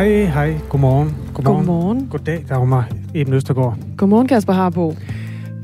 Hej, 0.00 0.24
hej. 0.24 0.54
Godmorgen. 0.68 1.16
Godmorgen. 1.34 1.66
Godmorgen. 1.66 2.08
Goddag, 2.10 2.44
Dagmar 2.48 2.88
Eben 3.14 3.34
Østergaard. 3.34 3.78
Godmorgen, 3.96 4.28
Kasper 4.28 4.52
Harbo. 4.52 4.94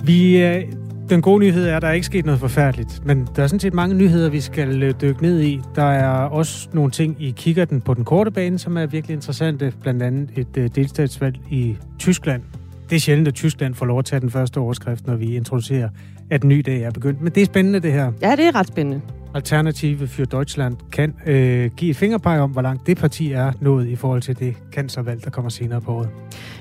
Vi, 0.04 0.42
øh, 0.42 0.62
den 1.10 1.22
gode 1.22 1.40
nyhed 1.40 1.66
er, 1.66 1.76
at 1.76 1.82
der 1.82 1.88
er 1.88 1.92
ikke 1.92 2.06
sket 2.06 2.24
noget 2.24 2.40
forfærdeligt, 2.40 3.06
men 3.06 3.28
der 3.36 3.42
er 3.42 3.46
sådan 3.46 3.60
set 3.60 3.74
mange 3.74 3.94
nyheder, 3.94 4.30
vi 4.30 4.40
skal 4.40 4.82
øh, 4.82 4.94
dykke 5.00 5.22
ned 5.22 5.40
i. 5.40 5.60
Der 5.74 5.82
er 5.82 6.10
også 6.10 6.68
nogle 6.72 6.90
ting 6.90 7.16
i 7.18 7.30
kikkerten 7.36 7.80
på 7.80 7.94
den 7.94 8.04
korte 8.04 8.30
bane, 8.30 8.58
som 8.58 8.76
er 8.76 8.86
virkelig 8.86 9.14
interessante. 9.14 9.72
Blandt 9.82 10.02
andet 10.02 10.30
et 10.36 10.56
øh, 10.56 10.70
delstatsvalg 10.74 11.36
i 11.50 11.76
Tyskland. 11.98 12.42
Det 12.90 12.96
er 12.96 13.00
sjældent, 13.00 13.28
at 13.28 13.34
Tyskland 13.34 13.74
får 13.74 13.86
lov 13.86 13.98
at 13.98 14.04
tage 14.04 14.20
den 14.20 14.30
første 14.30 14.58
overskrift, 14.58 15.06
når 15.06 15.16
vi 15.16 15.36
introducerer, 15.36 15.88
at 16.30 16.42
en 16.42 16.48
ny 16.48 16.62
dag 16.66 16.82
er 16.82 16.90
begyndt. 16.90 17.22
Men 17.22 17.32
det 17.32 17.40
er 17.40 17.46
spændende, 17.46 17.80
det 17.80 17.92
her. 17.92 18.12
Ja, 18.22 18.36
det 18.36 18.46
er 18.46 18.54
ret 18.54 18.66
spændende. 18.66 19.00
Alternative 19.36 20.08
for 20.08 20.24
Deutschland 20.24 20.76
kan 20.92 21.14
øh, 21.26 21.70
give 21.76 21.90
et 21.90 21.96
fingerpeg 21.96 22.40
om, 22.40 22.50
hvor 22.50 22.62
langt 22.62 22.86
det 22.86 22.98
parti 22.98 23.32
er 23.32 23.52
nået 23.60 23.88
i 23.88 23.96
forhold 23.96 24.22
til 24.22 24.38
det 24.38 24.54
cancervalg, 24.72 25.24
der 25.24 25.30
kommer 25.30 25.50
senere 25.50 25.80
på 25.80 25.92
året. 25.92 26.08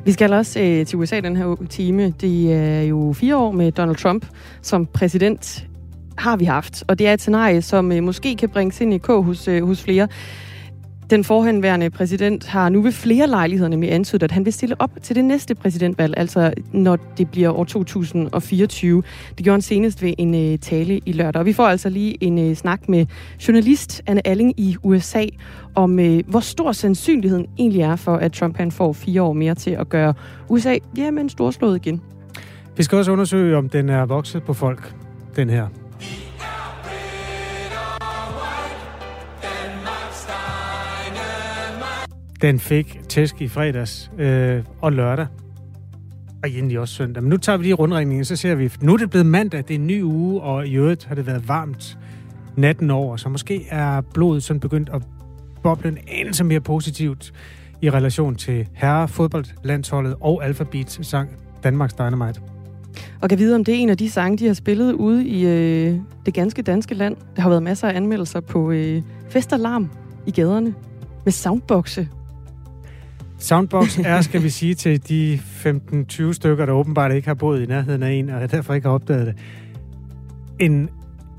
Vi 0.05 0.11
skal 0.11 0.33
også 0.33 0.59
øh, 0.59 0.85
til 0.85 0.97
USA 0.97 1.19
den 1.19 1.35
her 1.35 1.65
time. 1.69 2.13
Det 2.21 2.53
er 2.53 2.81
jo 2.81 3.13
fire 3.13 3.37
år 3.37 3.51
med 3.51 3.71
Donald 3.71 3.95
Trump 3.95 4.25
som 4.61 4.85
præsident 4.85 5.67
har 6.17 6.37
vi 6.37 6.45
haft, 6.45 6.83
og 6.87 6.99
det 6.99 7.07
er 7.07 7.13
et 7.13 7.21
scenarie, 7.21 7.61
som 7.61 7.91
øh, 7.91 8.03
måske 8.03 8.35
kan 8.35 8.49
bringes 8.49 8.81
ind 8.81 8.93
i 8.93 8.97
k 8.97 9.07
hos, 9.07 9.47
øh, 9.47 9.65
hos 9.67 9.83
flere. 9.83 10.07
Den 11.09 11.23
forhenværende 11.23 11.89
præsident 11.89 12.45
har 12.45 12.69
nu 12.69 12.81
ved 12.81 12.91
flere 12.91 13.27
lejligheder 13.27 13.69
nemlig 13.69 13.93
antydet, 13.93 14.23
at 14.23 14.31
han 14.31 14.45
vil 14.45 14.53
stille 14.53 14.75
op 14.79 14.91
til 15.01 15.15
det 15.15 15.25
næste 15.25 15.55
præsidentvalg, 15.55 16.13
altså 16.17 16.53
når 16.71 16.95
det 17.17 17.29
bliver 17.31 17.51
år 17.51 17.63
2024. 17.63 19.03
Det 19.37 19.43
gjorde 19.43 19.53
han 19.53 19.61
senest 19.61 20.01
ved 20.01 20.13
en 20.17 20.35
øh, 20.35 20.59
tale 20.59 20.99
i 21.05 21.11
lørdag. 21.11 21.39
Og 21.39 21.45
vi 21.45 21.53
får 21.53 21.67
altså 21.67 21.89
lige 21.89 22.23
en 22.23 22.39
øh, 22.39 22.55
snak 22.55 22.89
med 22.89 23.05
journalist 23.47 24.01
Anne 24.07 24.27
Alling 24.27 24.59
i 24.59 24.75
USA 24.83 25.25
om, 25.75 25.99
øh, 25.99 26.23
hvor 26.27 26.39
stor 26.39 26.71
sandsynligheden 26.71 27.47
egentlig 27.57 27.81
er 27.81 27.95
for, 27.95 28.15
at 28.15 28.33
Trump 28.33 28.57
han 28.57 28.71
får 28.71 28.93
fire 28.93 29.21
år 29.21 29.33
mere 29.33 29.55
til 29.55 29.71
at 29.71 29.89
gøre 29.89 30.13
USA 30.49 30.77
jamen, 30.97 31.29
storslået 31.29 31.75
igen. 31.75 32.01
Vi 32.77 32.83
skal 32.83 32.97
også 32.97 33.11
undersøge, 33.11 33.57
om 33.57 33.69
den 33.69 33.89
er 33.89 34.05
vokset 34.05 34.43
på 34.43 34.53
folk, 34.53 34.95
den 35.35 35.49
her. 35.49 35.67
Den 42.41 42.59
fik 42.59 42.99
tæsk 43.09 43.41
i 43.41 43.47
fredags 43.47 44.11
øh, 44.17 44.63
og 44.81 44.91
lørdag. 44.91 45.27
Og 46.43 46.49
egentlig 46.49 46.79
også 46.79 46.93
søndag. 46.93 47.23
Men 47.23 47.29
nu 47.29 47.37
tager 47.37 47.57
vi 47.57 47.63
lige 47.63 47.73
rundringningen, 47.73 48.25
så 48.25 48.35
ser 48.35 48.55
vi, 48.55 48.71
nu 48.81 48.93
er 48.93 48.97
det 48.97 49.09
blevet 49.09 49.25
mandag, 49.25 49.63
det 49.67 49.71
er 49.71 49.79
en 49.79 49.87
ny 49.87 50.03
uge, 50.03 50.41
og 50.41 50.67
i 50.67 50.75
øvrigt 50.75 51.05
har 51.05 51.15
det 51.15 51.25
været 51.25 51.47
varmt 51.47 51.97
natten 52.57 52.91
over, 52.91 53.17
så 53.17 53.29
måske 53.29 53.65
er 53.69 54.01
blodet 54.01 54.43
sådan 54.43 54.59
begyndt 54.59 54.89
at 54.93 55.01
boble 55.63 55.89
en 55.89 55.97
anelse 56.07 56.43
mere 56.43 56.59
positivt 56.59 57.33
i 57.81 57.89
relation 57.89 58.35
til 58.35 58.67
herre 58.73 59.07
fodboldlandsholdet 59.07 60.15
og 60.21 60.45
Alphabet 60.45 60.99
sang 61.01 61.29
Danmarks 61.63 61.93
Dynamite. 61.93 62.41
Og 63.21 63.29
kan 63.29 63.39
vide, 63.39 63.55
om 63.55 63.63
det 63.63 63.75
er 63.75 63.79
en 63.79 63.89
af 63.89 63.97
de 63.97 64.09
sange, 64.09 64.37
de 64.37 64.47
har 64.47 64.53
spillet 64.53 64.93
ude 64.93 65.27
i 65.27 65.45
øh, 65.45 65.99
det 66.25 66.33
ganske 66.33 66.61
danske 66.61 66.95
land. 66.95 67.17
Der 67.35 67.41
har 67.41 67.49
været 67.49 67.63
masser 67.63 67.87
af 67.87 67.95
anmeldelser 67.95 68.39
på 68.39 68.71
øh, 68.71 69.01
festalarm 69.29 69.89
i 70.25 70.31
gaderne 70.31 70.73
med 71.23 71.31
soundboxe 71.31 72.09
Soundbox 73.39 73.99
er, 73.99 74.21
skal 74.21 74.43
vi 74.43 74.49
sige, 74.49 74.75
til 74.75 75.09
de 75.09 75.39
15-20 75.65 76.33
stykker, 76.33 76.65
der 76.65 76.73
åbenbart 76.73 77.11
ikke 77.11 77.27
har 77.27 77.35
boet 77.35 77.61
i 77.61 77.65
nærheden 77.65 78.03
af 78.03 78.11
en, 78.11 78.29
og 78.29 78.51
derfor 78.51 78.73
ikke 78.73 78.87
har 78.87 78.93
opdaget 78.93 79.27
det, 79.27 79.35
en 80.59 80.89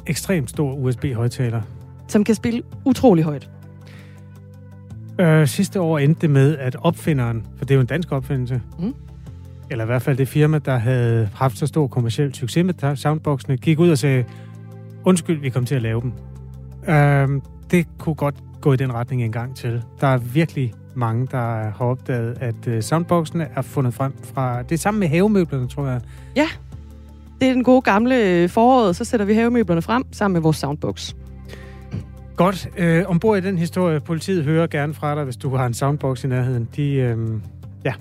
ekstremt 0.06 0.50
stor 0.50 0.72
USB-højtaler. 0.72 1.62
Som 2.08 2.24
kan 2.24 2.34
spille 2.34 2.62
utrolig 2.84 3.24
højt. 3.24 3.50
Øh, 5.20 5.46
sidste 5.46 5.80
år 5.80 5.98
endte 5.98 6.20
det 6.20 6.30
med, 6.30 6.58
at 6.58 6.76
opfinderen, 6.80 7.46
for 7.56 7.64
det 7.64 7.70
er 7.70 7.74
jo 7.74 7.80
en 7.80 7.86
dansk 7.86 8.12
opfindelse, 8.12 8.60
mm. 8.78 8.94
eller 9.70 9.84
i 9.84 9.86
hvert 9.86 10.02
fald 10.02 10.16
det 10.16 10.28
firma, 10.28 10.58
der 10.58 10.76
havde 10.76 11.28
haft 11.34 11.58
så 11.58 11.66
stor 11.66 11.86
kommersiel 11.86 12.34
succes 12.34 12.64
med 12.64 12.96
soundboxene, 12.96 13.56
gik 13.56 13.78
ud 13.78 13.90
og 13.90 13.98
sagde, 13.98 14.24
undskyld, 15.04 15.40
vi 15.40 15.50
kom 15.50 15.64
til 15.64 15.74
at 15.74 15.82
lave 15.82 16.00
dem. 16.00 16.12
Øh, 16.94 17.42
det 17.70 17.86
kunne 17.98 18.14
godt 18.14 18.34
gå 18.60 18.72
i 18.72 18.76
den 18.76 18.94
retning 18.94 19.22
en 19.22 19.32
gang 19.32 19.56
til. 19.56 19.82
Der 20.00 20.06
er 20.06 20.18
virkelig 20.18 20.72
mange, 20.96 21.28
der 21.30 21.70
har 21.70 21.84
opdaget, 21.84 22.38
at 22.40 22.66
uh, 22.66 22.80
soundboxene 22.80 23.48
er 23.56 23.62
fundet 23.62 23.94
frem 23.94 24.14
fra... 24.22 24.62
Det 24.62 24.72
er 24.72 24.78
sammen 24.78 25.00
med 25.00 25.08
havemøblerne, 25.08 25.68
tror 25.68 25.86
jeg. 25.86 26.00
Ja, 26.36 26.48
det 27.40 27.48
er 27.48 27.52
den 27.52 27.64
gode 27.64 27.82
gamle 27.82 28.22
øh, 28.22 28.48
foråret. 28.48 28.96
Så 28.96 29.04
sætter 29.04 29.26
vi 29.26 29.34
havemøblerne 29.34 29.82
frem 29.82 30.04
sammen 30.12 30.32
med 30.32 30.40
vores 30.40 30.56
soundbox. 30.56 31.14
Godt. 32.36 32.68
Øh, 32.76 33.04
ombord 33.06 33.38
i 33.38 33.40
den 33.40 33.58
historie, 33.58 34.00
politiet 34.00 34.44
hører 34.44 34.66
gerne 34.66 34.94
fra 34.94 35.14
dig, 35.14 35.24
hvis 35.24 35.36
du 35.36 35.56
har 35.56 35.66
en 35.66 35.74
soundbox 35.74 36.24
i 36.24 36.26
nærheden. 36.26 36.68
De, 36.76 36.92
øh, 36.92 37.16
ja, 37.84 37.92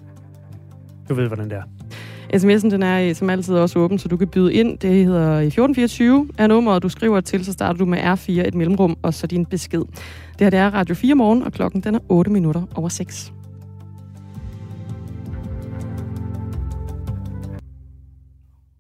du 1.10 1.14
ved, 1.14 1.28
hvordan 1.28 1.50
det 1.50 1.58
er. 1.58 1.64
SMS'en 2.34 2.70
den 2.70 2.84
er 2.84 3.14
som 3.14 3.30
altid 3.30 3.56
også 3.56 3.80
åben, 3.80 4.00
så 4.00 4.08
du 4.08 4.18
kan 4.18 4.28
byde 4.28 4.54
ind. 4.54 4.78
Det 4.78 5.06
hedder 5.06 5.40
1424 5.40 6.28
er 6.38 6.48
nummeret, 6.48 6.84
du 6.84 6.90
skriver 6.90 7.22
til, 7.22 7.46
så 7.46 7.54
starter 7.54 7.78
du 7.78 7.86
med 7.86 7.98
R4, 7.98 8.32
et 8.48 8.56
mellemrum, 8.56 8.98
og 9.02 9.14
så 9.14 9.28
din 9.28 9.46
besked. 9.46 9.80
Det 9.80 10.42
her 10.42 10.50
det 10.50 10.60
er 10.60 10.70
Radio 10.70 10.96
4 10.96 11.16
morgen, 11.16 11.44
og 11.44 11.54
klokken 11.54 11.82
den 11.82 11.96
er 11.96 12.00
8 12.10 12.32
minutter 12.32 12.64
over 12.76 12.90
6. 12.90 13.34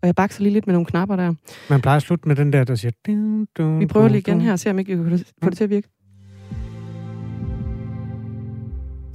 Og 0.01 0.07
jeg 0.07 0.15
bakser 0.15 0.43
lige 0.43 0.53
lidt 0.53 0.67
med 0.67 0.73
nogle 0.73 0.85
knapper 0.85 1.15
der. 1.15 1.33
Man 1.69 1.81
plejer 1.81 1.95
at 1.95 2.01
slutte 2.01 2.27
med 2.27 2.35
den 2.35 2.53
der, 2.53 2.63
der 2.63 2.75
siger... 2.75 2.91
Dun, 3.07 3.47
dun, 3.57 3.79
Vi 3.79 3.85
prøver 3.85 4.07
lige 4.07 4.19
igen 4.19 4.41
her 4.41 4.51
og 4.51 4.59
ser, 4.59 4.69
om 4.71 4.79
ikke 4.79 4.97
vi 4.97 5.09
kan 5.09 5.25
få 5.43 5.49
det 5.49 5.57
til 5.57 5.63
at 5.63 5.69
virke. 5.69 5.87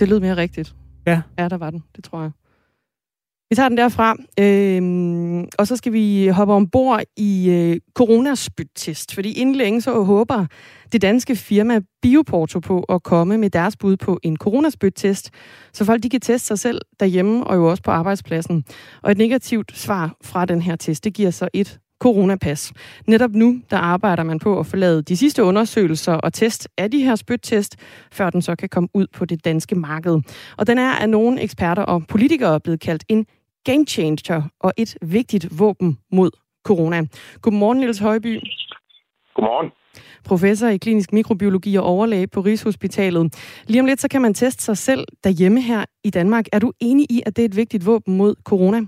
Det 0.00 0.08
lød 0.08 0.20
mere 0.20 0.36
rigtigt. 0.36 0.74
Ja. 1.06 1.22
Ja, 1.38 1.48
der 1.48 1.56
var 1.56 1.70
den. 1.70 1.82
Det 1.97 2.04
tror 2.04 2.20
jeg. 2.22 2.30
Vi 3.50 3.56
tager 3.56 3.68
den 3.68 3.78
derfra, 3.78 4.16
øhm, 4.40 5.48
og 5.58 5.66
så 5.66 5.76
skal 5.76 5.92
vi 5.92 6.28
hoppe 6.28 6.54
ombord 6.54 7.02
i 7.16 7.50
øh, 7.50 7.80
coronaspyttest, 7.94 9.14
fordi 9.14 9.32
inden 9.32 9.54
længe 9.54 9.80
så 9.80 10.02
håber 10.02 10.46
det 10.92 11.02
danske 11.02 11.36
firma 11.36 11.80
Bioporto 12.02 12.60
på 12.60 12.80
at 12.80 13.02
komme 13.02 13.38
med 13.38 13.50
deres 13.50 13.76
bud 13.76 13.96
på 13.96 14.18
en 14.22 14.36
coronaspyttest, 14.36 15.30
så 15.72 15.84
folk 15.84 16.02
de 16.02 16.08
kan 16.08 16.20
teste 16.20 16.46
sig 16.46 16.58
selv 16.58 16.80
derhjemme 17.00 17.44
og 17.44 17.56
jo 17.56 17.70
også 17.70 17.82
på 17.82 17.90
arbejdspladsen. 17.90 18.64
Og 19.02 19.10
et 19.10 19.18
negativt 19.18 19.78
svar 19.78 20.16
fra 20.24 20.44
den 20.44 20.62
her 20.62 20.76
test, 20.76 21.04
det 21.04 21.14
giver 21.14 21.30
så 21.30 21.48
et 21.52 21.78
coronapas. 22.00 22.72
Netop 23.06 23.30
nu, 23.30 23.60
der 23.70 23.76
arbejder 23.76 24.22
man 24.22 24.38
på 24.38 24.58
at 24.58 24.66
forlade 24.66 25.02
de 25.02 25.16
sidste 25.16 25.44
undersøgelser 25.44 26.12
og 26.12 26.32
test 26.32 26.68
af 26.78 26.90
de 26.90 27.04
her 27.04 27.16
spyttest, 27.16 27.76
før 28.12 28.30
den 28.30 28.42
så 28.42 28.56
kan 28.56 28.68
komme 28.68 28.88
ud 28.94 29.06
på 29.12 29.24
det 29.24 29.44
danske 29.44 29.74
marked. 29.74 30.20
Og 30.56 30.66
den 30.66 30.78
er 30.78 30.90
af 30.90 31.08
nogle 31.08 31.40
eksperter 31.40 31.82
og 31.82 32.06
politikere 32.08 32.60
blevet 32.60 32.80
kaldt 32.80 33.04
en 33.08 33.26
game 33.65 33.87
changer 33.87 34.43
og 34.60 34.72
et 34.76 34.97
vigtigt 35.03 35.59
våben 35.59 35.98
mod 36.12 36.31
corona. 36.65 37.03
Godmorgen, 37.43 37.78
Niels 37.78 37.98
Højby. 37.98 38.41
Godmorgen. 39.34 39.71
Professor 40.25 40.69
i 40.69 40.76
klinisk 40.76 41.12
mikrobiologi 41.12 41.76
og 41.76 41.84
overlæge 41.84 42.26
på 42.26 42.41
Rigshospitalet. 42.41 43.34
Lige 43.66 43.81
om 43.81 43.87
lidt, 43.87 44.00
så 44.00 44.09
kan 44.09 44.22
man 44.22 44.34
teste 44.34 44.62
sig 44.62 44.76
selv 44.76 45.06
derhjemme 45.25 45.60
her 45.60 45.84
i 46.04 46.10
Danmark. 46.10 46.47
Er 46.53 46.59
du 46.59 46.72
enig 46.81 47.06
i, 47.10 47.22
at 47.26 47.37
det 47.37 47.43
er 47.43 47.47
et 47.48 47.56
vigtigt 47.56 47.87
våben 47.87 48.16
mod 48.16 48.34
corona? 48.44 48.81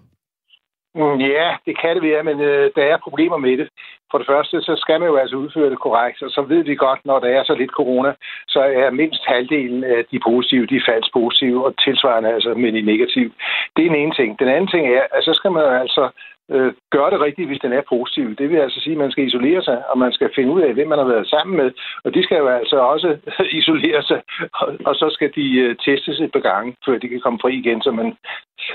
Mm, 0.94 1.20
ja, 1.20 1.56
det 1.66 1.74
kan 1.80 1.94
det 1.94 2.02
være, 2.02 2.22
men 2.22 2.40
øh, 2.40 2.70
der 2.76 2.82
er 2.82 3.04
problemer 3.06 3.36
med 3.36 3.56
det. 3.58 3.68
For 4.10 4.18
det 4.18 4.26
første, 4.26 4.62
så 4.62 4.74
skal 4.76 5.00
man 5.00 5.08
jo 5.08 5.16
altså 5.16 5.36
udføre 5.36 5.70
det 5.70 5.78
korrekt, 5.78 6.22
og 6.22 6.30
så 6.30 6.42
ved 6.42 6.64
vi 6.64 6.74
godt, 6.74 7.00
når 7.04 7.18
der 7.18 7.28
er 7.28 7.44
så 7.44 7.54
lidt 7.54 7.70
corona, 7.70 8.14
så 8.48 8.60
er 8.60 8.90
mindst 8.90 9.22
halvdelen 9.26 9.84
af 9.84 10.04
de 10.10 10.18
positive, 10.28 10.66
de 10.66 10.76
er 10.76 10.88
falsk 10.88 11.12
positive, 11.12 11.64
og 11.66 11.74
tilsvarende 11.84 12.34
altså 12.34 12.54
med 12.54 12.72
de 12.72 12.82
negative. 12.82 13.30
Det 13.76 13.82
er 13.84 13.88
den 13.88 14.00
ene 14.02 14.14
ting. 14.14 14.38
Den 14.38 14.48
anden 14.48 14.68
ting 14.68 14.84
er, 14.96 15.02
at 15.12 15.24
så 15.24 15.32
skal 15.34 15.50
man 15.52 15.64
altså 15.64 16.10
øh, 16.50 16.72
gøre 16.90 17.10
det 17.10 17.20
rigtigt, 17.20 17.48
hvis 17.48 17.60
den 17.64 17.72
er 17.72 17.82
positiv. 17.88 18.36
Det 18.36 18.50
vil 18.50 18.56
altså 18.56 18.80
sige, 18.80 18.92
at 18.92 18.98
man 18.98 19.10
skal 19.10 19.26
isolere 19.26 19.62
sig, 19.62 19.82
og 19.90 19.98
man 19.98 20.12
skal 20.12 20.30
finde 20.34 20.52
ud 20.52 20.60
af, 20.60 20.74
hvem 20.74 20.88
man 20.88 20.98
har 20.98 21.06
været 21.06 21.28
sammen 21.28 21.56
med. 21.56 21.70
Og 22.04 22.14
de 22.14 22.22
skal 22.22 22.38
jo 22.38 22.48
altså 22.48 22.76
også 22.76 23.08
isolere 23.60 24.02
sig, 24.02 24.22
og, 24.54 24.68
og 24.84 24.94
så 24.94 25.10
skal 25.10 25.30
de 25.34 25.46
øh, 25.58 25.76
testes 25.76 26.20
et 26.20 26.32
par 26.32 26.44
gange, 26.50 26.76
før 26.86 26.98
de 26.98 27.08
kan 27.08 27.20
komme 27.20 27.38
fri 27.42 27.52
igen. 27.54 27.82
Så, 27.82 27.90
man, 27.90 28.16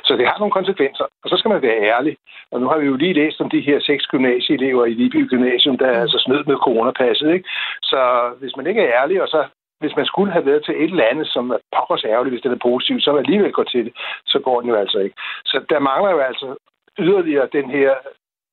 så 0.05 0.17
det 0.17 0.27
har 0.27 0.39
nogle 0.39 0.57
konsekvenser. 0.59 1.05
Og 1.23 1.29
så 1.29 1.37
skal 1.37 1.49
man 1.49 1.61
være 1.61 1.81
ærlig. 1.93 2.17
Og 2.51 2.61
nu 2.61 2.67
har 2.67 2.77
vi 2.77 2.85
jo 2.85 2.95
lige 2.95 3.13
læst 3.13 3.41
om 3.41 3.49
de 3.49 3.61
her 3.61 3.79
seks 3.79 4.05
gymnasieelever 4.05 4.85
i 4.85 4.93
Viby 4.93 5.29
Gymnasium, 5.29 5.77
der 5.77 5.87
er 5.87 6.01
altså 6.01 6.19
snød 6.25 6.43
med 6.45 6.55
coronapasset. 6.55 7.33
Ikke? 7.33 7.49
Så 7.81 7.99
hvis 8.39 8.55
man 8.57 8.67
ikke 8.67 8.81
er 8.81 9.01
ærlig, 9.01 9.21
og 9.21 9.27
så 9.27 9.45
hvis 9.79 9.95
man 9.95 10.05
skulle 10.05 10.31
have 10.31 10.45
været 10.45 10.65
til 10.65 10.75
et 10.83 10.91
eller 10.91 11.11
andet, 11.11 11.27
som 11.27 11.49
er 11.49 11.57
pokkers 11.75 12.03
ærgerligt, 12.03 12.33
hvis 12.33 12.41
det 12.41 12.51
er 12.51 12.67
positivt, 12.69 13.03
så 13.03 13.09
er 13.09 13.15
man 13.15 13.25
alligevel 13.25 13.51
går 13.51 13.63
til 13.63 13.85
det, 13.85 13.93
så 14.25 14.39
går 14.39 14.61
den 14.61 14.69
jo 14.69 14.75
altså 14.75 14.97
ikke. 14.99 15.15
Så 15.45 15.65
der 15.69 15.79
mangler 15.79 16.11
jo 16.11 16.19
altså 16.19 16.55
yderligere 16.99 17.47
den 17.57 17.69
her, 17.69 17.91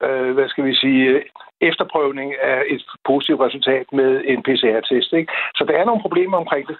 øh, 0.06 0.34
hvad 0.34 0.48
skal 0.48 0.64
vi 0.64 0.74
sige, 0.74 1.22
efterprøvning 1.60 2.28
af 2.42 2.62
et 2.70 2.82
positivt 3.08 3.40
resultat 3.40 3.86
med 3.92 4.10
en 4.32 4.42
PCR-test. 4.46 5.12
Ikke? 5.12 5.32
Så 5.54 5.64
der 5.68 5.74
er 5.80 5.84
nogle 5.84 6.02
problemer 6.02 6.36
omkring 6.36 6.68
det. 6.68 6.76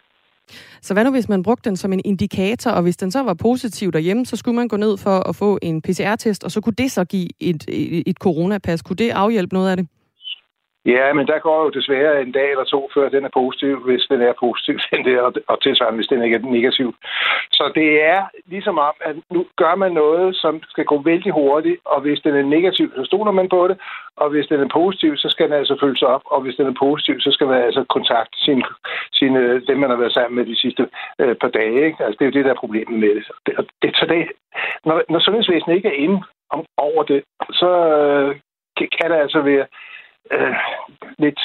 Så 0.81 0.95
hvad 0.95 1.05
nu, 1.05 1.11
hvis 1.11 1.29
man 1.29 1.43
brugte 1.43 1.69
den 1.71 1.77
som 1.77 1.93
en 1.93 2.01
indikator, 2.05 2.71
og 2.71 2.83
hvis 2.83 2.97
den 2.97 3.11
så 3.11 3.23
var 3.23 3.35
positiv 3.35 3.93
derhjemme, 3.93 4.27
så 4.27 4.37
skulle 4.37 4.57
man 4.57 4.69
gå 4.69 4.77
ned 4.77 4.99
for 4.99 5.29
at 5.29 5.37
få 5.37 5.59
en 5.63 5.83
PCR-test, 5.83 6.45
og 6.45 6.51
så 6.51 6.61
kunne 6.61 6.75
det 6.79 6.91
så 6.91 7.05
give 7.05 7.29
et, 7.41 7.65
et, 7.69 8.03
et 8.07 8.17
coronapas. 8.17 8.83
Kunne 8.83 8.97
det 8.97 9.11
afhjælpe 9.11 9.55
noget 9.55 9.71
af 9.71 9.77
det? 9.77 9.87
Ja, 10.87 11.13
men 11.13 11.27
der 11.27 11.39
går 11.39 11.65
jo 11.65 11.71
desværre 11.71 12.23
en 12.23 12.33
dag 12.33 12.51
eller 12.51 12.65
to, 12.65 12.91
før 12.95 13.09
den 13.09 13.25
er 13.25 13.29
positiv, 13.41 13.75
hvis 13.85 14.05
den 14.11 14.21
er 14.23 14.33
positiv, 14.41 14.79
den 14.93 15.05
der, 15.05 15.21
og 15.47 15.63
tilsvarende, 15.63 15.97
hvis 15.97 16.07
den 16.07 16.23
ikke 16.23 16.37
er 16.37 16.51
negativ. 16.59 16.95
Så 17.53 17.73
det 17.75 18.03
er 18.03 18.21
ligesom 18.47 18.79
om, 18.79 18.95
at 19.01 19.17
nu 19.31 19.47
gør 19.57 19.75
man 19.75 19.93
noget, 19.93 20.37
som 20.37 20.63
skal 20.69 20.85
gå 20.85 21.03
vældig 21.03 21.33
hurtigt, 21.33 21.81
og 21.85 22.01
hvis 22.01 22.21
den 22.21 22.35
er 22.37 22.43
negativ, 22.43 22.93
så 22.97 23.05
stoler 23.05 23.33
man 23.33 23.49
på 23.49 23.69
det, 23.69 23.77
og 24.17 24.31
hvis 24.31 24.47
den 24.47 24.61
er 24.61 24.69
positiv, 24.73 25.17
så 25.17 25.29
skal 25.29 25.47
den 25.47 25.57
altså 25.59 25.77
følges 25.83 26.03
op, 26.03 26.23
og 26.25 26.41
hvis 26.41 26.57
den 26.57 26.67
er 26.67 26.77
positiv, 26.79 27.21
så 27.21 27.31
skal 27.31 27.47
man 27.47 27.63
altså 27.63 27.85
kontakte 27.85 28.39
sin, 28.45 28.63
sin, 29.13 29.35
dem, 29.69 29.79
man 29.79 29.91
har 29.91 29.97
været 29.97 30.15
sammen 30.15 30.37
med 30.37 30.47
de 30.47 30.61
sidste 30.61 30.89
øh, 31.19 31.35
par 31.37 31.49
dage. 31.49 31.87
Ikke? 31.87 32.05
Altså, 32.05 32.17
det 32.19 32.25
er 32.25 32.31
jo 32.31 32.39
det, 32.39 32.45
der 32.45 32.51
er 32.51 32.65
problemet 32.65 33.01
med 33.01 33.15
det. 33.15 33.25
det, 33.47 33.55
det 33.83 33.97
så 33.97 34.07
det 34.07 34.29
når, 34.85 35.03
når 35.09 35.19
sundhedsvæsenet 35.19 35.77
ikke 35.77 35.89
er 35.89 36.03
inde 36.05 36.23
om, 36.51 36.65
over 36.77 37.03
det, 37.03 37.23
så 37.51 37.71
øh, 37.97 38.37
kan 38.99 39.11
der 39.11 39.17
altså 39.17 39.41
være 39.41 39.67
øh, 40.33 40.57
lidt 41.19 41.41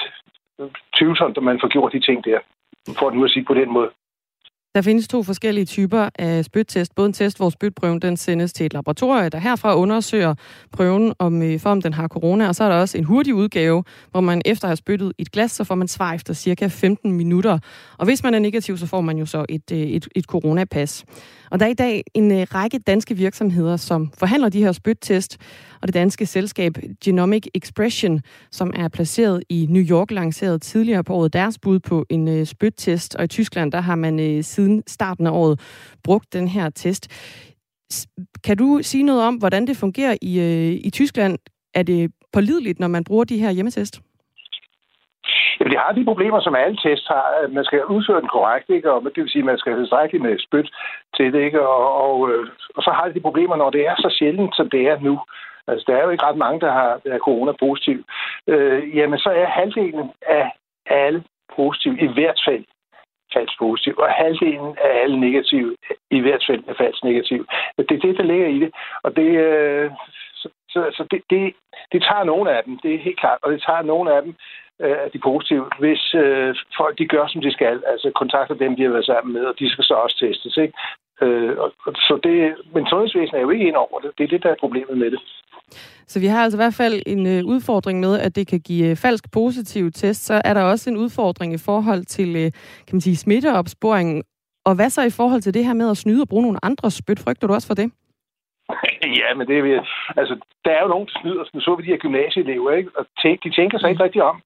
tvivlsomt, 0.97 1.37
at 1.37 1.43
man 1.43 1.59
får 1.61 1.67
gjort 1.67 1.93
de 1.93 1.99
ting 1.99 2.25
der, 2.25 2.39
for 2.99 3.07
at 3.07 3.15
nu 3.15 3.23
at 3.25 3.31
sige 3.31 3.45
på 3.45 3.53
den 3.53 3.69
måde. 3.73 3.89
Der 4.79 4.83
findes 4.83 5.07
to 5.07 5.23
forskellige 5.23 5.65
typer 5.65 6.09
af 6.19 6.45
spyttest. 6.45 6.95
Både 6.95 7.05
en 7.05 7.13
test, 7.13 7.37
hvor 7.37 7.49
spytprøven 7.49 7.99
den 7.99 8.17
sendes 8.17 8.53
til 8.53 8.65
et 8.65 8.73
laboratorium, 8.73 9.31
der 9.31 9.37
herfra 9.37 9.75
undersøger 9.75 10.35
prøven, 10.71 11.13
om, 11.19 11.41
øh, 11.41 11.59
for 11.59 11.69
om 11.69 11.81
den 11.81 11.93
har 11.93 12.07
corona. 12.07 12.47
Og 12.47 12.55
så 12.55 12.63
er 12.63 12.69
der 12.69 12.75
også 12.75 12.97
en 12.97 13.03
hurtig 13.03 13.33
udgave, 13.33 13.83
hvor 14.11 14.21
man 14.21 14.41
efter 14.45 14.65
at 14.65 14.69
have 14.69 14.77
spyttet 14.77 15.13
i 15.17 15.21
et 15.21 15.31
glas, 15.31 15.51
så 15.51 15.63
får 15.63 15.75
man 15.75 15.87
svar 15.87 16.13
efter 16.13 16.33
cirka 16.33 16.67
15 16.67 17.11
minutter. 17.11 17.59
Og 17.97 18.05
hvis 18.05 18.23
man 18.23 18.33
er 18.33 18.39
negativ, 18.39 18.77
så 18.77 18.85
får 18.85 19.01
man 19.01 19.17
jo 19.17 19.25
så 19.25 19.45
et, 19.49 19.71
øh, 19.71 19.79
et, 19.79 20.07
et 20.15 20.25
coronapas. 20.25 21.05
Og 21.51 21.59
der 21.59 21.65
er 21.65 21.69
i 21.69 21.73
dag 21.73 22.03
en 22.13 22.31
øh, 22.31 22.47
række 22.53 22.79
danske 22.79 23.17
virksomheder, 23.17 23.77
som 23.77 24.11
forhandler 24.17 24.49
de 24.49 24.63
her 24.63 24.71
spyttest, 24.71 25.37
og 25.81 25.87
det 25.87 25.93
danske 25.93 26.25
selskab 26.25 26.77
Genomic 27.03 27.47
Expression, 27.53 28.21
som 28.51 28.73
er 28.75 28.87
placeret 28.87 29.43
i 29.49 29.67
New 29.69 29.83
York, 29.83 30.11
lancerede 30.11 30.59
tidligere 30.59 31.03
på 31.03 31.13
året 31.13 31.33
deres 31.33 31.57
bud 31.57 31.79
på 31.79 32.05
en 32.09 32.45
spyttest, 32.45 33.15
og 33.15 33.23
i 33.23 33.27
Tyskland, 33.27 33.71
der 33.71 33.81
har 33.81 33.95
man 33.95 34.43
siden 34.43 34.68
siden 34.69 34.83
starten 34.87 35.27
af 35.27 35.31
året 35.31 35.55
brugt 36.03 36.33
den 36.33 36.47
her 36.47 36.69
test. 36.69 37.03
Kan 38.45 38.57
du 38.57 38.79
sige 38.81 39.03
noget 39.03 39.21
om, 39.23 39.35
hvordan 39.35 39.67
det 39.67 39.77
fungerer 39.77 40.15
i, 40.21 40.33
øh, 40.39 40.87
i 40.87 40.89
Tyskland? 40.89 41.37
Er 41.73 41.83
det 41.83 42.11
pålideligt, 42.33 42.79
når 42.79 42.87
man 42.87 43.03
bruger 43.03 43.23
de 43.23 43.41
her 43.43 43.51
hjemmetest? 43.51 44.01
Jamen, 45.59 45.71
det 45.71 45.79
har 45.79 45.93
de 45.93 46.05
problemer, 46.05 46.39
som 46.41 46.55
alle 46.55 46.77
tests 46.85 47.07
har. 47.07 47.47
Man 47.57 47.65
skal 47.65 47.85
udføre 47.85 48.21
den 48.21 48.35
korrekt, 48.37 48.69
ikke? 48.69 48.91
og 48.91 49.01
det 49.03 49.21
vil 49.23 49.29
sige, 49.29 49.43
at 49.45 49.49
man 49.51 49.57
skal 49.57 49.71
have 49.71 49.81
tilstrækkeligt 49.81 50.23
med 50.23 50.39
spyt 50.47 50.69
til 51.15 51.33
det. 51.33 51.41
Ikke? 51.47 51.61
Og, 51.67 51.83
og, 52.05 52.15
øh, 52.29 52.43
og 52.75 52.81
så 52.83 52.91
har 52.97 53.07
de 53.07 53.13
de 53.13 53.27
problemer, 53.27 53.55
når 53.55 53.69
det 53.69 53.81
er 53.89 53.95
så 53.95 54.09
sjældent, 54.19 54.53
som 54.55 54.69
det 54.69 54.81
er 54.91 54.99
nu. 54.99 55.15
Altså, 55.67 55.83
der 55.87 55.95
er 55.97 56.03
jo 56.03 56.09
ikke 56.09 56.27
ret 56.29 56.43
mange, 56.45 56.59
der 56.65 56.71
har 56.71 56.89
er 57.05 57.19
corona-positiv. 57.27 57.99
Øh, 58.47 58.97
jamen, 58.97 59.19
så 59.19 59.29
er 59.29 59.55
halvdelen 59.59 60.09
af 60.39 60.45
alle 60.85 61.23
positiv, 61.55 61.91
i 62.07 62.09
hvert 62.17 62.39
fald 62.47 62.63
falsk 63.33 63.53
positiv, 63.59 63.93
og 63.97 64.09
halvdelen 64.09 64.77
af 64.85 64.91
alle 65.03 65.19
negative, 65.19 65.75
i 66.11 66.19
hvert 66.19 66.43
fald 66.47 66.63
er 66.67 66.73
falsk 66.73 67.03
negativ. 67.03 67.47
Det 67.77 67.91
er 67.91 68.05
det, 68.07 68.17
der 68.17 68.23
ligger 68.23 68.47
i 68.47 68.59
det, 68.59 68.71
og 69.03 69.15
det, 69.15 69.29
øh, 69.45 69.91
så, 70.33 70.49
så, 70.69 70.79
så 70.97 71.03
det, 71.11 71.21
det, 71.29 71.53
det 71.91 72.01
tager 72.01 72.23
nogle 72.23 72.51
af 72.51 72.63
dem, 72.63 72.79
det 72.83 72.95
er 72.95 72.99
helt 73.07 73.19
klart, 73.19 73.39
og 73.41 73.51
det 73.51 73.63
tager 73.67 73.81
nogle 73.81 74.13
af 74.15 74.21
dem, 74.21 74.35
øh, 74.81 75.05
de 75.13 75.19
positive, 75.19 75.65
hvis 75.79 76.15
øh, 76.15 76.55
folk 76.77 76.97
de 76.97 77.07
gør, 77.07 77.27
som 77.27 77.41
de 77.41 77.51
skal, 77.51 77.83
altså 77.87 78.11
kontakter 78.15 78.55
dem, 78.55 78.75
de 78.75 78.83
har 78.83 78.89
været 78.89 79.05
sammen 79.05 79.33
med, 79.33 79.45
og 79.45 79.59
de 79.59 79.69
skal 79.69 79.83
så 79.83 79.93
også 79.93 80.17
testes. 80.19 80.57
Ikke? 80.57 80.73
Øh, 81.21 81.57
og, 81.57 81.71
så 82.07 82.19
det, 82.23 82.55
men 82.73 82.87
sundhedsvæsenet 82.89 83.37
er 83.37 83.45
jo 83.47 83.49
ikke 83.49 83.67
ind 83.67 83.75
over 83.75 83.99
det. 83.99 84.11
Det 84.17 84.23
er 84.23 84.27
det, 84.27 84.43
der 84.43 84.49
er 84.49 84.55
problemet 84.59 84.97
med 84.97 85.11
det. 85.11 85.19
Så 86.07 86.19
vi 86.19 86.25
har 86.25 86.43
altså 86.43 86.57
i 86.57 86.63
hvert 86.63 86.79
fald 86.81 87.01
en 87.05 87.27
øh, 87.27 87.45
udfordring 87.45 87.99
med, 87.99 88.19
at 88.19 88.35
det 88.35 88.47
kan 88.47 88.59
give 88.59 88.89
øh, 88.89 88.95
falsk 88.95 89.31
positiv 89.33 89.91
test. 89.91 90.25
Så 90.25 90.41
er 90.45 90.53
der 90.53 90.63
også 90.63 90.89
en 90.89 90.97
udfordring 90.97 91.53
i 91.53 91.63
forhold 91.65 92.03
til 92.05 92.29
øh, 92.35 92.51
kan 92.87 92.93
man 92.95 93.01
sige, 93.01 93.15
smitteopsporingen. 93.15 94.23
Og 94.65 94.75
hvad 94.75 94.89
så 94.89 95.01
i 95.01 95.17
forhold 95.19 95.41
til 95.41 95.53
det 95.53 95.65
her 95.65 95.73
med 95.73 95.89
at 95.89 95.97
snyde 95.97 96.21
og 96.21 96.29
bruge 96.29 96.43
nogle 96.43 96.65
andre 96.65 96.91
spyt? 96.91 97.19
Frygter 97.19 97.47
du 97.47 97.53
også 97.53 97.67
for 97.67 97.75
det? 97.81 97.91
ja, 99.21 99.29
men 99.37 99.47
det 99.47 99.57
er 99.57 99.85
altså, 100.17 100.35
der 100.65 100.71
er 100.71 100.81
jo 100.81 100.87
nogen, 100.87 101.07
der 101.07 101.19
snyder. 101.21 101.43
Så 101.43 101.75
vi 101.75 101.83
de 101.83 101.91
her 101.93 102.03
gymnasieelever, 102.05 102.71
ikke? 102.71 102.89
Og 102.97 103.05
tænk, 103.21 103.43
de 103.43 103.51
tænker 103.51 103.79
sig 103.79 103.89
ikke 103.89 104.03
rigtig 104.03 104.23
om. 104.23 104.41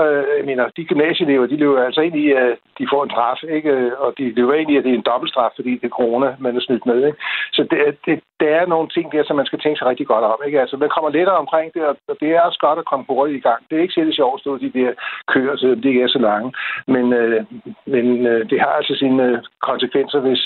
Øh, 0.00 0.24
jeg 0.38 0.44
mener, 0.44 0.64
de 0.76 0.84
gymnasieelever, 0.84 1.46
de 1.46 1.56
løber 1.56 1.84
altså 1.84 2.00
ind 2.00 2.16
i, 2.16 2.32
at 2.32 2.58
de 2.78 2.86
får 2.92 3.04
en 3.04 3.10
straf, 3.10 3.40
ikke? 3.56 3.70
Øh, 3.70 3.92
og 3.98 4.14
de 4.18 4.34
løber 4.38 4.54
ind 4.54 4.70
i, 4.70 4.76
at 4.76 4.84
det 4.84 4.90
er 4.90 4.94
en 4.94 5.08
dobbeltstraf, 5.10 5.50
fordi 5.56 5.72
det 5.80 5.84
er 5.84 5.98
corona, 6.00 6.36
man 6.38 6.56
er 6.56 6.60
snydt 6.60 6.86
med, 6.86 7.06
ikke? 7.06 7.18
Så 7.52 7.62
det, 7.70 7.78
det, 8.06 8.20
der 8.40 8.50
er 8.60 8.66
nogle 8.66 8.88
ting 8.88 9.12
der, 9.12 9.24
som 9.24 9.36
man 9.36 9.46
skal 9.46 9.60
tænke 9.60 9.78
sig 9.78 9.86
rigtig 9.86 10.06
godt 10.06 10.24
om, 10.24 10.38
ikke? 10.46 10.60
Altså, 10.60 10.76
man 10.76 10.90
kommer 10.94 11.10
lettere 11.10 11.42
omkring 11.44 11.74
det, 11.74 11.82
og 12.10 12.16
det 12.20 12.28
er 12.30 12.40
også 12.40 12.58
godt 12.66 12.78
at 12.78 12.88
komme 12.90 13.04
hurtigt 13.08 13.38
i 13.38 13.46
gang. 13.48 13.60
Det 13.68 13.76
er 13.76 13.82
ikke 13.82 13.94
særlig 13.94 14.14
sjovt 14.14 14.34
at 14.34 14.40
stå 14.40 14.58
de 14.58 14.72
der 14.78 14.90
køer, 15.32 15.56
selvom 15.56 15.80
det 15.80 15.88
ikke 15.88 16.02
er 16.02 16.08
så 16.16 16.18
lange. 16.18 16.52
Men, 16.86 17.12
øh, 17.12 17.44
men 17.86 18.26
øh, 18.26 18.50
det 18.50 18.60
har 18.60 18.72
altså 18.78 18.94
sine 18.94 19.22
øh, 19.24 19.38
konsekvenser, 19.62 20.20
hvis, 20.20 20.42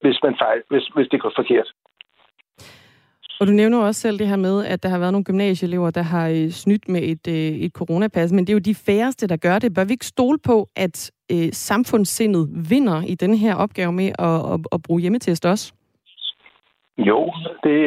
hvis, 0.00 0.18
man 0.22 0.34
fejl, 0.38 0.62
hvis, 0.70 0.86
hvis 0.94 1.08
det 1.08 1.20
går 1.20 1.32
forkert. 1.36 1.68
Og 3.40 3.46
du 3.46 3.52
nævner 3.52 3.78
også 3.78 4.00
selv 4.00 4.18
det 4.18 4.28
her 4.28 4.36
med, 4.36 4.66
at 4.66 4.82
der 4.82 4.88
har 4.88 4.98
været 4.98 5.12
nogle 5.12 5.24
gymnasieelever, 5.24 5.90
der 5.90 6.02
har 6.02 6.28
øh, 6.28 6.50
snydt 6.50 6.88
med 6.88 7.02
et, 7.02 7.28
øh, 7.28 7.52
et 7.64 7.72
coronapas, 7.72 8.32
men 8.32 8.40
det 8.44 8.50
er 8.50 8.54
jo 8.54 8.68
de 8.70 8.74
færreste, 8.74 9.26
der 9.28 9.36
gør 9.36 9.58
det. 9.58 9.74
Bør 9.74 9.84
vi 9.84 9.92
ikke 9.92 10.06
stole 10.06 10.38
på, 10.38 10.68
at 10.76 11.10
øh, 11.32 11.48
samfundssindet 11.52 12.48
vinder 12.70 13.02
i 13.02 13.14
den 13.14 13.34
her 13.34 13.54
opgave 13.54 13.92
med 13.92 14.10
at, 14.18 14.38
at, 14.52 14.60
at 14.72 14.82
bruge 14.82 15.00
hjemmetest 15.00 15.46
også? 15.46 15.72
Jo, 16.98 17.32
det, 17.64 17.78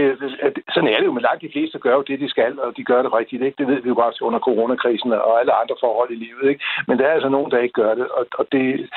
sådan 0.73 0.89
er 0.93 0.97
det 0.97 1.05
jo, 1.05 1.13
men 1.13 1.27
langt 1.27 1.41
de 1.41 1.53
fleste 1.53 1.79
gør 1.79 1.95
jo 1.95 2.03
det, 2.07 2.19
de 2.19 2.29
skal, 2.29 2.59
og 2.59 2.77
de 2.77 2.83
gør 2.83 3.01
det 3.01 3.13
rigtigt. 3.13 3.43
Ikke? 3.43 3.57
Det 3.57 3.67
ved 3.67 3.81
vi 3.81 3.89
jo 3.89 3.95
godt 3.95 4.21
under 4.21 4.39
coronakrisen 4.39 5.11
og 5.11 5.39
alle 5.39 5.53
andre 5.61 5.75
forhold 5.79 6.11
i 6.11 6.21
livet. 6.25 6.49
Ikke? 6.49 6.63
Men 6.87 6.97
der 6.99 7.05
er 7.05 7.13
altså 7.13 7.29
nogen, 7.29 7.51
der 7.51 7.59
ikke 7.59 7.81
gør 7.81 7.93
det, 7.95 8.07
og, 8.17 8.25
og 8.39 8.45
det 8.51 8.89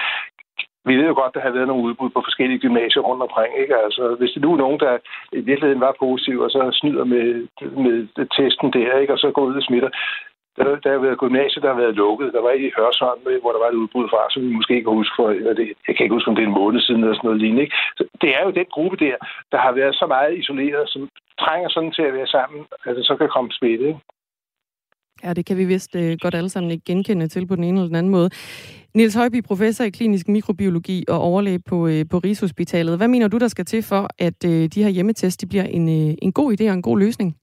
vi 0.86 0.96
ved 0.96 1.06
jo 1.06 1.14
godt, 1.22 1.34
der 1.34 1.40
har 1.40 1.50
været 1.56 1.68
nogle 1.68 1.86
udbud 1.88 2.10
på 2.10 2.20
forskellige 2.24 2.62
gymnasier 2.64 3.02
rundt 3.02 3.22
omkring. 3.22 3.52
Ikke? 3.62 3.76
Altså, 3.76 4.16
hvis 4.18 4.32
det 4.34 4.42
nu 4.42 4.52
er 4.52 4.56
nogen, 4.64 4.80
der 4.80 4.92
i 5.32 5.40
virkeligheden 5.50 5.80
var 5.80 6.00
positiv, 6.04 6.40
og 6.40 6.50
så 6.50 6.60
snyder 6.80 7.04
med, 7.04 7.26
med 7.84 8.26
testen 8.36 8.72
der, 8.72 8.98
ikke? 8.98 9.12
og 9.12 9.18
så 9.18 9.30
går 9.30 9.44
ud 9.44 9.56
og 9.56 9.62
smitter, 9.62 9.90
der, 10.56 10.64
der 10.84 10.90
har 10.92 10.98
været 11.06 11.22
gymnasier, 11.24 11.60
der 11.62 11.72
har 11.72 11.80
været 11.82 11.94
lukket. 11.94 12.32
Der 12.32 12.42
var 12.42 12.50
i 12.50 12.72
Hørsholm, 12.76 13.22
øh, 13.30 13.40
hvor 13.40 13.52
der 13.52 13.60
var 13.64 13.70
et 13.70 13.80
udbud 13.82 14.06
fra, 14.08 14.20
som 14.30 14.42
vi 14.42 14.52
måske 14.58 14.74
ikke 14.74 14.88
kan 14.88 15.00
huske 15.00 15.16
for, 15.18 15.28
det, 15.58 15.66
jeg 15.86 15.94
kan 15.94 16.04
ikke 16.04 16.16
huske, 16.16 16.28
om 16.30 16.34
det 16.36 16.44
er 16.44 16.50
en 16.50 16.60
måned 16.62 16.80
siden 16.80 17.00
eller 17.02 17.16
sådan 17.16 17.28
noget 17.28 17.40
lignende. 17.40 17.62
Ikke? 17.62 17.76
Så 17.98 18.02
det 18.20 18.30
er 18.36 18.42
jo 18.44 18.50
den 18.50 18.68
gruppe 18.74 18.96
der, 19.04 19.16
der 19.52 19.58
har 19.58 19.72
været 19.72 19.94
så 19.94 20.06
meget 20.06 20.38
isoleret, 20.40 20.84
som 20.88 21.08
trænger 21.40 21.68
sådan 21.68 21.92
til 21.92 22.02
at 22.02 22.14
være 22.14 22.26
sammen, 22.26 22.60
at 22.86 22.96
det 22.96 23.06
så 23.06 23.16
kan 23.16 23.28
komme 23.28 23.50
smitte. 23.52 23.84
Ikke? 23.88 24.00
Ja, 25.24 25.32
det 25.32 25.46
kan 25.46 25.56
vi 25.56 25.64
vist 25.64 25.96
øh, 25.96 26.16
godt 26.22 26.34
alle 26.34 26.48
sammen 26.48 26.70
ikke 26.70 26.84
genkende 26.84 27.28
til 27.28 27.46
på 27.46 27.56
den 27.56 27.64
ene 27.64 27.78
eller 27.78 27.88
den 27.88 27.96
anden 27.96 28.12
måde. 28.12 28.30
Niels 28.94 29.14
Højby, 29.14 29.42
professor 29.42 29.84
i 29.84 29.90
klinisk 29.90 30.28
mikrobiologi 30.28 31.04
og 31.08 31.18
overlæge 31.20 31.62
på, 31.70 31.86
øh, 31.86 32.04
på 32.10 32.18
Rigshospitalet. 32.18 32.96
Hvad 32.96 33.08
mener 33.08 33.28
du, 33.28 33.38
der 33.38 33.48
skal 33.48 33.64
til 33.64 33.82
for, 33.82 34.08
at 34.18 34.38
øh, 34.46 34.68
de 34.74 34.82
her 34.84 34.90
hjemmetest 34.90 35.40
de 35.40 35.46
bliver 35.48 35.64
en, 35.64 35.86
øh, 35.88 36.14
en 36.22 36.32
god 36.32 36.48
idé 36.52 36.64
og 36.68 36.74
en 36.74 36.82
god 36.82 36.98
løsning? 36.98 37.36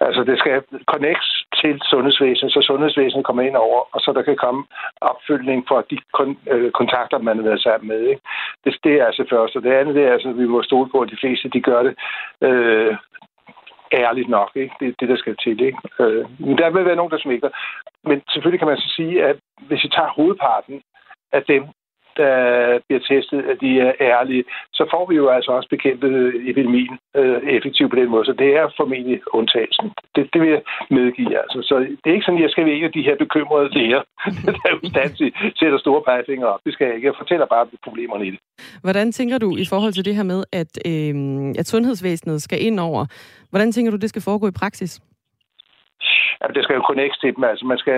Altså, 0.00 0.24
det 0.24 0.38
skal 0.38 0.62
connects 0.92 1.30
til 1.60 1.80
sundhedsvæsenet, 1.90 2.52
så 2.52 2.60
sundhedsvæsenet 2.62 3.26
kommer 3.26 3.42
ind 3.42 3.56
over, 3.56 3.80
og 3.94 4.00
så 4.00 4.12
der 4.16 4.22
kan 4.22 4.36
komme 4.44 4.64
opfølgning 5.00 5.64
for 5.68 5.78
de 5.90 5.96
kon- 6.16 6.42
øh, 6.54 6.70
kontakter, 6.70 7.18
man 7.18 7.36
har 7.36 7.44
været 7.44 7.62
sammen 7.62 7.88
med. 7.88 8.00
Ikke? 8.12 8.22
Det, 8.64 8.76
det 8.84 8.92
er 9.00 9.04
altså 9.06 9.24
først. 9.30 9.56
Og 9.56 9.62
det 9.62 9.72
andet 9.72 9.94
det 9.94 10.04
er, 10.04 10.12
altså, 10.12 10.28
at 10.28 10.38
vi 10.38 10.46
må 10.46 10.62
stole 10.62 10.88
på, 10.90 10.98
at 11.00 11.10
de 11.10 11.20
fleste 11.20 11.48
de 11.48 11.60
gør 11.60 11.82
det 11.82 11.94
øh, 12.48 12.96
ærligt 13.92 14.28
nok. 14.28 14.50
Ikke? 14.54 14.74
Det 14.80 14.88
er 14.88 14.92
det, 15.00 15.08
der 15.08 15.16
skal 15.16 15.36
til. 15.36 15.60
Ikke? 15.60 15.78
Øh, 16.00 16.40
men 16.40 16.58
der 16.58 16.70
vil 16.70 16.84
være 16.84 16.96
nogen, 16.96 17.12
der 17.12 17.18
smækker. 17.18 17.50
Men 18.04 18.22
selvfølgelig 18.28 18.60
kan 18.60 18.68
man 18.68 18.76
så 18.76 18.88
sige, 18.96 19.24
at 19.24 19.36
hvis 19.68 19.84
vi 19.84 19.88
tager 19.88 20.08
hovedparten 20.08 20.82
af 21.32 21.42
dem, 21.42 21.62
der 22.16 22.34
bliver 22.86 23.02
testet, 23.12 23.40
at 23.50 23.56
de 23.64 23.70
er 23.86 23.92
ærlige, 24.00 24.44
så 24.78 24.84
får 24.92 25.04
vi 25.10 25.14
jo 25.16 25.28
altså 25.36 25.50
også 25.58 25.68
bekæmpet 25.74 26.12
epidemien 26.50 26.94
øh, 27.16 27.40
effektivt 27.56 27.90
på 27.90 27.96
den 28.00 28.08
måde. 28.10 28.24
Så 28.24 28.34
det 28.42 28.50
er 28.60 28.74
formentlig 28.76 29.20
undtagelsen. 29.38 29.86
Det, 30.14 30.22
det 30.32 30.40
vil 30.42 30.50
jeg 30.56 30.62
medgive. 30.90 31.38
Altså. 31.42 31.58
Så 31.68 31.74
det 32.02 32.08
er 32.08 32.16
ikke 32.16 32.26
sådan, 32.26 32.40
at 32.40 32.46
jeg 32.46 32.50
skal 32.50 32.68
ikke 32.68 32.96
de 32.98 33.06
her 33.08 33.16
bekymrede 33.24 33.68
læger, 33.78 34.02
der 34.62 34.80
ustandsigt 34.84 35.34
sætter 35.60 35.78
store 35.78 36.02
pegefingre 36.08 36.48
op. 36.54 36.60
Det 36.66 36.72
skal 36.72 36.86
jeg 36.86 36.94
ikke. 36.94 37.06
Jeg 37.06 37.14
fortæller 37.18 37.46
bare 37.46 37.66
problemerne 37.84 38.26
i 38.26 38.30
det. 38.30 38.40
Hvordan 38.82 39.12
tænker 39.12 39.38
du 39.38 39.56
i 39.56 39.66
forhold 39.72 39.92
til 39.92 40.04
det 40.04 40.14
her 40.16 40.22
med, 40.32 40.44
at, 40.52 40.72
øh, 40.90 41.14
at 41.60 41.66
sundhedsvæsenet 41.66 42.42
skal 42.42 42.58
ind 42.66 42.80
over? 42.80 43.06
Hvordan 43.50 43.72
tænker 43.72 43.90
du, 43.90 43.96
det 43.96 44.08
skal 44.08 44.22
foregå 44.22 44.46
i 44.48 44.58
praksis? 44.62 45.00
Jamen, 46.40 46.54
det 46.56 46.62
skal 46.64 46.76
jo 46.78 46.88
connecte 46.90 47.18
til 47.20 47.34
dem. 47.36 47.44
Altså, 47.44 47.64
man 47.72 47.78
skal, 47.82 47.96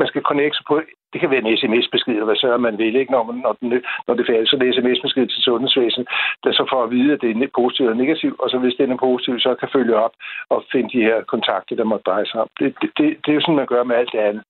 man 0.00 0.08
skal 0.10 0.22
connecte 0.30 0.60
på, 0.68 0.74
det 1.12 1.18
kan 1.20 1.30
være 1.30 1.42
en 1.44 1.56
sms-besked, 1.60 2.14
eller 2.14 2.28
hvad 2.30 2.36
så 2.36 2.56
man 2.68 2.78
vil, 2.82 2.96
ikke? 2.96 3.12
Når, 3.12 3.22
man, 3.28 3.36
når, 3.44 3.52
den, 3.60 3.68
når 4.06 4.12
det 4.14 4.22
er 4.22 4.30
færdigt. 4.32 4.50
Så 4.50 4.56
det 4.56 4.64
er 4.64 4.72
det 4.72 4.78
sms-besked 4.80 5.26
til 5.28 5.42
sundhedsvæsenet, 5.48 6.06
der 6.44 6.52
så 6.58 6.64
får 6.72 6.82
at 6.84 6.90
vide, 6.96 7.12
at 7.12 7.20
det 7.22 7.30
er 7.30 7.58
positivt 7.60 7.86
eller 7.86 8.02
negativt, 8.04 8.36
og 8.42 8.46
så 8.50 8.56
hvis 8.58 8.78
den 8.80 8.92
er 8.92 9.04
positiv, 9.06 9.34
så 9.46 9.50
kan 9.60 9.68
følge 9.76 9.94
op 10.04 10.14
og 10.52 10.58
finde 10.72 10.88
de 10.94 11.06
her 11.08 11.18
kontakter, 11.32 11.76
der 11.76 11.84
må 11.90 11.96
dreje 12.06 12.26
sig 12.26 12.38
om. 12.44 12.48
Det, 12.58 12.68
det, 12.80 12.90
det, 12.98 13.06
det 13.22 13.30
er 13.30 13.38
jo 13.38 13.40
sådan, 13.44 13.60
man 13.62 13.72
gør 13.72 13.82
med 13.84 13.96
alt 13.96 14.12
det 14.14 14.20
andet. 14.28 14.42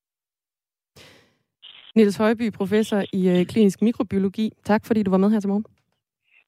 Niels 1.96 2.16
Højby, 2.16 2.46
professor 2.60 3.00
i 3.12 3.22
øh, 3.34 3.46
klinisk 3.46 3.82
mikrobiologi. 3.82 4.46
Tak 4.64 4.82
fordi 4.86 5.02
du 5.02 5.10
var 5.10 5.18
med 5.18 5.30
her 5.30 5.40
til 5.40 5.48
morgen 5.48 5.77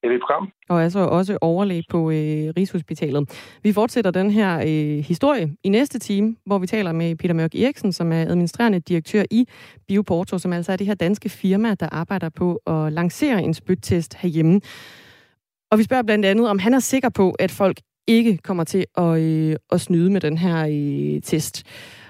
program. 0.02 0.49
Og 0.69 0.83
altså 0.83 0.99
også 0.99 1.38
overlæg 1.40 1.83
på 1.90 2.11
øh, 2.11 2.52
Rigshospitalet. 2.57 3.30
Vi 3.62 3.73
fortsætter 3.73 4.11
den 4.11 4.30
her 4.30 4.59
øh, 4.59 5.04
historie 5.04 5.57
i 5.64 5.69
næste 5.69 5.99
time, 5.99 6.37
hvor 6.47 6.59
vi 6.59 6.66
taler 6.66 6.92
med 6.92 7.16
Peter 7.16 7.35
Mørk 7.35 7.54
Eriksen, 7.54 7.92
som 7.92 8.12
er 8.12 8.21
administrerende 8.21 8.80
direktør 8.80 9.23
i 9.30 9.49
Bioporto, 9.88 10.38
som 10.38 10.52
altså 10.52 10.73
er 10.73 10.76
det 10.76 10.87
her 10.87 10.95
danske 10.95 11.28
firma, 11.28 11.75
der 11.75 11.88
arbejder 11.92 12.28
på 12.28 12.54
at 12.66 12.92
lancere 12.92 13.42
en 13.42 13.54
spyttest 13.54 14.14
herhjemme. 14.14 14.61
Og 15.71 15.78
vi 15.78 15.83
spørger 15.83 16.02
blandt 16.02 16.26
andet, 16.26 16.49
om 16.49 16.59
han 16.59 16.75
er 16.75 16.78
sikker 16.78 17.09
på, 17.09 17.30
at 17.30 17.50
folk 17.50 17.80
ikke 18.07 18.38
kommer 18.38 18.64
til 18.64 18.85
at, 18.97 19.21
øh, 19.21 19.57
at 19.73 19.80
snyde 19.80 20.11
med 20.11 20.21
den 20.21 20.38
her 20.38 20.66
øh, 20.66 21.23
test. 21.23 21.62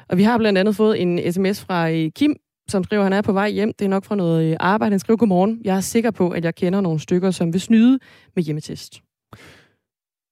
Og 0.09 0.18
vi 0.18 0.23
har 0.23 0.38
blandt 0.38 0.59
andet 0.59 0.76
fået 0.76 1.02
en 1.02 1.32
sms 1.32 1.64
fra 1.64 1.90
øh, 1.90 2.11
Kim, 2.16 2.37
som 2.71 2.85
skriver, 2.85 3.03
at 3.03 3.05
han 3.05 3.12
er 3.12 3.23
på 3.23 3.33
vej 3.33 3.50
hjem. 3.50 3.73
Det 3.73 3.85
er 3.85 3.89
nok 3.89 4.05
fra 4.05 4.15
noget 4.15 4.50
øh, 4.50 4.57
arbejde. 4.61 4.93
Han 4.93 4.99
skriver, 4.99 5.17
godmorgen. 5.17 5.61
Jeg 5.65 5.77
er 5.77 5.81
sikker 5.81 6.11
på, 6.11 6.31
at 6.31 6.45
jeg 6.45 6.55
kender 6.55 6.81
nogle 6.81 7.00
stykker, 7.00 7.31
som 7.31 7.53
vil 7.53 7.61
snyde 7.61 7.99
med 8.37 8.43
hjemmetest. 8.43 9.00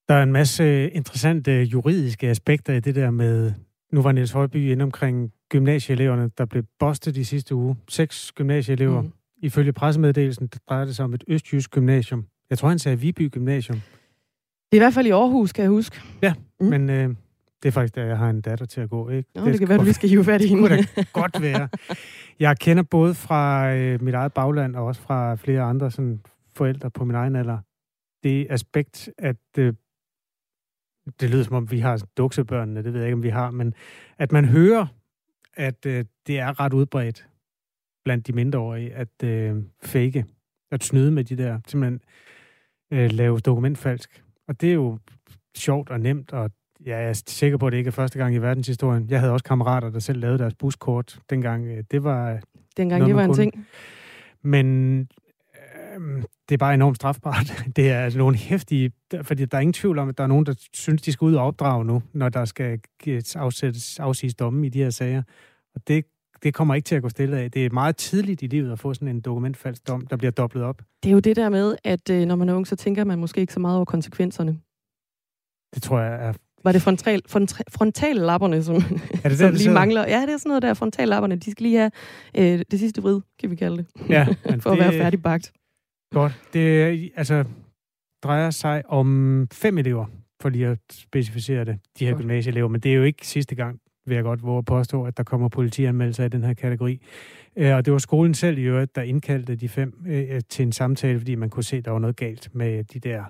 Der 0.09 0.15
er 0.15 0.23
en 0.23 0.33
masse 0.33 0.91
interessante 0.91 1.63
juridiske 1.63 2.29
aspekter 2.29 2.73
i 2.73 2.81
det 2.81 2.95
der 2.95 3.11
med, 3.11 3.53
nu 3.93 4.03
var 4.03 4.13
Niels 4.13 4.31
Højby 4.31 4.57
inde 4.57 4.83
omkring 4.83 5.33
gymnasieeleverne, 5.49 6.31
der 6.39 6.45
blev 6.45 6.63
bostet 6.79 7.15
de 7.15 7.25
sidste 7.25 7.55
uge. 7.55 7.77
Seks 7.89 8.33
gymnasieelever. 8.33 9.03
Mm. 9.03 9.13
Ifølge 9.43 9.73
pressemeddelelsen 9.73 10.51
drejer 10.69 10.85
det 10.85 10.97
sig 10.97 11.05
om 11.05 11.15
et 11.15 11.25
østjysk 11.29 11.71
gymnasium. 11.71 12.25
Jeg 12.51 12.59
tror, 12.59 12.69
han 12.69 12.79
sagde 12.79 13.01
Viby 13.01 13.31
Gymnasium. 13.31 13.81
Det 14.73 14.73
er 14.73 14.77
i 14.77 14.79
hvert 14.79 14.95
fald 14.95 15.07
i 15.07 15.11
Aarhus, 15.11 15.53
kan 15.53 15.63
jeg 15.63 15.71
huske. 15.71 16.01
Ja, 16.23 16.35
mm. 16.61 16.67
men 16.67 16.91
øh, 16.91 17.15
det 17.63 17.69
er 17.69 17.73
faktisk, 17.73 17.95
da 17.95 18.05
jeg 18.05 18.19
har 18.19 18.31
en 18.31 18.41
datter 18.41 18.67
til 18.67 18.81
at 18.81 18.91
gå. 18.91 19.09
Ikke? 19.09 19.31
Nå, 19.35 19.45
det, 19.45 19.53
det 19.53 19.59
kan 19.59 19.69
være, 19.69 19.79
du 19.79 19.85
lige 19.85 19.95
skal 19.95 20.09
hive 20.09 20.25
fat 20.25 20.43
i 20.43 20.49
hende. 20.49 20.69
Det 20.69 20.89
kunne 20.95 21.07
godt 21.13 21.43
være. 21.43 21.69
Jeg 22.41 22.59
kender 22.59 22.83
både 22.83 23.15
fra 23.15 23.75
øh, 23.75 24.03
mit 24.03 24.15
eget 24.15 24.33
bagland 24.33 24.77
og 24.77 24.87
også 24.87 25.01
fra 25.01 25.35
flere 25.35 25.63
andre 25.63 25.91
sådan, 25.91 26.21
forældre 26.57 26.91
på 26.91 27.05
min 27.05 27.17
egen 27.17 27.37
alder. 27.37 27.59
Det 28.23 28.47
aspekt, 28.51 29.11
at 29.19 29.37
øh, 29.59 29.75
det 31.21 31.31
lyder 31.31 31.43
som 31.43 31.57
om, 31.57 31.71
vi 31.71 31.79
har 31.79 32.03
duksebørnene, 32.17 32.83
det 32.83 32.93
ved 32.93 33.01
jeg 33.01 33.09
ikke, 33.09 33.15
om 33.15 33.23
vi 33.23 33.29
har, 33.29 33.51
men 33.51 33.75
at 34.19 34.33
man 34.33 34.45
hører, 34.45 34.87
at 35.55 35.87
øh, 35.87 36.05
det 36.27 36.39
er 36.39 36.61
ret 36.61 36.73
udbredt 36.73 37.29
blandt 38.05 38.27
de 38.27 38.33
mindreårige, 38.33 38.95
at 38.95 39.23
øh, 39.25 39.63
fake, 39.83 40.25
at 40.71 40.85
snyde 40.85 41.11
med 41.11 41.25
de 41.25 41.37
der, 41.37 41.61
simpelthen 41.67 42.01
øh, 42.93 43.13
lave 43.13 43.39
dokumentfalsk. 43.39 44.25
Og 44.49 44.61
det 44.61 44.71
er 44.71 44.75
jo 44.75 44.99
sjovt 45.57 45.91
og 45.91 46.01
nemt, 46.01 46.33
og 46.33 46.51
Ja, 46.89 46.99
jeg 46.99 47.09
er 47.09 47.23
sikker 47.27 47.59
på, 47.59 47.67
at 47.67 47.73
det 47.73 47.79
ikke 47.79 47.89
er 47.89 47.93
første 47.93 48.19
gang 48.19 48.35
i 48.35 48.39
verdenshistorien. 48.39 49.07
Jeg 49.11 49.21
havde 49.21 49.33
også 49.33 49.45
kammerater, 49.45 49.91
der 49.91 49.99
selv 49.99 50.21
lavede 50.21 50.39
deres 50.39 50.55
buskort 50.55 51.19
dengang. 51.31 51.67
Øh, 51.67 51.85
det 51.91 52.05
var... 52.05 52.41
Dengang 52.77 53.07
det 53.07 53.15
var 53.15 53.25
en 53.25 53.35
ting. 53.35 53.67
Men 54.43 54.99
øh, 55.55 56.23
det 56.49 56.55
er 56.55 56.59
bare 56.59 56.75
enormt 56.75 56.97
strafbart. 56.97 57.65
Det 57.77 57.91
er 57.91 58.01
altså 58.01 58.19
nogle 58.19 58.37
hæftige... 58.37 58.93
Fordi 59.23 59.45
der 59.45 59.57
er 59.57 59.61
ingen 59.61 59.73
tvivl 59.73 59.99
om, 59.99 60.09
at 60.09 60.19
der 60.19 60.25
er 60.25 60.29
nogen, 60.29 60.47
der 60.47 60.55
synes, 60.73 61.03
de 61.03 61.13
skal 61.13 61.25
ud 61.25 61.35
og 61.35 61.45
opdrage 61.45 61.85
nu, 61.85 62.03
når 62.13 62.29
der 62.29 62.45
skal 62.45 62.81
afsættes, 63.35 63.99
afsiges 63.99 64.35
domme 64.35 64.67
i 64.67 64.69
de 64.69 64.79
her 64.79 64.91
sager. 64.91 65.23
Og 65.75 65.81
det, 65.89 66.05
det 66.43 66.55
kommer 66.55 66.75
ikke 66.75 66.87
til 66.87 66.95
at 66.95 67.03
gå 67.03 67.09
stille 67.09 67.39
af. 67.39 67.51
Det 67.51 67.67
er 67.67 67.71
meget 67.71 67.97
tidligt 67.97 68.43
i 68.43 68.47
livet 68.47 68.73
at 68.73 68.79
få 68.79 68.95
sådan 68.95 69.09
en 69.09 69.21
dokumentfalsk 69.21 69.89
dom, 69.89 70.07
der 70.07 70.17
bliver 70.17 70.33
dobblet 70.33 70.65
op. 70.65 70.83
Det 71.03 71.09
er 71.09 71.13
jo 71.13 71.21
det 71.21 71.37
der 71.37 71.49
med, 71.49 71.77
at 71.85 72.11
øh, 72.11 72.27
når 72.27 72.37
man 72.37 72.49
er 72.49 72.55
ung, 72.55 72.67
så 72.67 72.77
tænker 72.77 73.05
man 73.05 73.19
måske 73.19 73.41
ikke 73.41 73.53
så 73.53 73.61
meget 73.61 73.77
over 73.77 73.85
konsekvenserne. 73.85 74.59
Det 75.75 75.83
tror 75.83 76.01
jeg 76.01 76.29
er 76.29 76.33
var 76.69 76.73
det 76.73 76.83
frontal, 76.83 77.23
frontal, 77.27 77.65
frontallapperne, 77.71 78.63
som, 78.63 78.77
er 79.25 79.29
det 79.29 79.39
som 79.39 79.55
lige 79.55 79.71
mangler? 79.71 80.05
Ja, 80.09 80.21
det 80.23 80.31
er 80.31 80.37
sådan 80.37 80.49
noget 80.49 80.63
der. 80.63 80.75
Frontallapperne, 80.75 81.37
de 81.37 81.51
skal 81.51 81.63
lige 81.63 81.79
have 81.79 81.91
øh, 82.39 82.65
det 82.71 82.79
sidste 82.79 83.03
vrid, 83.03 83.21
kan 83.41 83.51
vi 83.51 83.57
kalde 83.57 83.77
det. 83.77 83.87
Ja, 84.09 84.27
for 84.61 84.71
det, 84.71 84.81
at 84.81 84.93
være 84.93 84.93
færdigbagt. 84.93 85.53
Godt. 86.15 86.33
Det 86.53 87.13
altså, 87.17 87.45
drejer 88.23 88.51
sig 88.51 88.83
om 88.87 89.49
fem 89.53 89.79
elever, 89.79 90.07
for 90.43 90.49
lige 90.49 90.67
at 90.67 90.79
specificere 90.91 91.65
det, 91.65 91.79
de 91.99 92.05
her 92.07 92.13
okay. 92.13 92.23
gymnasieelever. 92.23 92.69
Men 92.69 92.81
det 92.81 92.91
er 92.91 92.97
jo 92.97 93.03
ikke 93.03 93.27
sidste 93.27 93.55
gang, 93.55 93.81
vil 94.07 94.15
jeg 94.15 94.25
godt 94.25 94.43
våge 94.43 94.59
at 94.59 94.65
påstå, 94.65 95.05
at 95.05 95.17
der 95.17 95.23
kommer 95.23 95.49
politianmeldelser 95.49 96.25
i 96.25 96.29
den 96.29 96.45
her 96.45 96.55
kategori. 96.55 97.01
Øh, 97.57 97.77
og 97.77 97.85
det 97.85 97.93
var 97.93 97.99
skolen 97.99 98.35
selv 98.35 98.59
i 98.59 98.63
øvrigt, 98.63 98.97
der 98.97 99.03
indkaldte 99.03 99.57
de 99.57 99.69
fem 99.69 100.05
øh, 100.07 100.41
til 100.49 100.63
en 100.63 100.73
samtale, 100.73 101.19
fordi 101.19 101.35
man 101.35 101.51
kunne 101.51 101.65
se, 101.65 101.77
at 101.77 101.85
der 101.85 101.91
var 101.91 101.99
noget 101.99 102.17
galt 102.17 102.55
med 102.55 102.85
de 102.85 103.01
der 103.01 103.25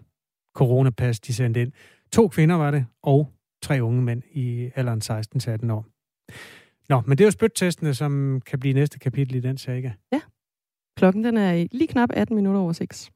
coronapas, 0.55 1.21
de 1.21 1.35
sendte 1.35 1.63
ind. 1.63 1.73
To 2.13 2.29
kvinder 2.29 2.57
var 2.57 2.71
det, 2.71 2.87
og 3.03 3.33
tre 3.63 3.83
unge 3.83 4.03
mænd 4.03 4.23
i 4.31 4.71
alderen 4.75 5.03
16-18 5.03 5.73
år. 5.73 5.87
Nå, 6.89 7.01
men 7.07 7.19
det 7.19 7.25
er 7.25 7.27
jo 7.27 7.31
spyttestene, 7.31 7.95
som 7.95 8.41
kan 8.41 8.59
blive 8.61 8.75
næste 8.75 8.99
kapitel 8.99 9.35
i 9.35 9.41
den 9.41 9.59
saga. 9.59 9.93
Ja. 10.13 10.21
Klokken 10.97 11.25
den 11.25 11.37
er 11.37 11.67
lige 11.73 11.89
knap 11.89 12.11
18 12.13 12.37
minutter 12.37 12.61
over 12.61 12.73
6. 12.73 13.11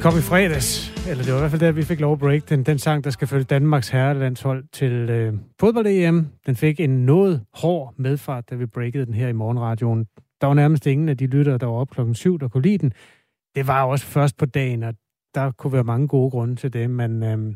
Den 0.00 0.10
kom 0.10 0.18
i 0.18 0.22
fredags, 0.22 0.92
eller 1.08 1.24
det 1.24 1.32
var 1.32 1.38
i 1.38 1.40
hvert 1.40 1.50
fald 1.50 1.60
der, 1.60 1.72
vi 1.72 1.82
fik 1.82 2.00
lov 2.00 2.12
at 2.12 2.18
break 2.18 2.48
den, 2.48 2.62
den 2.62 2.78
sang, 2.78 3.04
der 3.04 3.10
skal 3.10 3.28
følge 3.28 3.44
Danmarks 3.44 3.88
herrelandshold 3.88 4.64
til 4.72 4.92
øh, 4.92 5.34
fodbold-EM. 5.60 6.26
Den 6.46 6.56
fik 6.56 6.80
en 6.80 7.06
noget 7.06 7.44
hård 7.54 7.94
medfart, 7.96 8.50
da 8.50 8.54
vi 8.54 8.66
breakede 8.66 9.06
den 9.06 9.14
her 9.14 9.28
i 9.28 9.32
morgenradioen. 9.32 10.06
Der 10.40 10.46
var 10.46 10.54
nærmest 10.54 10.86
ingen 10.86 11.08
af 11.08 11.16
de 11.16 11.26
lyttere, 11.26 11.58
der 11.58 11.66
var 11.66 11.72
op 11.72 11.90
klokken 11.90 12.14
syv, 12.14 12.38
der 12.38 12.48
kunne 12.48 12.62
lide 12.62 12.78
den. 12.78 12.92
Det 13.54 13.66
var 13.66 13.84
også 13.84 14.06
først 14.06 14.36
på 14.36 14.46
dagen, 14.46 14.82
og 14.82 14.94
der 15.34 15.50
kunne 15.50 15.72
være 15.72 15.84
mange 15.84 16.08
gode 16.08 16.30
grunde 16.30 16.56
til 16.56 16.72
det, 16.72 16.90
men 16.90 17.22
øh, 17.22 17.54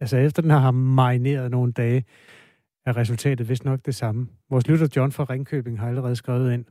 altså 0.00 0.16
efter 0.16 0.42
den 0.42 0.50
har 0.50 0.70
marineret 0.70 1.50
nogle 1.50 1.72
dage, 1.72 2.04
er 2.86 2.96
resultatet 2.96 3.48
vist 3.48 3.64
nok 3.64 3.80
det 3.86 3.94
samme. 3.94 4.28
Vores 4.50 4.68
lytter 4.68 4.88
John 4.96 5.12
fra 5.12 5.24
Ringkøbing 5.24 5.80
har 5.80 5.88
allerede 5.88 6.16
skrevet 6.16 6.52
ind. 6.52 6.64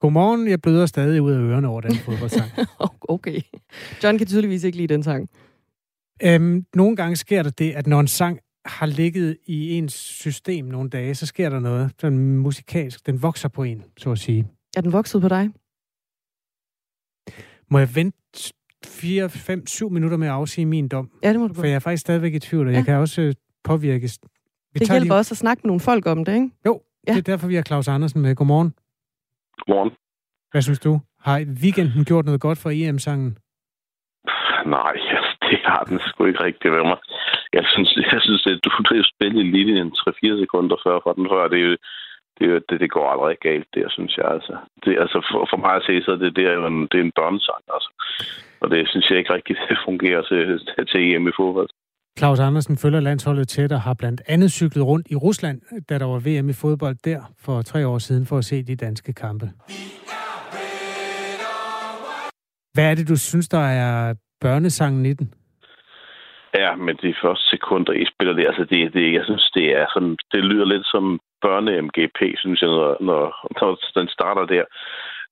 Godmorgen, 0.00 0.48
jeg 0.48 0.62
bløder 0.62 0.86
stadig 0.86 1.22
ud 1.22 1.32
af 1.32 1.38
ørerne 1.38 1.68
over 1.68 1.80
den 1.80 1.94
fodboldsang. 2.04 2.50
okay. 3.00 3.40
John 4.04 4.18
kan 4.18 4.26
tydeligvis 4.26 4.64
ikke 4.64 4.78
lide 4.78 4.94
den 4.94 5.02
sang. 5.02 5.28
Øhm, 6.22 6.66
nogle 6.74 6.96
gange 6.96 7.16
sker 7.16 7.42
der 7.42 7.50
det, 7.50 7.72
at 7.72 7.86
når 7.86 8.00
en 8.00 8.08
sang 8.08 8.38
har 8.64 8.86
ligget 8.86 9.36
i 9.46 9.78
ens 9.78 9.92
system 9.92 10.64
nogle 10.64 10.90
dage, 10.90 11.14
så 11.14 11.26
sker 11.26 11.48
der 11.48 11.60
noget. 11.60 11.92
Den 12.02 12.38
musikalsk, 12.38 13.06
den 13.06 13.22
vokser 13.22 13.48
på 13.48 13.62
en, 13.62 13.84
så 13.96 14.12
at 14.12 14.18
sige. 14.18 14.46
Er 14.76 14.80
den 14.80 14.92
vokset 14.92 15.22
på 15.22 15.28
dig? 15.28 15.50
Må 17.70 17.78
jeg 17.78 17.94
vente 17.94 18.52
4, 18.86 19.30
5, 19.30 19.66
7 19.66 19.90
minutter 19.90 20.16
med 20.16 20.26
at 20.28 20.32
afsige 20.32 20.66
min 20.66 20.88
dom? 20.88 21.10
Ja, 21.22 21.32
det 21.32 21.40
må 21.40 21.46
du 21.48 21.54
For 21.54 21.64
jeg 21.64 21.74
er 21.74 21.78
faktisk 21.78 22.00
stadigvæk 22.00 22.34
i 22.34 22.38
tvivl, 22.38 22.66
og 22.66 22.72
ja. 22.72 22.78
jeg 22.78 22.84
kan 22.84 22.94
også 22.94 23.22
øh, 23.22 23.34
påvirkes. 23.64 24.18
Vi 24.72 24.78
det 24.78 24.88
hjælper 24.88 25.04
lige... 25.04 25.14
også 25.14 25.34
at 25.34 25.38
snakke 25.38 25.60
med 25.64 25.68
nogle 25.68 25.80
folk 25.80 26.06
om 26.06 26.24
det, 26.24 26.34
ikke? 26.34 26.50
Jo, 26.66 26.80
ja. 27.06 27.12
det 27.12 27.18
er 27.18 27.22
derfor, 27.22 27.48
vi 27.48 27.54
har 27.54 27.62
Claus 27.62 27.88
Andersen 27.88 28.20
med. 28.20 28.34
Godmorgen. 28.34 28.72
Godmorgen. 29.58 29.92
Hvad 30.52 30.62
synes 30.62 30.80
du? 30.86 30.92
Har 31.26 31.36
weekenden 31.62 32.04
gjort 32.04 32.24
noget 32.24 32.40
godt 32.40 32.58
for 32.58 32.70
EM-sangen? 32.70 33.38
Nej, 34.66 34.94
det 35.48 35.58
har 35.64 35.82
den 35.88 35.98
sgu 36.00 36.24
ikke 36.24 36.44
rigtig 36.44 36.72
ved 36.72 36.84
mig. 36.90 36.98
Jeg 37.52 37.64
synes, 37.72 37.90
jeg 38.12 38.20
synes 38.26 38.46
at 38.46 38.64
du 38.64 38.70
driver 38.88 39.06
spillet 39.14 39.40
i 39.44 39.50
linjen 39.56 39.92
3-4 39.98 40.40
sekunder 40.42 40.76
før 40.86 40.96
for 41.02 41.12
den 41.12 41.26
før. 41.32 41.48
Det, 41.48 41.58
er 41.60 41.66
jo, 41.70 41.76
det, 42.38 42.46
det, 42.68 42.80
det 42.80 42.90
går 42.90 43.10
aldrig 43.10 43.36
galt, 43.48 43.68
det 43.74 43.84
synes 43.88 44.16
jeg. 44.16 44.28
Altså, 44.36 44.54
det, 44.84 44.92
altså 45.04 45.18
for, 45.30 45.40
for 45.50 45.58
mig 45.64 45.74
at 45.76 45.86
se, 45.88 45.94
så 46.02 46.12
det, 46.22 46.36
det 46.36 46.44
er 46.50 46.54
jo 46.60 46.66
en, 46.66 46.80
det 46.90 46.98
er 46.98 47.06
en 47.06 47.18
børnesang. 47.20 47.62
Altså. 47.74 47.90
Og 48.60 48.70
det 48.70 48.88
synes 48.88 49.10
jeg 49.10 49.18
ikke 49.18 49.34
rigtig 49.34 49.56
det 49.68 49.78
fungerer 49.88 50.22
til, 50.22 50.42
til 50.90 51.00
EM 51.14 51.28
i 51.28 51.36
fodbold. 51.38 51.70
Claus 52.18 52.40
Andersen 52.40 52.76
følger 52.76 53.00
landsholdet 53.00 53.48
tæt 53.48 53.72
og 53.72 53.80
har 53.80 53.94
blandt 53.94 54.20
andet 54.26 54.50
cyklet 54.52 54.84
rundt 54.86 55.06
i 55.10 55.16
Rusland, 55.16 55.60
da 55.88 55.98
der 55.98 56.04
var 56.04 56.20
VM 56.26 56.48
i 56.48 56.52
fodbold 56.62 56.96
der 57.04 57.20
for 57.44 57.62
tre 57.62 57.86
år 57.86 57.98
siden 57.98 58.26
for 58.26 58.38
at 58.38 58.44
se 58.44 58.62
de 58.62 58.76
danske 58.76 59.12
kampe. 59.12 59.46
Hvad 62.74 62.90
er 62.90 62.94
det, 62.94 63.08
du 63.08 63.16
synes, 63.16 63.48
der 63.48 63.64
er 63.82 64.14
børnesangen 64.40 65.06
i 65.06 65.12
den? 65.12 65.34
Ja, 66.54 66.74
men 66.74 66.96
de 67.02 67.14
første 67.22 67.44
sekunder, 67.50 67.92
I 67.92 68.04
spiller 68.12 68.34
det, 68.34 68.46
altså 68.46 68.64
det, 68.70 68.94
det, 68.94 69.12
jeg 69.12 69.24
synes, 69.24 69.50
det 69.54 69.66
er 69.80 69.86
sådan, 69.94 70.16
det 70.32 70.44
lyder 70.44 70.64
lidt 70.64 70.86
som 70.86 71.20
børne-MGP, 71.44 72.18
synes 72.42 72.60
jeg, 72.62 72.70
når, 72.70 72.96
når, 73.00 73.22
når 73.60 74.00
den 74.00 74.08
starter 74.08 74.44
der. 74.54 74.64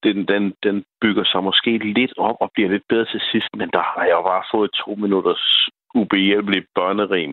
Den, 0.02 0.16
den, 0.28 0.54
den 0.62 0.84
bygger 1.00 1.24
sig 1.24 1.44
måske 1.44 1.78
lidt 1.78 2.12
op 2.18 2.36
og 2.40 2.50
bliver 2.54 2.70
lidt 2.70 2.86
bedre 2.88 3.04
til 3.04 3.20
sidst, 3.30 3.50
men 3.58 3.68
der 3.76 3.84
har 3.92 4.04
jeg 4.04 4.20
bare 4.30 4.44
fået 4.54 4.70
to 4.84 4.94
minutters 4.94 5.68
ubehjælpeligt 6.00 6.66
børnerim. 6.74 7.32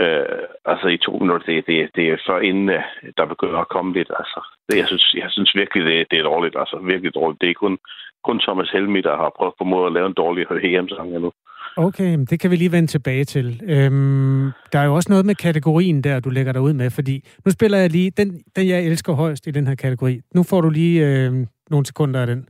Øh, 0.00 0.42
altså 0.72 0.86
i 0.88 0.98
to 1.06 1.12
minutter, 1.22 1.46
det, 1.46 1.66
det, 1.66 1.90
det 1.96 2.04
er 2.08 2.16
før 2.26 2.38
inden 2.48 2.68
øh, 2.68 2.82
der 3.16 3.26
begynder 3.32 3.60
at 3.60 3.72
komme 3.74 3.92
lidt. 3.92 4.10
Altså, 4.20 4.40
det, 4.68 4.78
jeg, 4.78 4.86
synes, 4.86 5.14
jeg 5.22 5.30
synes 5.30 5.54
virkelig, 5.54 5.82
det, 5.84 6.06
det 6.10 6.18
er 6.18 6.30
dårligt. 6.32 6.56
Altså 6.62 6.76
virkelig 6.92 7.14
dårligt. 7.14 7.40
Det 7.40 7.50
er 7.50 7.62
kun, 7.64 7.78
kun 8.24 8.40
Thomas 8.40 8.70
Helmi, 8.74 9.00
der 9.00 9.16
har 9.16 9.36
prøvet 9.36 9.54
på 9.58 9.64
måde 9.64 9.86
at 9.86 9.92
lave 9.92 10.06
en 10.06 10.20
dårlig 10.22 10.46
HM-sang 10.46 11.14
endnu. 11.14 11.32
Okay, 11.76 12.18
det 12.30 12.40
kan 12.40 12.50
vi 12.50 12.56
lige 12.56 12.72
vende 12.72 12.88
tilbage 12.88 13.24
til. 13.24 13.60
Øhm, 13.64 14.50
der 14.72 14.78
er 14.78 14.84
jo 14.84 14.94
også 14.94 15.10
noget 15.12 15.26
med 15.26 15.34
kategorien 15.34 16.04
der, 16.04 16.20
du 16.20 16.30
lægger 16.30 16.52
dig 16.52 16.62
ud 16.62 16.72
med, 16.72 16.90
fordi 16.90 17.28
nu 17.44 17.50
spiller 17.52 17.78
jeg 17.78 17.90
lige 17.90 18.10
den, 18.10 18.42
den 18.56 18.68
jeg 18.68 18.84
elsker 18.84 19.12
højst 19.12 19.46
i 19.46 19.50
den 19.50 19.66
her 19.66 19.74
kategori. 19.74 20.20
Nu 20.34 20.42
får 20.42 20.60
du 20.60 20.70
lige 20.70 21.06
øh, 21.06 21.32
nogle 21.70 21.86
sekunder 21.86 22.20
af 22.20 22.26
den. 22.26 22.48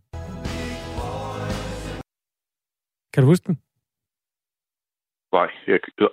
Kan 3.15 3.23
du 3.23 3.27
huske 3.27 3.47
den? 3.47 3.59
Nej, 5.33 5.49
jeg, 5.67 5.81
øh, 6.01 6.09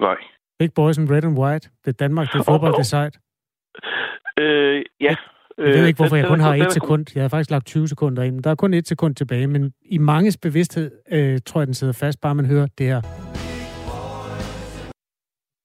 nej. 0.00 0.16
Big 0.58 0.72
Boys 0.74 0.98
in 0.98 1.10
Red 1.10 1.24
and 1.24 1.38
White. 1.38 1.68
Det 1.84 1.90
er 1.90 1.98
Danmark, 2.04 2.26
det 2.32 2.38
er 2.38 2.44
fodbold, 2.52 2.72
det 2.72 2.78
er 2.78 2.92
sejt. 2.98 3.16
Øh, 4.38 4.84
ja. 5.00 5.14
Jeg 5.58 5.74
ved 5.74 5.86
ikke, 5.86 5.96
hvorfor 5.96 6.16
Øh, 6.16 6.20
jeg 6.20 6.28
kun 6.28 6.40
har 6.40 6.54
et 6.54 6.72
sekund. 6.72 7.06
Jeg 7.14 7.22
har 7.22 7.28
faktisk 7.28 7.50
lagt 7.50 7.66
20 7.66 7.88
sekunder 7.88 8.22
ind, 8.22 8.34
men 8.34 8.44
der 8.44 8.50
er 8.50 8.54
kun 8.54 8.74
et 8.74 8.88
sekund 8.88 9.14
tilbage. 9.14 9.46
Men 9.46 9.72
i 9.82 9.98
manges 9.98 10.36
bevidsthed 10.36 10.90
øh, 11.12 11.38
tror 11.46 11.60
jeg, 11.60 11.66
den 11.66 11.74
sidder 11.74 11.92
fast, 11.92 12.20
bare 12.20 12.34
man 12.34 12.46
hører 12.46 12.66
det 12.78 12.86
her. 12.86 13.00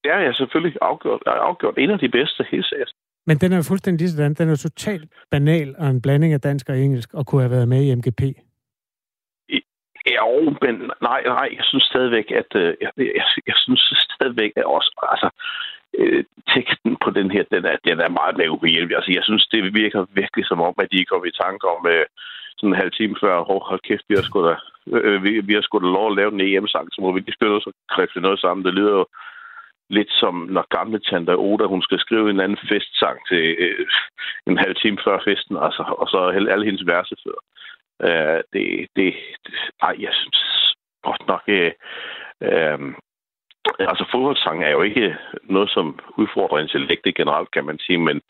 Ja, 0.04 0.16
ja, 0.24 0.32
selvfølgelig 0.32 0.78
afgjort, 0.82 1.22
afgjort 1.26 1.74
en 1.78 1.90
af 1.90 1.98
de 1.98 2.08
bedste, 2.08 2.44
helt 2.50 2.66
sikkert. 2.66 2.92
Men 3.26 3.36
den 3.36 3.52
er 3.52 3.56
jo 3.56 3.62
fuldstændig 3.62 4.08
sådan. 4.08 4.34
Den 4.34 4.48
er 4.48 4.52
jo 4.52 4.56
totalt 4.56 5.08
banal 5.30 5.74
og 5.78 5.90
en 5.90 6.02
blanding 6.02 6.32
af 6.32 6.40
dansk 6.40 6.68
og 6.68 6.78
engelsk, 6.78 7.14
og 7.14 7.26
kunne 7.26 7.42
have 7.42 7.50
været 7.50 7.68
med 7.68 7.82
i 7.82 7.94
MGP. 7.94 8.22
Jo, 10.06 10.54
men 10.62 10.74
nej, 11.02 11.22
nej, 11.24 11.48
jeg 11.58 11.64
synes 11.64 11.84
stadigvæk, 11.84 12.30
at 12.30 12.50
øh, 12.54 12.74
jeg, 12.80 12.90
jeg, 12.96 13.26
jeg 13.46 13.56
synes 13.56 13.82
stadigvæk, 14.16 14.52
at 14.56 14.64
også, 14.64 14.90
altså, 15.14 15.28
øh, 15.98 16.24
teksten 16.54 16.96
på 17.04 17.10
den 17.10 17.30
her, 17.30 17.44
den 17.54 17.64
er, 17.64 17.76
den 17.88 18.00
er 18.00 18.08
meget 18.20 18.36
mere 18.36 18.50
ubehjælpelig. 18.50 18.96
Altså, 18.96 19.12
jeg 19.14 19.24
synes, 19.24 19.46
det 19.46 19.74
virker 19.74 20.06
virkelig 20.20 20.46
som 20.46 20.60
om, 20.60 20.74
at 20.78 20.92
de 20.92 21.04
kom 21.04 21.24
i 21.26 21.38
tanke 21.44 21.64
om 21.74 21.86
øh, 21.86 22.06
sådan 22.56 22.70
en 22.70 22.80
halv 22.82 22.92
time 22.92 23.16
før, 23.20 23.34
oh, 23.50 23.62
hold 23.70 23.80
kæft, 23.88 24.04
vi 24.08 24.14
har 24.14 24.22
sgu 24.22 24.38
da, 24.48 24.54
øh, 24.96 25.24
vi, 25.24 25.40
vi 25.48 25.54
har 25.54 25.62
sgu 25.62 25.78
da 25.78 25.86
lov 25.86 26.06
at 26.10 26.16
lave 26.16 26.32
en 26.32 26.40
EM-sang, 26.40 26.88
så 26.92 26.98
må 27.00 27.12
vi 27.12 27.20
lige 27.20 27.38
spille 27.38 27.60
så 27.60 27.72
kræfte 27.94 28.20
noget 28.20 28.40
sammen. 28.40 28.64
Det 28.66 28.74
lyder 28.74 28.94
jo 29.00 29.06
lidt 29.90 30.12
som, 30.22 30.34
når 30.54 30.74
gamle 30.76 30.98
Tante 31.00 31.34
Oda, 31.36 31.64
hun 31.64 31.82
skal 31.82 31.98
skrive 31.98 32.30
en 32.30 32.40
anden 32.40 32.58
festsang 32.70 33.18
til 33.30 33.44
øh, 33.58 33.86
en 34.46 34.58
halv 34.58 34.74
time 34.82 34.98
før 35.04 35.18
festen, 35.28 35.56
altså, 35.66 35.82
og 36.00 36.06
så 36.08 36.18
alle, 36.36 36.52
alle 36.52 36.64
hendes 36.64 36.86
verse 36.86 37.16
før. 37.24 37.38
Øh, 38.08 38.40
det, 38.52 38.88
det, 38.96 39.14
ej, 39.82 39.94
jeg 39.98 40.12
synes 40.12 40.40
godt 41.02 41.26
nok, 41.28 41.42
øh, 41.46 41.72
øh, 42.48 42.78
altså 43.78 44.04
fodboldsang 44.12 44.64
er 44.64 44.70
jo 44.70 44.82
ikke 44.82 45.16
noget, 45.42 45.70
som 45.70 45.98
udfordrer 46.18 46.58
intellektet 46.58 47.14
generelt, 47.14 47.50
kan 47.50 47.64
man 47.64 47.78
sige, 47.78 47.98
men, 47.98 48.20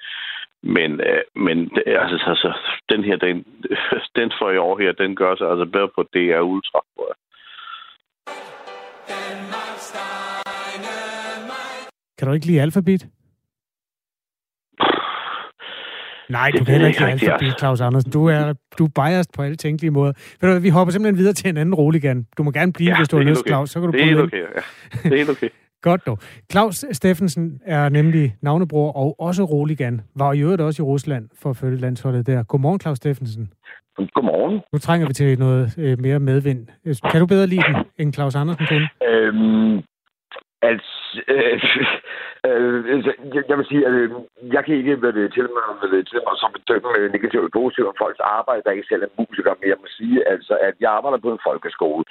men, 0.63 1.01
øh, 1.01 1.23
men 1.35 1.59
altså, 1.87 2.25
altså, 2.27 2.51
den 2.89 3.05
her, 3.05 3.17
den, 3.17 3.37
den 4.19 4.33
for 4.39 4.51
i 4.51 4.57
år 4.57 4.79
her, 4.79 4.93
den 4.93 5.17
gør 5.17 5.37
sig 5.37 5.51
altså 5.51 5.67
bedre 5.73 5.91
på 5.95 6.03
DR 6.03 6.41
Ultra, 6.41 6.81
tror 6.95 7.07
jeg. 7.11 7.17
Kan 12.19 12.29
du 12.29 12.35
ikke 12.35 12.47
lide 12.47 12.63
alfabet? 12.63 13.20
Nej, 16.31 16.51
du 16.51 16.59
Det 16.59 16.67
kan 16.67 16.73
heller 16.73 16.87
ved 16.87 16.89
ikke 16.89 17.03
jeg 17.03 17.09
lide 17.09 17.15
ikke, 17.15 17.27
alfabet, 17.33 17.47
altså. 17.47 17.59
Claus 17.59 17.81
Andersen. 17.81 18.11
Du 18.13 18.27
er, 18.27 18.53
du 18.79 18.85
er 18.85 18.89
biased 18.89 19.33
på 19.35 19.43
alle 19.43 19.57
tænkelige 19.57 19.91
måder. 19.91 20.13
Ved 20.41 20.55
du 20.55 20.61
vi 20.61 20.69
hopper 20.69 20.93
simpelthen 20.93 21.19
videre 21.19 21.33
til 21.33 21.49
en 21.49 21.57
anden 21.57 21.75
roligan. 21.75 22.27
Du 22.39 22.43
må 22.43 22.51
gerne 22.51 22.73
blive, 22.73 22.91
Ja, 22.91 22.97
hvis 22.97 23.09
du 23.09 23.17
har 23.17 23.25
er 23.25 23.29
lyst, 23.29 23.41
okay. 23.41 23.49
Claus. 23.49 23.71
Så 23.71 23.81
kan 23.81 23.87
du 23.87 23.93
Det 23.93 24.01
er 24.01 24.07
helt 24.07 24.21
okay, 24.21 24.39
ja. 24.39 24.45
Det 25.03 25.13
er 25.13 25.17
helt 25.17 25.31
okay. 25.31 25.49
Godt 25.83 26.07
dog. 26.07 26.19
Claus 26.53 26.85
Steffensen 26.93 27.61
er 27.67 27.89
nemlig 27.89 28.35
navnebror 28.43 28.93
og 28.93 29.17
også 29.21 29.45
roligan. 29.45 30.01
Var 30.17 30.33
i 30.33 30.41
øvrigt 30.41 30.61
også 30.63 30.83
i 30.83 30.85
Rusland 30.87 31.29
for 31.43 31.51
at 31.51 31.57
følge 31.57 31.77
landsholdet 31.77 32.27
der. 32.27 32.43
Godmorgen, 32.43 32.81
Claus 32.81 32.97
Steffensen. 32.97 33.53
Godmorgen. 34.15 34.61
Nu 34.73 34.79
trænger 34.79 35.07
vi 35.07 35.13
til 35.13 35.39
noget 35.39 35.75
øh, 35.79 35.99
mere 36.01 36.19
medvind. 36.19 36.67
Øh, 36.87 36.95
Kan 37.11 37.21
du 37.21 37.27
bedre 37.27 37.47
lide 37.47 37.63
den, 37.69 37.77
end 37.99 38.15
Claus 38.15 38.35
Andersen 38.35 38.67
kunne? 38.67 38.89
Øhm, 39.11 39.81
altså, 40.69 40.95
øh, 41.35 41.59
øh, 42.49 42.79
altså, 42.95 43.11
jeg, 43.35 43.43
jeg 43.51 43.57
vil 43.59 43.67
sige, 43.73 43.83
at 43.89 43.93
øh, 44.01 44.09
jeg 44.57 44.63
kan 44.65 44.75
ikke 44.81 45.03
være 45.03 45.17
det 45.19 45.33
til 45.37 45.47
mig, 45.57 45.65
hvad 45.81 45.91
det 45.95 46.09
til 46.13 46.21
mig 46.27 46.35
som 46.43 46.51
bedømme 46.57 46.89
øh, 46.99 47.07
negativt 47.17 47.45
og 47.49 47.55
positivt 47.61 47.89
om 47.93 48.01
folks 48.03 48.21
arbejde, 48.39 48.63
der 48.65 48.71
ikke 48.77 48.91
selv 48.91 49.03
er 49.07 49.13
musiker, 49.21 49.53
men 49.61 49.67
jeg 49.73 49.79
må 49.83 49.87
sige, 49.99 50.17
altså, 50.35 50.55
at 50.69 50.75
jeg 50.83 50.91
arbejder 50.99 51.19
på 51.25 51.31
en 51.33 51.45
folkeskole. 51.49 52.05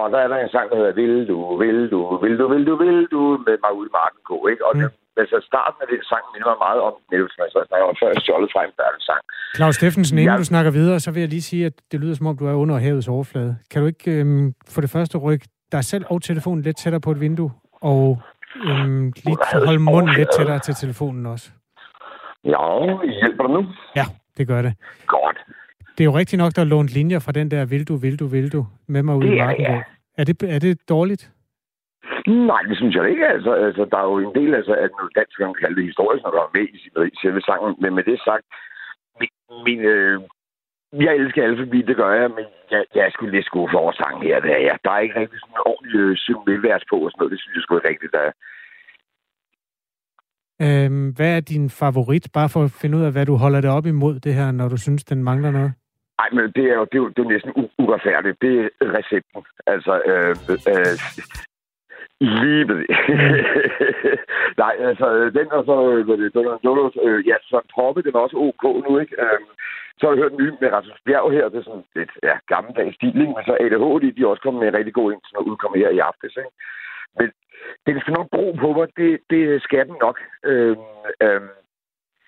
Og 0.00 0.06
der 0.12 0.18
er 0.24 0.28
der 0.28 0.36
en 0.38 0.54
sang, 0.54 0.66
der 0.70 0.76
hedder 0.80 0.98
Vil 1.00 1.14
du, 1.30 1.38
vil 1.62 1.78
du, 1.94 2.00
vil 2.24 2.34
du, 2.40 2.46
vil 2.52 2.64
du, 2.70 2.74
vil 2.84 2.98
du, 3.14 3.22
med 3.46 3.56
mig 3.64 3.72
ude 3.78 3.88
i 3.90 3.94
marken 4.00 4.20
gå, 4.30 4.38
ikke? 4.52 4.62
Og 4.68 4.72
Mm. 4.76 4.82
mm. 4.82 5.20
altså, 5.22 5.36
starten 5.50 5.78
af 5.84 5.88
den 5.92 6.02
sang 6.10 6.24
minder 6.32 6.48
mig 6.52 6.58
meget 6.66 6.80
om 6.88 6.94
Nielsen, 7.10 7.40
altså, 7.46 7.58
når 7.70 7.76
jeg 7.78 7.86
var 7.90 7.96
før 8.02 8.10
stjålet 8.24 8.50
fra 8.54 8.60
en 8.64 8.72
sang. 9.08 9.22
Claus 9.58 9.74
Steffensen, 9.78 10.18
inden 10.18 10.34
Ja. 10.34 10.38
du 10.42 10.44
snakker 10.52 10.70
videre, 10.80 11.00
så 11.04 11.08
vil 11.12 11.20
jeg 11.20 11.28
lige 11.36 11.42
sige, 11.50 11.66
at 11.66 11.76
det 11.92 12.00
lyder 12.00 12.14
som 12.14 12.26
om, 12.26 12.36
du 12.40 12.46
er 12.46 12.54
under 12.62 12.76
havets 12.86 13.08
overflade. 13.16 13.52
Kan 13.70 13.78
du 13.82 13.86
ikke 13.92 14.10
øhm, 14.20 14.46
for 14.74 14.80
det 14.80 14.90
første 14.90 15.18
rykke 15.18 15.46
dig 15.72 15.84
selv 15.84 16.04
og 16.10 16.22
telefonen 16.22 16.62
lidt 16.62 16.76
tættere 16.76 17.00
på 17.06 17.10
et 17.10 17.20
vindue, 17.20 17.50
og 17.90 18.18
øhm, 18.66 19.12
lige 19.24 19.36
holde 19.66 19.82
munden 19.90 20.14
lidt 20.18 20.28
tættere 20.36 20.58
til 20.58 20.74
telefonen 20.74 21.26
også? 21.26 21.50
Ja, 22.44 22.62
hjælper 23.20 23.42
det 23.46 23.52
nu? 23.52 23.62
Ja, 23.96 24.04
det 24.38 24.46
gør 24.46 24.62
det. 24.62 24.74
Godt. 25.06 25.38
Det 25.94 26.00
er 26.04 26.04
jo 26.10 26.16
rigtigt 26.20 26.38
nok, 26.42 26.52
der 26.56 26.62
er 26.62 26.66
lånt 26.66 26.94
linjer 26.94 27.18
fra 27.18 27.32
den 27.32 27.50
der 27.50 27.64
vil 27.64 27.88
du, 27.88 27.96
vil 27.96 28.18
du, 28.20 28.26
vil 28.26 28.52
du, 28.52 28.66
med 28.88 29.02
mig 29.02 29.16
ud 29.16 29.24
i 29.24 29.38
er 29.38 29.44
marken. 29.44 29.64
det, 29.64 29.72
ja. 29.72 29.82
Er 30.18 30.24
det, 30.24 30.42
er 30.56 30.58
det 30.58 30.88
dårligt? 30.88 31.30
Nej, 32.26 32.62
det 32.68 32.76
synes 32.76 32.94
jeg 32.96 33.10
ikke. 33.10 33.26
Altså, 33.26 33.52
altså, 33.52 33.82
der 33.90 33.98
er 33.98 34.08
jo 34.12 34.18
en 34.18 34.34
del, 34.34 34.54
altså, 34.54 34.74
at 34.84 34.90
nu 34.98 35.08
dansk 35.16 35.36
kan 35.38 35.54
kalde 35.62 35.76
det 35.76 35.84
historisk, 35.84 36.22
når 36.24 36.30
der 36.30 36.42
er 36.42 36.54
med 36.56 36.66
i, 36.76 36.78
i 37.12 37.16
selve 37.22 37.40
sangen. 37.40 37.74
Men 37.82 37.94
med 37.94 38.04
det 38.10 38.18
sagt, 38.28 38.44
min, 39.20 39.32
min, 39.66 39.80
øh, 39.94 40.20
jeg 40.92 41.16
elsker 41.16 41.44
alfabet, 41.44 41.86
det 41.86 41.96
gør 41.96 42.12
jeg, 42.20 42.30
men 42.30 42.44
jeg, 42.70 42.84
jeg 42.94 43.06
er 43.06 43.10
sgu 43.10 43.26
lidt 43.26 43.46
skuffet 43.46 43.78
over 43.78 43.92
sangen 43.92 44.22
her. 44.22 44.40
Det 44.40 44.52
er 44.52 44.62
jeg. 44.68 44.78
Der 44.84 44.90
er 44.90 44.98
ikke 44.98 45.20
rigtig 45.20 45.38
sådan 45.40 45.54
en 45.54 45.66
ordentlig 45.66 46.00
øh, 46.00 46.16
symbolvers 46.16 46.84
på 46.90 46.96
og 47.04 47.10
sådan 47.10 47.18
noget. 47.18 47.32
Det 47.32 47.40
synes 47.40 47.54
jeg 47.54 47.62
sgu 47.62 47.76
ikke 47.76 47.88
rigtigt, 47.88 48.12
der 48.12 48.22
er. 48.28 48.32
Øhm, 50.64 51.08
hvad 51.16 51.36
er 51.36 51.40
din 51.40 51.70
favorit, 51.70 52.26
bare 52.34 52.48
for 52.48 52.62
at 52.64 52.74
finde 52.80 52.98
ud 52.98 53.04
af, 53.04 53.12
hvad 53.12 53.26
du 53.26 53.34
holder 53.36 53.60
det 53.60 53.70
op 53.70 53.86
imod 53.86 54.14
det 54.20 54.34
her, 54.34 54.50
når 54.50 54.68
du 54.68 54.76
synes, 54.76 55.04
den 55.04 55.24
mangler 55.24 55.50
noget? 55.50 55.72
Nej, 56.20 56.28
men 56.32 56.52
det 56.56 56.64
er 56.70 56.76
jo, 56.80 56.84
det 56.84 56.96
er 56.98 57.02
jo, 57.04 57.08
det 57.08 57.18
er 57.18 57.24
jo 57.26 57.34
næsten 57.34 57.52
uretfærdigt. 57.78 58.42
Det 58.42 58.54
er 58.58 58.68
recepten. 58.98 59.42
Altså, 59.66 59.92
øh, 60.10 60.34
øh, 60.72 60.94
det. 62.68 62.86
Nej, 64.62 64.74
altså, 64.88 65.06
den 65.38 65.48
og 65.52 65.64
så, 65.64 65.76
øh, 65.92 66.04
hvad 66.06 66.16
det, 66.16 66.34
Donald 66.34 66.60
Dolos, 66.64 66.96
øh, 67.02 67.28
ja, 67.28 67.36
så 67.42 67.60
Poppe, 67.74 68.02
den 68.02 68.14
er 68.14 68.18
også 68.18 68.36
ok 68.36 68.62
nu, 68.86 68.98
ikke? 68.98 69.14
Øh, 69.22 69.40
så 70.02 70.06
har 70.06 70.14
jeg 70.14 70.22
hørt 70.22 70.32
en 70.32 70.42
ny 70.44 70.48
med 70.60 70.72
Rasmus 70.72 71.00
Bjerg 71.06 71.32
her, 71.32 71.48
det 71.48 71.58
er 71.58 71.62
sådan 71.68 71.84
lidt, 71.98 72.12
ja, 72.28 72.34
gammeldags 72.52 72.94
stil, 72.96 73.20
ikke? 73.22 73.34
Men 73.36 73.44
så 73.48 73.54
ADHD, 73.60 74.04
de 74.16 74.22
er 74.22 74.30
også 74.32 74.42
kommet 74.42 74.60
med 74.60 74.68
en 74.68 74.78
rigtig 74.78 74.94
god 74.94 75.12
ind, 75.12 75.22
som 75.24 75.36
er 75.38 75.48
udkommet 75.50 75.80
her 75.82 75.90
i 75.98 75.98
aftes, 75.98 76.32
ikke? 76.42 76.54
Men 77.18 77.28
den 77.86 78.00
skal 78.00 78.14
nok 78.14 78.28
bro 78.34 78.46
på 78.62 78.68
mig, 78.78 78.88
det, 79.00 79.10
det 79.30 79.62
skal 79.62 79.86
den 79.88 79.96
nok. 80.06 80.18
Øh, 80.50 80.76
øh, 81.24 81.42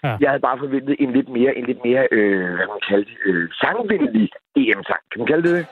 Ja. 0.04 0.16
Jeg 0.20 0.28
havde 0.30 0.40
bare 0.40 0.58
forventet 0.58 0.96
en 0.98 1.12
lidt 1.12 1.28
mere, 1.28 1.56
en 1.58 1.66
lidt 1.66 1.84
mere, 1.84 2.08
øh, 2.10 2.54
hvad 2.56 2.66
man 2.74 2.80
kalder 2.88 3.04
det, 3.04 3.18
øh, 3.26 3.48
sangvenlig 3.52 4.30
EM-sang. 4.56 5.02
Kan 5.10 5.18
man 5.20 5.26
kalde 5.26 5.48
det 5.48 5.54
det? 5.58 5.66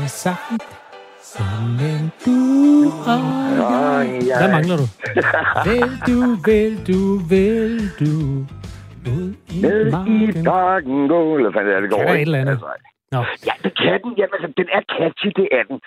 Jeg 0.00 0.10
sagt, 0.24 0.62
men 1.80 2.02
du 2.26 2.38
Ah, 3.06 4.06
ja. 4.28 4.36
Hvad 4.40 4.50
mangler 4.56 4.76
du? 4.82 4.86
vil 5.68 5.90
du, 6.08 6.18
vil 6.48 6.72
du, 6.88 7.00
vil 7.32 7.74
du 8.00 8.12
ud 9.18 9.34
i 9.54 9.60
Med 9.62 9.86
i 9.86 9.90
marken? 9.90 10.44
parken 10.44 11.08
gå, 11.08 11.36
eller 11.36 11.52
fanden 11.52 11.72
er 11.76 11.80
det 11.80 11.90
går, 11.90 11.98
Kan 11.98 12.06
der 12.06 12.14
et 12.14 12.20
eller 12.20 12.38
andet? 12.40 12.52
Altså, 12.52 12.66
Nå, 13.12 13.18
ja, 13.48 13.52
det 13.64 13.72
kan 13.82 14.00
den. 14.04 14.12
Jamen, 14.18 14.34
altså, 14.36 14.52
den 14.56 14.66
er 14.76 14.82
catchy, 14.96 15.30
det 15.40 15.48
er 15.52 15.62
den. 15.70 15.80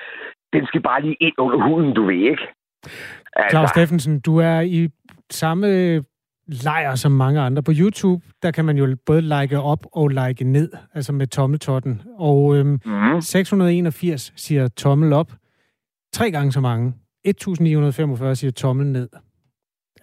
Den 0.53 0.65
skal 0.67 0.81
bare 0.81 1.01
lige 1.01 1.17
ind 1.21 1.33
under 1.37 1.59
huden, 1.67 1.93
du 1.93 2.05
ved, 2.05 2.15
ikke? 2.15 2.45
Altså, 3.35 3.49
Claus 3.49 3.69
Steffensen, 3.69 4.19
du 4.19 4.37
er 4.37 4.59
i 4.61 4.89
samme 5.31 5.67
lejr 6.47 6.95
som 6.95 7.11
mange 7.11 7.39
andre. 7.41 7.63
På 7.63 7.71
YouTube, 7.79 8.25
der 8.43 8.51
kan 8.51 8.65
man 8.65 8.77
jo 8.77 8.97
både 9.05 9.21
like 9.21 9.59
op 9.59 9.85
og 9.93 10.07
like 10.09 10.43
ned, 10.43 10.71
altså 10.93 11.13
med 11.13 11.27
tommeltotten. 11.27 12.01
Og 12.17 12.57
øhm, 12.57 12.79
mm, 12.85 13.21
681 13.21 14.33
siger 14.35 14.67
tommel 14.67 15.13
op. 15.13 15.31
Tre 16.13 16.31
gange 16.31 16.51
så 16.51 16.61
mange. 16.61 16.93
1945 17.25 18.35
siger 18.35 18.51
tommel 18.51 18.85
ned. 18.87 19.09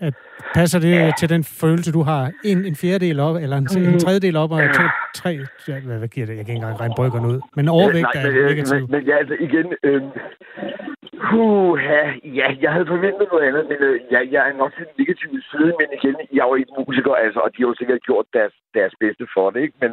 At, 0.00 0.14
passer 0.54 0.78
det 0.80 0.94
ja. 0.94 1.10
til 1.18 1.28
den 1.28 1.44
følelse, 1.44 1.92
du 1.92 2.02
har? 2.02 2.30
En, 2.44 2.64
en 2.64 2.76
fjerdedel 2.76 3.20
op, 3.20 3.36
eller 3.36 3.56
en, 3.56 3.66
en 3.76 3.98
tredjedel 3.98 4.36
op, 4.36 4.50
og 4.50 4.60
to, 4.74 4.82
tre... 5.14 5.30
Ja, 5.68 5.80
hvad, 5.80 5.98
hvad 5.98 6.08
giver 6.08 6.26
det? 6.26 6.36
Jeg 6.36 6.44
kan 6.46 6.54
ikke 6.54 6.62
engang 6.62 6.80
regne 6.80 6.94
bryggerne 6.96 7.28
ud. 7.28 7.40
Men 7.56 7.68
overvægt 7.68 8.08
nej, 8.14 8.22
er 8.22 8.26
men, 8.26 8.36
øh, 8.36 8.46
negativ. 8.50 8.80
Men, 8.80 8.90
men 8.90 9.02
ja, 9.10 9.16
altså 9.22 9.36
igen... 9.46 9.66
Øh, 9.88 10.02
uh, 11.38 11.72
ja, 12.40 12.46
jeg 12.64 12.70
havde 12.74 12.86
forventet 12.94 13.26
noget 13.32 13.44
andet, 13.48 13.64
men 13.70 13.78
øh, 13.88 13.96
ja, 14.12 14.20
jeg 14.34 14.40
er 14.48 14.52
nok 14.62 14.72
til 14.76 14.84
den 14.88 14.94
negative 15.02 15.38
side, 15.50 15.70
men 15.80 15.88
igen, 15.98 16.16
jeg 16.34 16.42
er 16.44 16.50
jo 16.52 16.54
ikke 16.60 16.72
musiker, 16.78 17.14
altså, 17.24 17.40
og 17.44 17.50
de 17.52 17.58
har 17.62 17.68
jo 17.68 17.74
sikkert 17.80 18.00
gjort 18.08 18.26
deres, 18.36 18.54
deres 18.78 18.94
bedste 19.02 19.24
for 19.34 19.46
det, 19.50 19.60
ikke? 19.66 19.76
Men 19.82 19.90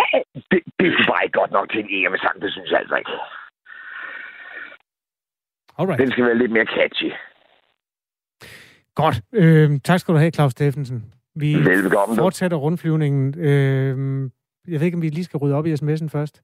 øh, 0.00 0.20
det, 0.50 0.60
det 0.78 0.86
er 0.88 1.06
bare 1.10 1.24
ikke 1.24 1.38
godt 1.40 1.52
nok 1.58 1.66
til 1.70 1.80
en 1.84 1.90
EM-sang, 1.96 2.36
det 2.42 2.50
synes 2.52 2.70
jeg 2.70 2.80
altså 2.82 2.96
ikke. 3.02 3.14
Alright. 5.78 6.00
Den 6.02 6.10
skal 6.10 6.24
være 6.24 6.38
lidt 6.42 6.52
mere 6.56 6.68
catchy. 6.76 7.10
Godt. 8.98 9.20
Øh, 9.32 9.80
tak 9.84 10.00
skal 10.00 10.14
du 10.14 10.18
have, 10.18 10.30
Claus 10.30 10.52
Steffensen. 10.52 11.04
Vi 11.34 11.54
Velbekomme. 11.54 12.16
fortsætter 12.16 12.56
rundflyvningen. 12.56 13.38
Øh, 13.38 14.30
jeg 14.68 14.80
ved 14.80 14.86
ikke, 14.86 14.96
om 14.96 15.02
vi 15.02 15.08
lige 15.08 15.24
skal 15.24 15.36
rydde 15.38 15.54
op 15.54 15.66
i 15.66 15.72
sms'en 15.72 16.08
først. 16.08 16.42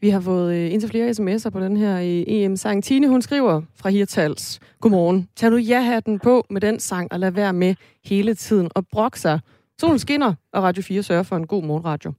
Vi 0.00 0.08
har 0.08 0.20
fået 0.20 0.54
øh, 0.56 0.72
indtil 0.72 0.90
flere 0.90 1.10
sms'er 1.10 1.50
på 1.50 1.60
den 1.60 1.76
her 1.76 1.96
øh, 1.96 2.24
EM-sang. 2.26 2.84
Tine, 2.84 3.08
hun 3.08 3.22
skriver 3.22 3.62
fra 3.76 3.90
Hirtals. 3.90 4.60
Godmorgen. 4.80 5.28
Tag 5.36 5.50
nu 5.50 5.56
ja-hatten 5.56 6.18
på 6.18 6.46
med 6.50 6.60
den 6.60 6.80
sang, 6.80 7.12
og 7.12 7.20
lad 7.20 7.30
være 7.30 7.52
med 7.52 7.74
hele 8.04 8.34
tiden 8.34 8.70
og 8.74 8.86
brokke 8.92 9.20
sig. 9.20 9.40
Solen 9.80 9.98
skinner, 9.98 10.34
og 10.52 10.62
Radio 10.62 10.82
4 10.82 11.02
sørger 11.02 11.22
for 11.22 11.36
en 11.36 11.46
god 11.46 11.62
morgenradio. 11.64 12.12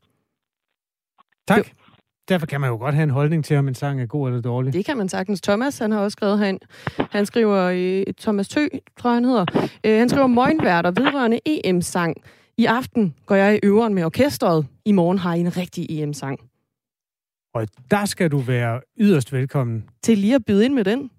Tak. 1.48 1.68
Derfor 2.30 2.46
kan 2.46 2.62
man 2.62 2.70
jo 2.70 2.78
godt 2.78 2.96
have 2.96 3.04
en 3.04 3.10
holdning 3.10 3.46
til, 3.46 3.58
om 3.58 3.68
en 3.68 3.76
sang 3.76 4.02
er 4.02 4.06
god 4.06 4.28
eller 4.28 4.42
dårlig. 4.42 4.74
Det 4.74 4.86
kan 4.86 4.98
man 4.98 5.10
sagtens. 5.10 5.42
Thomas, 5.42 5.78
han 5.78 5.92
har 5.92 6.00
også 6.00 6.16
skrevet 6.16 6.40
herind. 6.40 6.60
Han 7.12 7.26
skriver, 7.26 7.62
øh, 7.64 8.14
Thomas 8.20 8.48
Tø, 8.48 8.68
tror 9.00 9.10
jeg 9.10 9.16
han 9.16 9.26
hedder, 9.26 9.46
øh, 9.84 10.00
han 10.00 10.10
skriver 10.10 10.28
møgnværter 10.28 10.92
vedrørende 10.92 11.40
EM-sang. 11.46 12.16
I 12.58 12.66
aften 12.66 13.16
går 13.26 13.36
jeg 13.36 13.56
i 13.56 13.60
øveren 13.64 13.94
med 13.94 14.04
orkestret. 14.04 14.68
I 14.86 14.92
morgen 14.92 15.18
har 15.18 15.34
I 15.34 15.40
en 15.40 15.58
rigtig 15.58 15.86
EM-sang. 15.90 16.40
Og 17.54 17.68
der 17.92 18.06
skal 18.06 18.32
du 18.32 18.38
være 18.38 18.82
yderst 19.00 19.34
velkommen. 19.34 19.86
Til 20.04 20.18
lige 20.18 20.36
at 20.36 20.46
byde 20.46 20.66
ind 20.66 20.74
med 20.74 20.84
den. 20.84 21.10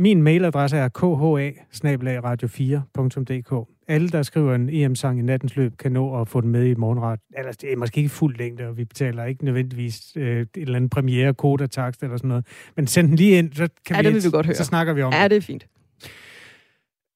Min 0.00 0.22
mailadresse 0.22 0.76
er 0.76 0.88
kha 0.88 1.06
radio 1.06 2.48
4dk 2.48 3.84
Alle, 3.88 4.08
der 4.08 4.22
skriver 4.22 4.54
en 4.54 4.68
EM-sang 4.68 5.18
i 5.18 5.22
nattens 5.22 5.56
løb, 5.56 5.76
kan 5.76 5.92
nå 5.92 6.20
at 6.20 6.28
få 6.28 6.40
den 6.40 6.50
med 6.50 6.66
i 6.66 6.74
morgenret. 6.74 7.20
Ellers 7.38 7.56
det 7.56 7.72
er 7.72 7.76
måske 7.76 7.98
ikke 7.98 8.10
fuld 8.10 8.36
længde, 8.36 8.66
og 8.66 8.76
vi 8.76 8.84
betaler 8.84 9.24
ikke 9.24 9.44
nødvendigvis 9.44 10.16
øh, 10.16 10.40
et 10.40 10.48
eller 10.56 10.76
andet 10.76 10.90
premiere 10.90 11.34
koda 11.34 11.66
takst 11.66 12.02
eller 12.02 12.16
sådan 12.16 12.28
noget. 12.28 12.46
Men 12.76 12.86
send 12.86 13.08
den 13.08 13.16
lige 13.16 13.38
ind, 13.38 13.52
så, 13.52 13.68
kan 13.86 13.96
ja, 13.96 14.02
vi, 14.02 14.06
det 14.06 14.14
vil 14.14 14.24
vi 14.24 14.30
godt 14.30 14.46
høre. 14.46 14.54
så 14.54 14.64
snakker 14.64 14.92
vi 14.92 15.02
om 15.02 15.12
ja, 15.12 15.28
det. 15.28 15.36
er 15.36 15.40
fint. 15.40 15.66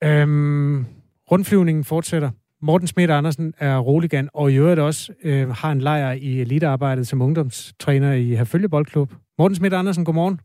Øhm, 0.05 0.87
rundflyvningen 1.31 1.85
fortsætter. 1.85 2.31
Morten 2.63 2.87
Smidt 2.87 3.11
Andersen 3.11 3.55
er 3.59 3.79
roligan, 3.79 4.29
og 4.35 4.53
i 4.53 4.57
øvrigt 4.57 4.81
også 4.81 5.13
øh, 5.23 5.49
har 5.49 5.73
en 5.73 5.81
lejr 5.81 6.13
i 6.13 6.41
elitearbejdet 6.41 7.07
som 7.07 7.23
ungdomstræner 7.23 8.13
i 8.13 8.35
Herfølge 8.35 8.69
Boldklub. 8.69 9.13
Morten 9.39 9.55
Smidt 9.55 9.75
Andersen, 9.75 10.05
godmorgen. 10.05 10.41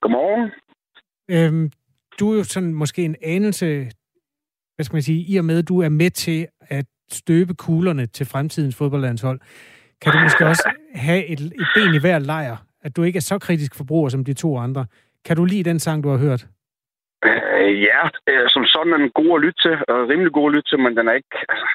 Godmorgen. 0.00 0.50
Øhm, 1.30 1.70
du 2.18 2.32
er 2.32 2.36
jo 2.36 2.44
sådan 2.44 2.74
måske 2.74 3.04
en 3.04 3.16
anelse, 3.22 3.66
hvad 4.74 4.84
skal 4.84 4.94
man 4.94 5.02
sige, 5.02 5.24
i 5.32 5.36
og 5.36 5.44
med, 5.44 5.58
at 5.58 5.68
du 5.68 5.82
er 5.82 5.88
med 5.88 6.10
til 6.10 6.46
at 6.60 6.86
støbe 7.10 7.54
kuglerne 7.54 8.06
til 8.06 8.26
fremtidens 8.26 8.76
fodboldlandshold, 8.76 9.40
kan 10.00 10.12
du 10.12 10.18
måske 10.18 10.46
også 10.46 10.70
have 10.94 11.26
et, 11.26 11.40
et 11.40 11.68
ben 11.74 11.94
i 11.94 12.00
hver 12.00 12.18
lejr, 12.18 12.56
at 12.82 12.96
du 12.96 13.02
ikke 13.02 13.16
er 13.16 13.20
så 13.32 13.38
kritisk 13.38 13.74
forbruger 13.74 14.08
som 14.08 14.24
de 14.24 14.34
to 14.34 14.58
andre. 14.58 14.86
Kan 15.24 15.36
du 15.36 15.44
lide 15.44 15.70
den 15.70 15.78
sang, 15.78 16.04
du 16.04 16.08
har 16.08 16.18
hørt? 16.18 16.46
Øh, 17.24 17.82
ja, 17.82 18.02
øh, 18.30 18.46
som 18.48 18.64
sådan 18.64 18.92
er 18.92 18.96
den 18.96 19.10
god 19.10 19.30
at 19.36 19.42
lytte 19.44 19.60
til, 19.62 19.74
og 19.88 20.08
rimelig 20.08 20.32
god 20.32 20.48
at 20.50 20.54
lytte 20.54 20.70
til, 20.70 20.78
men 20.78 20.96
den 20.96 21.08
er 21.08 21.12
ikke... 21.12 21.36
Altså, 21.48 21.66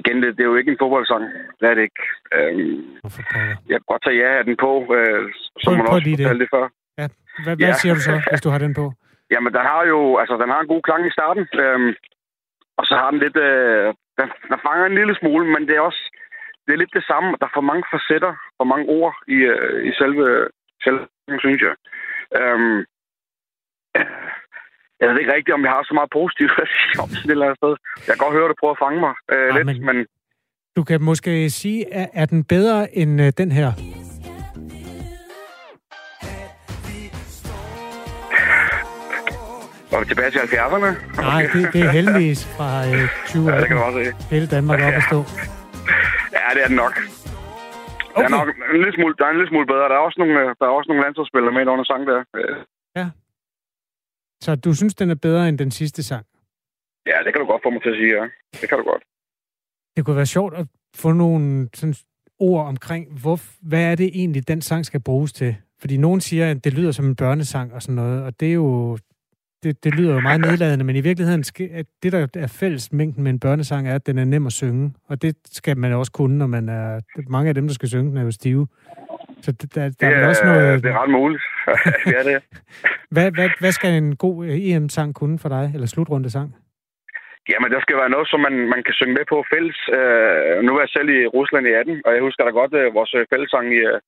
igen, 0.00 0.16
det, 0.22 0.28
det 0.36 0.42
er 0.42 0.50
jo 0.52 0.56
ikke 0.56 0.70
en 0.70 0.82
fodboldsang. 0.82 1.24
Det 1.60 1.66
er 1.70 1.74
det 1.74 1.82
ikke. 1.88 2.04
Øh, 2.34 2.52
jeg 3.70 3.76
kan 3.78 3.90
godt 3.92 4.02
tage 4.04 4.18
ja 4.22 4.30
af 4.38 4.44
den 4.44 4.56
på, 4.64 4.70
øh, 4.98 5.22
som 5.62 5.70
prøv, 5.70 5.76
man 5.76 5.86
også 5.86 6.10
fortalte 6.10 6.42
det 6.44 6.50
før. 6.54 6.64
Ja. 7.00 7.06
Hvad, 7.44 7.56
hvad 7.56 7.66
ja. 7.66 7.80
siger 7.80 7.94
du 7.94 8.00
så, 8.00 8.14
hvis 8.30 8.44
du 8.44 8.50
har 8.54 8.58
den 8.58 8.74
på? 8.74 8.86
Jamen, 9.32 9.52
den 9.56 9.64
har 9.72 9.82
jo... 9.92 10.00
Altså, 10.20 10.34
den 10.42 10.50
har 10.52 10.60
en 10.60 10.72
god 10.74 10.82
klang 10.82 11.02
i 11.06 11.16
starten. 11.16 11.44
Øh, 11.64 11.80
og 12.78 12.84
så 12.88 12.94
har 13.00 13.08
den 13.10 13.20
lidt... 13.24 13.36
Øh, 13.36 13.86
den, 14.18 14.28
den 14.50 14.58
fanger 14.66 14.86
en 14.86 14.98
lille 15.00 15.14
smule, 15.20 15.46
men 15.54 15.62
det 15.68 15.76
er 15.76 15.80
også... 15.90 16.02
Det 16.64 16.72
er 16.72 16.82
lidt 16.82 16.98
det 16.98 17.04
samme. 17.10 17.28
Der 17.40 17.46
er 17.46 17.56
for 17.58 17.66
mange 17.70 17.84
facetter, 17.92 18.32
for 18.58 18.66
mange 18.72 18.86
ord 18.98 19.14
i, 19.36 19.38
øh, 19.54 19.78
i 19.88 19.90
selve, 20.00 20.48
selve, 20.84 21.06
synes 21.44 21.62
jeg. 21.66 21.74
Øh, 22.38 22.60
jeg 25.00 25.06
ved 25.08 25.18
ikke 25.20 25.34
rigtigt, 25.36 25.54
om 25.54 25.64
jeg 25.64 25.72
har 25.76 25.82
så 25.84 25.94
meget 25.94 26.10
positivt 26.20 26.52
at 26.62 26.68
sige 26.74 27.02
om 27.02 27.08
sådan 27.08 27.30
et 27.30 27.34
eller 27.34 27.46
andet 27.46 27.60
sted. 27.62 27.74
Jeg 28.06 28.12
kan 28.12 28.24
godt 28.24 28.36
høre, 28.38 28.48
det 28.48 28.60
prøver 28.60 28.76
at 28.76 28.82
fange 28.84 29.00
mig 29.06 29.14
øh, 29.34 29.50
ja, 29.56 29.62
lidt, 29.62 29.82
men. 29.88 29.96
Du 30.76 30.82
kan 30.84 31.02
måske 31.02 31.50
sige, 31.50 31.80
er, 31.92 32.06
er 32.12 32.26
den 32.26 32.44
bedre 32.44 32.96
end 33.00 33.20
øh, 33.24 33.32
den 33.40 33.52
her? 33.52 33.68
Og 39.94 40.00
tilbage 40.10 40.30
til 40.30 40.38
70'erne? 40.38 40.90
Nej, 41.30 41.42
det, 41.52 41.62
det 41.74 41.80
er 41.86 41.90
heldigvis 41.98 42.40
fra 42.56 42.70
øh, 42.88 43.08
20 43.26 43.50
ja, 43.50 43.60
det 43.60 43.68
kan 43.68 43.76
også 43.88 44.00
Hele 44.34 44.46
Danmark 44.56 44.78
op 44.88 44.94
at 45.00 45.04
stå. 45.10 45.18
Ja, 46.36 46.46
det 46.54 46.60
er 46.64 46.68
den 46.72 46.78
nok. 46.84 46.94
Okay. 48.16 48.20
Der 48.20 48.24
er 48.24 48.36
nok 48.38 48.48
en 48.74 48.80
lille 48.80 48.94
smule, 48.96 49.14
der 49.18 49.24
er 49.26 49.30
en 49.34 49.38
lille 49.40 49.50
smule 49.52 49.66
bedre. 49.72 49.86
Der 49.90 49.96
er 50.00 50.04
også 50.08 50.18
nogle, 50.22 50.34
øh, 50.42 50.48
der 50.58 50.64
er 50.66 50.72
også 50.78 50.88
nogle 50.90 51.02
landsholdsspillere 51.04 51.52
med 51.56 51.72
under 51.74 51.86
sang 51.90 52.02
der. 52.10 52.18
Ja. 52.98 53.06
Så 54.44 54.50
du 54.64 54.70
synes, 54.80 54.94
den 54.94 55.10
er 55.10 55.18
bedre 55.28 55.48
end 55.48 55.58
den 55.58 55.70
sidste 55.70 56.02
sang? 56.10 56.24
Ja, 57.10 57.16
det 57.24 57.30
kan 57.32 57.40
du 57.42 57.46
godt 57.52 57.62
få 57.66 57.70
mig 57.70 57.82
til 57.82 57.92
at 57.94 57.98
sige, 58.00 58.12
ja. 58.18 58.24
Det 58.60 58.66
kan 58.68 58.78
du 58.78 58.84
godt. 58.92 59.02
Det 59.96 60.04
kunne 60.04 60.16
være 60.16 60.34
sjovt 60.36 60.54
at 60.54 60.66
få 61.02 61.12
nogle 61.12 61.68
sådan, 61.74 61.94
ord 62.38 62.66
omkring, 62.66 63.02
hvor, 63.22 63.36
hvad 63.70 63.84
er 63.90 63.94
det 63.94 64.06
egentlig, 64.06 64.48
den 64.48 64.60
sang 64.60 64.86
skal 64.86 65.00
bruges 65.00 65.32
til? 65.32 65.56
Fordi 65.80 65.96
nogen 65.96 66.20
siger, 66.20 66.50
at 66.50 66.64
det 66.64 66.72
lyder 66.74 66.92
som 66.92 67.06
en 67.06 67.16
børnesang 67.16 67.74
og 67.74 67.82
sådan 67.82 67.94
noget, 67.94 68.22
og 68.22 68.40
det 68.40 68.48
er 68.48 68.52
jo 68.52 68.98
det, 69.64 69.84
det 69.84 69.94
lyder 69.94 70.14
jo 70.14 70.20
meget 70.20 70.40
nedladende, 70.40 70.84
men 70.84 70.96
i 70.96 71.00
virkeligheden, 71.00 71.42
det, 72.02 72.12
der 72.12 72.26
er 72.34 72.56
fælles 72.60 72.92
mængden 72.92 73.22
med 73.24 73.30
en 73.30 73.40
børnesang, 73.40 73.88
er, 73.88 73.94
at 73.94 74.06
den 74.06 74.18
er 74.18 74.24
nem 74.24 74.46
at 74.46 74.52
synge. 74.52 74.94
Og 75.08 75.22
det 75.22 75.36
skal 75.44 75.76
man 75.78 75.92
også 75.92 76.12
kunne, 76.12 76.38
når 76.38 76.46
man 76.46 76.68
er... 76.68 77.00
Mange 77.28 77.48
af 77.48 77.54
dem, 77.54 77.66
der 77.66 77.74
skal 77.74 77.88
synge 77.88 78.10
den, 78.10 78.16
er 78.16 78.22
jo 78.22 78.30
stive. 78.30 78.66
Så 79.44 79.52
der, 79.52 79.66
der 79.74 79.88
det 80.00 80.08
er, 80.08 80.28
også 80.28 80.44
noget... 80.44 80.82
Det 80.82 80.90
er 80.90 81.02
ret 81.02 81.10
muligt. 81.10 81.42
det 82.06 82.16
er 82.20 82.24
det. 82.30 82.42
hvad, 83.14 83.30
hvad, 83.36 83.48
hvad 83.60 83.72
skal 83.72 83.90
en 84.02 84.16
god 84.16 84.36
EM-sang 84.48 85.14
kunne 85.14 85.38
for 85.38 85.48
dig, 85.48 85.70
eller 85.74 85.86
slutrunde 85.86 86.30
sang? 86.30 86.48
Jamen, 87.50 87.70
der 87.74 87.80
skal 87.80 87.96
være 88.02 88.14
noget, 88.14 88.28
som 88.32 88.40
man, 88.46 88.54
man 88.74 88.82
kan 88.86 88.94
synge 88.98 89.14
med 89.18 89.26
på 89.32 89.38
fælles. 89.52 89.78
Uh, 89.98 90.56
nu 90.66 90.70
er 90.74 90.80
jeg 90.84 90.94
selv 90.96 91.08
i 91.18 91.20
Rusland 91.36 91.64
i 91.66 91.72
18, 91.72 92.02
og 92.06 92.10
jeg 92.14 92.22
husker 92.26 92.44
da 92.44 92.50
godt 92.60 92.74
uh, 92.80 92.94
vores 92.98 93.12
fællessang 93.32 93.66
i, 93.78 93.80
uh, 93.90 93.98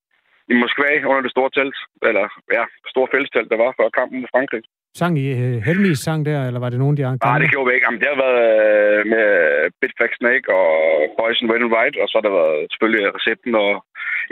i 0.51 0.53
Moskva 0.61 0.89
under 1.09 1.23
det 1.25 1.35
store 1.35 1.51
telt, 1.57 1.77
eller 2.09 2.25
ja, 2.57 2.63
store 2.93 3.11
fællestelt, 3.13 3.49
der 3.51 3.57
var 3.63 3.71
før 3.77 3.89
kampen 3.99 4.17
med 4.21 4.29
Frankrig. 4.33 4.63
Sang 4.99 5.13
I 5.23 5.25
uh, 5.33 5.57
Helmis 5.67 5.99
sang 6.05 6.21
der, 6.25 6.39
eller 6.47 6.59
var 6.63 6.69
det 6.71 6.79
nogen 6.79 6.97
de 6.97 7.05
andre? 7.05 7.27
Nej, 7.27 7.39
det 7.43 7.51
gjorde 7.51 7.67
vi 7.67 7.73
ikke. 7.75 7.85
Jamen, 7.87 8.01
det 8.01 8.09
har 8.11 8.19
været 8.25 8.41
uh, 8.45 9.01
med 9.13 9.27
Bitfax 9.79 10.11
Snake 10.21 10.47
og 10.59 10.67
Poison 11.17 11.49
Red 11.51 11.63
and 11.65 11.73
White, 11.75 11.97
og 12.01 12.07
så 12.07 12.13
har 12.17 12.25
der 12.27 12.39
været 12.41 12.59
selvfølgelig 12.71 13.03
øh, 13.05 13.13
recepten 13.17 13.53
og 13.65 13.71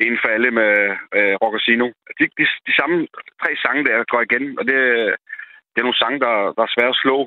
en 0.05 0.17
for 0.21 0.29
alle 0.35 0.51
med 0.59 0.73
uh, 1.19 1.33
Rockasino. 1.41 1.87
De, 2.17 2.23
de, 2.37 2.43
de 2.67 2.73
samme 2.79 2.95
tre 3.41 3.51
sange 3.63 3.81
der 3.87 4.11
går 4.13 4.21
igen, 4.27 4.45
og 4.59 4.63
det, 4.69 4.79
det 5.71 5.79
er 5.79 5.87
nogle 5.87 6.01
sange, 6.03 6.19
der, 6.25 6.35
der 6.55 6.63
er 6.63 6.73
svære 6.73 6.93
at 6.95 7.01
slå. 7.03 7.17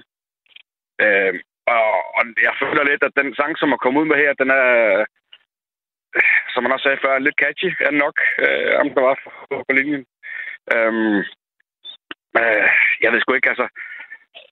Uh, 1.05 1.35
og, 1.77 1.89
og 2.17 2.23
jeg 2.47 2.55
føler 2.63 2.83
lidt, 2.91 3.03
at 3.09 3.19
den 3.21 3.29
sang, 3.39 3.53
som 3.59 3.71
er 3.73 3.83
kommet 3.83 4.01
ud 4.03 4.09
med 4.11 4.19
her, 4.23 4.33
den 4.43 4.51
er, 4.61 4.69
som 6.53 6.63
man 6.63 6.73
også 6.75 6.87
sagde 6.87 7.05
før, 7.05 7.25
lidt 7.27 7.41
catchy 7.43 7.71
er 7.89 7.95
nok, 8.05 8.17
uh, 8.45 8.73
om 8.83 8.87
der 8.95 9.03
var 9.09 9.17
på, 9.25 9.55
på 9.67 9.73
linjen. 9.79 10.05
Um, 10.77 11.19
Øh, 12.39 12.67
jeg 13.03 13.11
ved 13.13 13.21
sgu 13.21 13.33
ikke, 13.35 13.53
altså... 13.55 13.69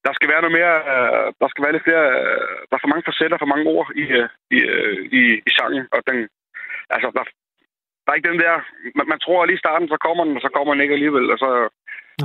Der 0.07 0.13
skal 0.15 0.29
være 0.33 0.43
noget 0.43 0.59
mere... 0.61 0.75
Øh, 0.93 1.27
der 1.41 1.49
skal 1.49 1.65
være 1.65 1.75
lidt 1.75 1.87
flere... 1.89 2.07
Øh, 2.21 2.57
der 2.69 2.75
er 2.77 2.83
for 2.85 2.93
mange 2.93 3.07
facetter, 3.09 3.39
for 3.41 3.51
mange 3.53 3.67
ord 3.75 3.87
i, 4.03 4.05
øh, 4.19 4.29
i, 4.57 4.59
øh, 4.75 4.99
i, 5.19 5.23
i 5.49 5.51
sangen, 5.59 5.85
og 5.95 6.01
den... 6.09 6.19
Altså, 6.95 7.09
der, 7.17 7.23
der 8.03 8.09
er 8.11 8.19
ikke 8.19 8.31
den 8.31 8.41
der... 8.45 8.55
Man, 8.99 9.07
man 9.13 9.21
tror 9.25 9.41
lige 9.45 9.59
i 9.61 9.65
starten, 9.65 9.89
så 9.89 9.99
kommer 10.07 10.25
den, 10.25 10.35
og 10.39 10.43
så 10.47 10.51
kommer 10.57 10.73
den 10.73 10.83
ikke 10.83 10.97
alligevel, 10.99 11.27
og 11.35 11.39
så, 11.45 11.51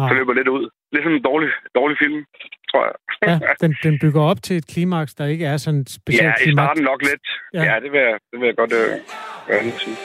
så 0.10 0.14
løber 0.18 0.34
lidt 0.34 0.48
ud. 0.58 0.66
Lidt 0.94 1.04
sådan 1.04 1.18
en 1.18 1.28
dårlig, 1.30 1.50
dårlig 1.80 1.98
film, 2.04 2.20
tror 2.72 2.84
jeg. 2.88 2.96
ja, 3.28 3.36
den, 3.64 3.72
den 3.84 3.96
bygger 4.04 4.22
op 4.32 4.40
til 4.44 4.56
et 4.58 4.68
klimaks, 4.74 5.14
der 5.20 5.26
ikke 5.34 5.46
er 5.46 5.58
sådan 5.58 5.86
specielt 5.88 6.38
Ja, 6.40 6.50
i 6.50 6.52
starten 6.52 6.84
nok 6.84 7.02
lidt. 7.10 7.26
Ja, 7.54 7.64
ja 7.70 7.76
det, 7.84 7.92
vil 7.92 8.02
jeg, 8.08 8.18
det 8.32 8.40
vil 8.40 8.46
jeg 8.52 8.58
godt 8.62 8.74
øh, 8.82 8.92
øh, 9.52 9.74
sige. 9.84 9.98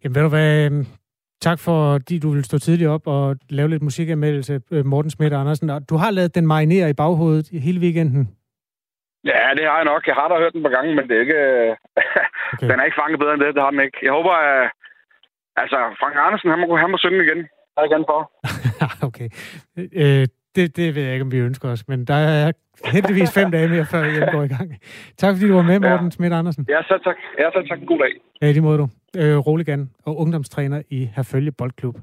Jamen 0.00 0.14
ved 0.14 0.22
du 0.22 0.28
hvad, 0.28 0.66
øhm, 0.66 0.86
Tak 1.40 1.58
for, 1.58 1.94
at 1.94 2.22
du 2.22 2.30
vil 2.30 2.44
stå 2.44 2.58
tidligt 2.58 2.90
op 2.90 3.06
og 3.06 3.36
lave 3.50 3.68
lidt 3.68 3.82
musikanmeldelse, 3.82 4.60
øh, 4.70 4.86
Morten 4.86 5.10
Smidt 5.10 5.32
Andersen. 5.32 5.84
Du 5.90 5.96
har 5.96 6.10
lavet 6.10 6.34
den 6.34 6.46
marinere 6.46 6.90
i 6.90 6.92
baghovedet 6.92 7.48
hele 7.66 7.80
weekenden. 7.80 8.38
Ja, 9.24 9.44
det 9.58 9.64
har 9.70 9.76
jeg 9.80 9.84
nok. 9.92 10.06
Jeg 10.06 10.14
har 10.14 10.28
da 10.28 10.34
hørt 10.42 10.52
den 10.52 10.62
på 10.62 10.68
gangen, 10.68 10.96
men 10.96 11.04
det 11.08 11.16
er 11.16 11.20
ikke... 11.20 11.42
okay. 12.52 12.68
den 12.70 12.80
er 12.80 12.84
ikke 12.84 13.00
fanget 13.00 13.18
bedre 13.20 13.34
end 13.34 13.42
det. 13.42 13.54
Det 13.54 13.62
har 13.62 13.70
den 13.70 13.80
ikke. 13.80 13.98
Jeg 14.02 14.12
håber, 14.12 14.32
at... 14.32 14.70
Altså, 15.62 15.78
Frank 16.00 16.14
Andersen, 16.26 16.50
han 16.50 16.60
må, 16.60 16.76
han 16.76 16.90
må 16.90 16.98
synge 16.98 17.24
igen. 17.24 17.40
Er 17.76 17.84
igen 17.90 18.04
for. 18.10 18.20
okay. 19.08 19.28
Øh, 20.02 20.26
det, 20.56 20.76
det 20.76 20.94
ved 20.94 21.02
jeg 21.02 21.12
ikke, 21.12 21.24
om 21.24 21.32
vi 21.32 21.38
ønsker 21.38 21.68
os, 21.68 21.88
men 21.88 22.04
der 22.04 22.14
er 22.14 22.52
heldigvis 22.84 23.30
fem 23.30 23.50
dage 23.50 23.68
mere, 23.68 23.86
før 23.86 24.04
jeg 24.04 24.28
går 24.32 24.42
i 24.42 24.48
gang. 24.48 24.76
Tak 25.16 25.34
fordi 25.34 25.48
du 25.48 25.54
var 25.54 25.62
med, 25.62 25.80
Morten 25.80 26.06
ja. 26.06 26.10
Smidt 26.10 26.32
Andersen. 26.32 26.66
Ja, 26.68 26.82
så 26.82 27.00
tak. 27.04 27.16
Ja, 27.38 27.50
så 27.50 27.66
tak. 27.68 27.78
God 27.86 27.98
dag. 27.98 28.12
Ja, 28.42 28.52
det 28.52 28.62
må 28.62 28.76
du. 28.76 28.88
Øh, 29.16 29.36
Roligan 29.36 29.90
og 30.04 30.18
ungdomstræner 30.18 30.82
i 30.90 31.10
Herfølge 31.16 31.52
Boldklub. 31.52 31.98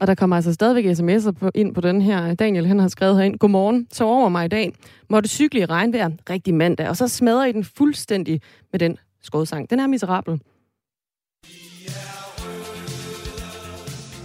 Og 0.00 0.06
der 0.06 0.14
kommer 0.14 0.36
altså 0.36 0.52
stadigvæk 0.52 0.84
sms'er 0.84 1.32
på, 1.32 1.50
ind 1.54 1.74
på 1.74 1.80
den 1.80 2.02
her. 2.02 2.34
Daniel, 2.34 2.66
han 2.66 2.78
har 2.78 2.88
skrevet 2.88 3.16
herind. 3.16 3.38
Godmorgen, 3.38 3.86
så 3.90 4.04
over 4.04 4.28
mig 4.28 4.44
i 4.44 4.48
dag. 4.48 4.72
Måtte 5.10 5.28
cykle 5.28 5.60
i 5.60 5.64
regnvejr, 5.64 6.10
rigtig 6.30 6.54
mandag, 6.54 6.88
og 6.88 6.96
så 6.96 7.08
smadrer 7.08 7.46
I 7.46 7.52
den 7.52 7.64
fuldstændig 7.64 8.40
med 8.72 8.80
den 8.80 8.98
skodsang. 9.22 9.70
Den 9.70 9.80
er 9.80 9.86
miserabel. 9.86 10.40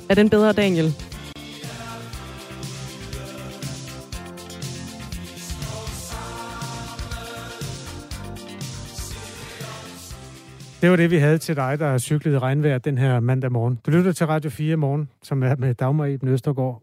Er 0.10 0.15
den 0.15 0.30
bedre, 0.30 0.54
Daniel? 0.54 1.12
Det 10.83 10.91
var 10.91 10.97
det, 10.97 11.11
vi 11.11 11.17
havde 11.17 11.37
til 11.37 11.55
dig, 11.55 11.79
der 11.79 11.97
cyklede 11.97 12.35
i 12.35 12.39
regnvejr 12.39 12.77
den 12.77 12.97
her 12.97 13.19
mandag 13.19 13.51
morgen. 13.51 13.79
Du 13.85 13.91
lytter 13.91 14.11
til 14.11 14.27
Radio 14.27 14.49
4 14.49 14.75
morgen, 14.75 15.09
som 15.21 15.43
er 15.43 15.55
med 15.55 15.73
Dagmar 15.73 16.05
Iben 16.05 16.29
Østergaard, 16.29 16.81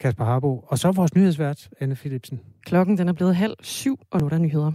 Kasper 0.00 0.24
Harbo, 0.24 0.64
og 0.66 0.78
så 0.78 0.92
vores 0.92 1.14
nyhedsvært, 1.14 1.68
Anne 1.80 1.94
Philipsen. 1.94 2.40
Klokken 2.66 2.98
den 2.98 3.08
er 3.08 3.12
blevet 3.12 3.36
halv 3.36 3.54
syv, 3.60 3.98
og 4.10 4.20
nu 4.20 4.26
er 4.26 4.30
der 4.30 4.38
nyheder. 4.38 4.72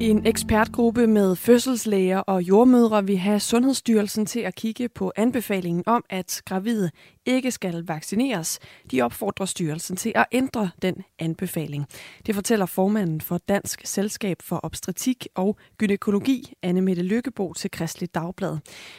En 0.00 0.26
ekspertgruppe 0.26 1.06
med 1.06 1.36
fødselslæger 1.36 2.18
og 2.18 2.42
jordmødre 2.42 3.06
vil 3.06 3.18
have 3.18 3.40
Sundhedsstyrelsen 3.40 4.26
til 4.26 4.40
at 4.40 4.54
kigge 4.54 4.88
på 4.88 5.12
anbefalingen 5.16 5.84
om, 5.86 6.04
at 6.10 6.42
gravide 6.46 6.90
ikke 7.28 7.50
skal 7.50 7.86
vaccineres. 7.86 8.58
De 8.90 9.02
opfordrer 9.02 9.46
styrelsen 9.46 9.96
til 9.96 10.12
at 10.14 10.26
ændre 10.32 10.70
den 10.82 10.94
anbefaling. 11.18 11.86
Det 12.26 12.34
fortæller 12.34 12.66
formanden 12.66 13.20
for 13.20 13.38
Dansk 13.38 13.80
Selskab 13.84 14.42
for 14.42 14.60
Obstetrik 14.62 15.26
og 15.34 15.56
Gynækologi, 15.78 16.52
Anne 16.62 16.80
Mette 16.80 17.02
Lykkebo 17.02 17.52
til 17.52 17.70
Kristelig 17.70 18.14
Dagblad. 18.14 18.58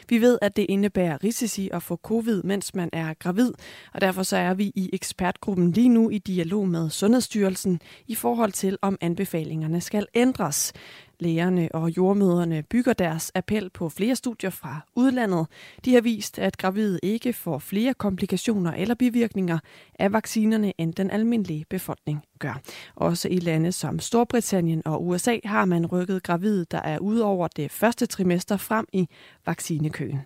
Vi 0.10 0.22
ved, 0.22 0.38
at 0.42 0.56
det 0.56 0.66
indebærer 0.70 1.24
risici 1.24 1.70
at 1.74 1.84
få 1.84 1.96
covid, 1.96 2.44
mens 2.44 2.76
man 2.76 2.90
er 2.94 3.14
gravid, 3.14 3.54
og 3.94 4.02
derfor 4.02 4.24
så 4.24 4.38
er 4.38 4.54
vi 4.54 4.72
i 4.76 4.90
ekspertgruppen 4.94 5.72
lige 5.72 5.90
nu 5.90 6.10
i 6.10 6.18
dialog 6.18 6.68
med 6.68 6.90
Sundhedsstyrelsen 6.90 7.82
i 8.08 8.16
forhold 8.16 8.52
til, 8.52 8.78
om 8.82 8.98
anbefalingerne 9.02 9.82
skal 9.82 10.08
ændres. 10.16 10.74
Lægerne 11.20 11.70
og 11.74 11.98
jordmøderne 11.98 12.64
bygger 12.64 12.94
deres 12.94 13.32
appel 13.36 13.70
på 13.70 13.90
flere 13.90 14.16
studier 14.16 14.50
fra 14.50 14.80
udlandet. 14.96 15.48
De 15.86 15.94
har 15.94 16.02
vist, 16.02 16.40
at 16.40 16.58
gravide 16.58 17.00
ikke 17.04 17.34
får 17.34 17.60
flere 17.60 17.94
komplikationer 17.94 18.72
eller 18.72 18.96
bivirkninger 18.96 19.60
af 20.00 20.14
vaccinerne, 20.14 20.74
end 20.78 20.94
den 20.94 21.12
almindelige 21.12 21.66
befolkning 21.70 22.24
gør. 22.40 22.62
Også 22.96 23.28
i 23.28 23.40
lande 23.40 23.72
som 23.72 24.00
Storbritannien 24.00 24.82
og 24.86 25.08
USA 25.08 25.38
har 25.46 25.66
man 25.66 25.86
rykket 25.86 26.24
gravide, 26.24 26.66
der 26.72 26.82
er 26.82 27.00
ude 27.00 27.24
over 27.24 27.48
det 27.48 27.72
første 27.72 28.06
trimester 28.06 28.58
frem 28.58 28.86
i 28.94 29.08
vaccinekøen. 29.46 30.20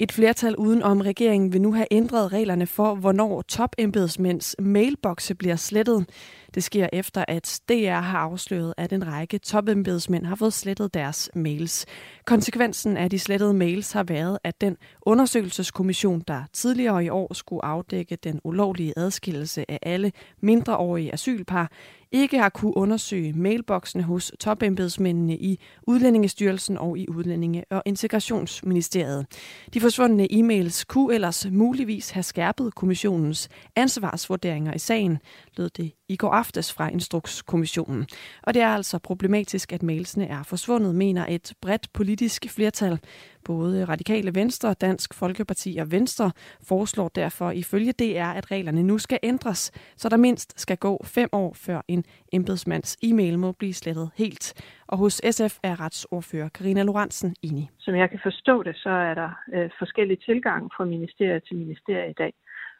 Et 0.00 0.12
flertal 0.12 0.56
uden 0.56 0.82
om 0.82 1.00
regeringen 1.00 1.52
vil 1.52 1.62
nu 1.62 1.72
have 1.72 1.86
ændret 1.90 2.32
reglerne 2.32 2.66
for, 2.66 2.94
hvornår 2.94 3.42
topembedsmænds 3.42 4.56
mailbokse 4.58 5.34
bliver 5.34 5.56
slettet. 5.56 6.06
Det 6.54 6.64
sker 6.64 6.88
efter, 6.92 7.24
at 7.28 7.60
DR 7.68 8.00
har 8.00 8.18
afsløret, 8.18 8.74
at 8.76 8.92
en 8.92 9.06
række 9.06 9.38
topembedsmænd 9.38 10.26
har 10.26 10.34
fået 10.34 10.52
slettet 10.52 10.94
deres 10.94 11.30
mails. 11.34 11.86
Konsekvensen 12.24 12.96
af 12.96 13.10
de 13.10 13.18
slettede 13.18 13.54
mails 13.54 13.92
har 13.92 14.02
været, 14.02 14.38
at 14.44 14.60
den 14.60 14.76
undersøgelseskommission, 15.02 16.22
der 16.28 16.42
tidligere 16.52 17.04
i 17.04 17.08
år 17.08 17.34
skulle 17.34 17.64
afdække 17.64 18.16
den 18.16 18.40
ulovlige 18.44 18.92
adskillelse 18.96 19.70
af 19.70 19.78
alle 19.82 20.12
mindreårige 20.40 21.12
asylpar, 21.12 21.70
ikke 22.12 22.38
har 22.38 22.48
kunne 22.48 22.76
undersøge 22.76 23.32
mailboksene 23.32 24.02
hos 24.02 24.32
topembedsmændene 24.40 25.36
i 25.36 25.60
Udlændingestyrelsen 25.86 26.78
og 26.78 26.98
i 26.98 27.06
Udlændinge- 27.08 27.64
og 27.70 27.82
Integrationsministeriet. 27.86 29.26
De 29.74 29.80
forsvundne 29.80 30.28
e-mails 30.32 30.84
kunne 30.84 31.14
ellers 31.14 31.46
muligvis 31.50 32.10
have 32.10 32.22
skærpet 32.22 32.74
kommissionens 32.74 33.48
ansvarsvurderinger 33.76 34.74
i 34.74 34.78
sagen, 34.78 35.18
lød 35.56 35.70
det 35.70 35.92
i 36.08 36.16
går 36.16 36.30
aftes 36.30 36.74
fra 36.74 36.88
Instrukskommissionen. 36.88 38.06
Og 38.42 38.54
det 38.54 38.62
er 38.62 38.68
altså 38.68 38.98
problematisk, 38.98 39.72
at 39.72 39.82
mailsene 39.82 40.26
er 40.26 40.42
forsvundet, 40.42 40.94
mener 40.94 41.26
et 41.28 41.52
bredt 41.62 41.92
politisk 41.92 42.50
flertal. 42.54 42.98
Både 43.44 43.84
Radikale 43.84 44.34
Venstre, 44.34 44.74
Dansk 44.74 45.14
Folkeparti 45.14 45.78
og 45.80 45.92
Venstre 45.92 46.30
foreslår 46.68 47.08
derfor 47.08 47.50
ifølge 47.50 47.92
DR, 47.92 48.30
at 48.36 48.50
reglerne 48.50 48.82
nu 48.82 48.98
skal 48.98 49.18
ændres, 49.22 49.70
så 49.96 50.08
der 50.08 50.16
mindst 50.16 50.60
skal 50.60 50.76
gå 50.76 51.04
fem 51.04 51.28
år 51.32 51.54
før 51.54 51.80
en 51.88 52.04
embedsmands 52.32 52.96
e-mail 53.02 53.38
må 53.38 53.52
blive 53.52 53.74
slettet 53.74 54.10
helt. 54.16 54.54
Og 54.86 54.98
hos 54.98 55.20
SF 55.30 55.58
er 55.62 55.80
retsordfører 55.80 56.48
Karina 56.48 56.82
Lorentzen 56.82 57.36
enig. 57.42 57.70
Som 57.78 57.94
jeg 57.94 58.10
kan 58.10 58.20
forstå 58.22 58.62
det, 58.62 58.76
så 58.76 58.90
er 58.90 59.14
der 59.14 59.30
øh, 59.54 59.70
forskellige 59.78 60.20
tilgange 60.24 60.70
fra 60.76 60.84
ministerie 60.84 61.40
til 61.40 61.56
ministerie 61.56 62.10
i 62.10 62.12
dag. 62.12 62.32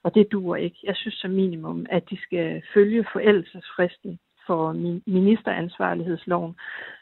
Og 0.08 0.14
det 0.14 0.32
duer 0.32 0.56
ikke. 0.56 0.78
Jeg 0.84 0.96
synes 0.96 1.14
som 1.14 1.30
minimum, 1.30 1.86
at 1.90 2.02
de 2.10 2.18
skal 2.22 2.62
følge 2.74 3.04
forældelsesfristen 3.12 4.18
for 4.46 4.72
ministeransvarlighedsloven, 5.06 6.54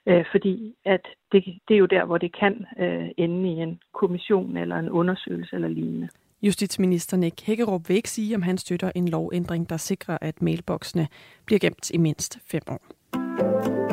øh, 0.07 0.25
fordi 0.33 0.75
at 0.85 1.01
det, 1.33 1.45
det 1.69 1.75
er 1.75 1.79
jo 1.79 1.87
der, 1.87 2.05
hvor 2.05 2.19
det 2.19 2.37
kan 2.41 2.67
øh, 2.79 3.09
ende 3.17 3.49
i 3.49 3.53
en 3.53 3.81
kommission 3.95 4.57
eller 4.57 4.77
en 4.77 4.91
undersøgelse 4.91 5.57
eller 5.57 5.69
lignende. 5.69 6.09
Justitsminister 6.43 7.17
Nick 7.17 7.47
Hækkerup 7.47 7.89
vil 7.89 7.97
ikke 7.97 8.11
sige, 8.11 8.37
om 8.37 8.43
han 8.43 8.59
støtter 8.59 8.93
en 8.95 9.09
lovændring, 9.09 9.69
der 9.69 9.77
sikrer, 9.77 10.19
at 10.21 10.43
mailboksene 10.43 11.09
bliver 11.47 11.59
gemt 11.59 11.91
i 11.91 11.99
mindst 11.99 12.39
fem 12.51 12.63
år. 12.69 13.86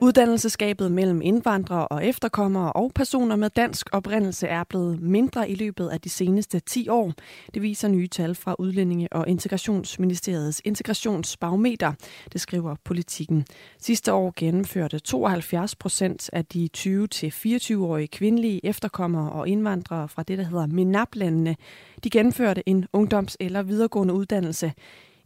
Uddannelseskabet 0.00 0.92
mellem 0.92 1.20
indvandrere 1.22 1.88
og 1.88 2.06
efterkommere 2.06 2.72
og 2.72 2.92
personer 2.94 3.36
med 3.36 3.50
dansk 3.50 3.88
oprindelse 3.92 4.46
er 4.46 4.64
blevet 4.64 5.02
mindre 5.02 5.50
i 5.50 5.54
løbet 5.54 5.88
af 5.88 6.00
de 6.00 6.08
seneste 6.08 6.60
10 6.60 6.88
år. 6.88 7.12
Det 7.54 7.62
viser 7.62 7.88
nye 7.88 8.08
tal 8.08 8.34
fra 8.34 8.56
Udlændinge- 8.58 9.08
og 9.12 9.28
Integrationsministeriets 9.28 10.62
integrationsbarometer, 10.64 11.92
det 12.32 12.40
skriver 12.40 12.76
politikken. 12.84 13.46
Sidste 13.78 14.12
år 14.12 14.32
gennemførte 14.36 14.98
72 14.98 15.76
procent 15.76 16.30
af 16.32 16.44
de 16.44 16.68
20-24-årige 16.76 18.08
kvindelige 18.08 18.66
efterkommere 18.66 19.32
og 19.32 19.48
indvandrere 19.48 20.08
fra 20.08 20.22
det, 20.22 20.38
der 20.38 20.44
hedder 20.44 20.66
MENAP-landene, 20.66 21.56
de 22.04 22.10
gennemførte 22.10 22.68
en 22.68 22.86
ungdoms- 22.96 23.36
eller 23.40 23.62
videregående 23.62 24.14
uddannelse. 24.14 24.72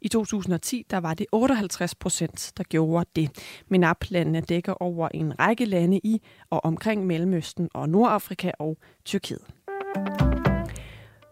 I 0.04 0.08
2010 0.08 0.86
der 0.90 0.98
var 0.98 1.14
det 1.14 1.26
58 1.32 1.94
procent, 1.94 2.52
der 2.56 2.64
gjorde 2.64 3.10
det. 3.16 3.30
MENAP-landene 3.68 4.40
dækker 4.40 4.82
over 4.82 5.08
en 5.14 5.40
række 5.40 5.64
lande 5.64 6.00
i 6.04 6.22
og 6.50 6.64
omkring 6.64 7.06
Mellemøsten 7.06 7.68
og 7.74 7.88
Nordafrika 7.88 8.50
og 8.58 8.78
Tyrkiet. 9.04 9.42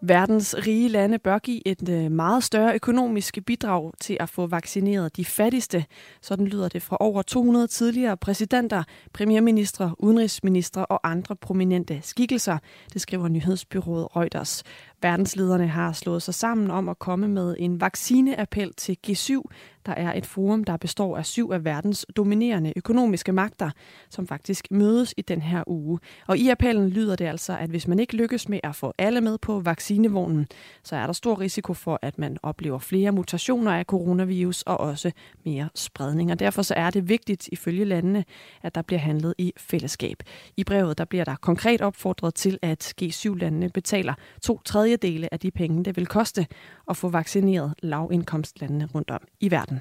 Verdens 0.03 0.57
rige 0.67 0.89
lande 0.89 1.19
bør 1.19 1.39
give 1.39 1.69
et 1.69 1.89
øh, 1.89 2.11
meget 2.11 2.45
større 2.45 2.75
økonomisk 2.75 3.39
bidrag 3.47 3.93
til 4.01 4.17
at 4.21 4.29
få 4.29 4.47
vaccineret 4.47 5.17
de 5.17 5.25
fattigste. 5.25 5.85
Sådan 6.23 6.47
lyder 6.47 6.69
det 6.69 6.83
fra 6.83 6.97
over 7.01 7.23
200 7.23 7.67
tidligere 7.67 8.17
præsidenter, 8.17 8.83
premierministre, 9.13 9.95
udenrigsministre 9.99 10.87
og 10.87 11.11
andre 11.11 11.37
prominente 11.37 12.01
skikkelser, 12.03 12.59
det 12.93 13.01
skriver 13.01 13.29
nyhedsbyrået 13.29 14.17
Reuters. 14.17 14.63
Verdenslederne 15.03 15.69
har 15.69 15.93
slået 15.93 16.23
sig 16.23 16.35
sammen 16.35 16.71
om 16.71 16.89
at 16.89 16.99
komme 16.99 17.29
med 17.29 17.57
en 17.59 17.81
vaccineappel 17.81 18.73
til 18.75 18.97
G7, 19.07 19.43
der 19.87 19.93
er 19.93 20.13
et 20.13 20.27
forum, 20.27 20.65
der 20.65 20.77
består 20.77 21.17
af 21.17 21.27
syv 21.27 21.51
af 21.51 21.65
verdens 21.65 22.07
dominerende 22.17 22.73
økonomiske 22.77 23.33
magter, 23.33 23.71
som 24.11 24.27
faktisk 24.27 24.67
mødes 24.71 25.15
i 25.17 25.23
den 25.23 25.43
her 25.43 25.63
uge. 25.67 25.99
Og 26.27 26.39
i 26.39 26.49
appellen 26.49 26.89
lyder 26.89 27.17
det 27.17 27.25
altså, 27.25 27.57
at 27.57 27.71
hvis 27.71 27.89
man 27.89 27.99
ikke 27.99 28.17
lykkes 28.17 28.49
med 28.49 28.61
at 28.63 28.77
få 28.77 28.93
alle 28.99 29.21
med 29.21 29.39
på 29.39 29.61
vaccinevognen, 29.61 30.47
så 30.83 30.97
er 30.97 31.07
der 31.07 31.13
stor 31.13 31.41
risiko 31.41 31.75
for, 31.75 31.99
at 32.03 32.19
man 32.19 32.37
oplever 32.43 32.79
flere 32.79 33.13
mutationer 33.13 33.73
af 33.73 33.85
coronavirus 33.85 34.63
og 34.63 34.81
også 34.81 35.11
mere 35.45 35.69
spredning. 35.75 36.31
Og 36.31 36.39
derfor 36.39 36.63
så 36.63 36.75
er 36.75 36.91
det 36.91 37.09
vigtigt 37.09 37.49
ifølge 37.53 37.85
landene, 37.85 38.25
at 38.63 38.75
der 38.75 38.83
bliver 38.83 39.01
handlet 39.01 39.35
i 39.39 39.53
fællesskab. 39.57 40.23
I 40.57 40.65
brevet 40.65 40.99
der 40.99 41.05
bliver 41.05 41.25
der 41.25 41.37
konkret 41.37 41.81
opfordret 41.81 42.35
til, 42.35 42.59
at 42.63 42.95
G7-landene 43.03 43.69
betaler 43.69 44.15
to 44.43 44.61
tredjedele 44.91 45.33
af 45.33 45.41
de 45.41 45.51
penge, 45.51 45.85
det 45.85 45.97
vil 45.97 46.07
koste 46.07 46.47
at 46.91 46.97
få 46.97 47.09
vaccineret 47.09 47.75
lavindkomstlandene 47.83 48.89
rundt 48.95 49.11
om 49.11 49.21
i 49.41 49.51
verden. 49.51 49.81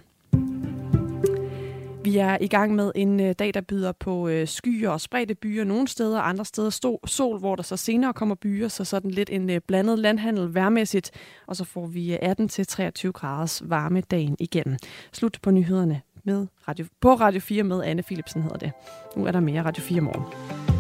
Vi 2.04 2.18
er 2.18 2.38
i 2.42 2.48
gang 2.48 2.76
med 2.76 2.92
en 2.96 3.20
øh, 3.20 3.36
dag, 3.40 3.54
der 3.54 3.62
byder 3.62 3.92
på 3.92 4.28
øh, 4.28 4.48
skyer 4.48 4.90
og 4.90 5.02
spredte 5.02 5.36
byer 5.36 5.64
nogle 5.64 5.88
steder, 5.88 6.22
andre 6.22 6.46
steder 6.46 6.70
stå, 6.70 7.00
sol, 7.06 7.40
hvor 7.40 7.56
der 7.56 7.64
så 7.64 7.78
senere 7.78 8.14
kommer 8.14 8.36
byer, 8.36 8.68
så 8.68 8.86
sådan 8.86 9.12
lidt 9.12 9.30
en 9.30 9.50
øh, 9.50 9.62
blandet 9.68 10.00
landhandel 10.00 10.56
værmæssigt, 10.56 11.12
og 11.48 11.56
så 11.56 11.64
får 11.64 11.88
vi 11.88 12.16
18-23 12.16 13.12
graders 13.12 13.62
varme 13.66 14.02
dagen 14.02 14.36
igen. 14.40 14.80
Slut 15.12 15.38
på 15.42 15.52
nyhederne 15.52 16.02
med 16.24 16.48
Radio, 16.68 16.86
på 17.02 17.14
Radio 17.14 17.42
4 17.42 17.64
med 17.64 17.84
Anne 17.84 18.04
Philipsen 18.04 18.42
hedder 18.42 18.58
det. 18.58 18.72
Nu 19.16 19.26
er 19.26 19.32
der 19.32 19.40
mere 19.40 19.64
Radio 19.64 19.84
4 19.84 20.02
morgen. 20.02 20.79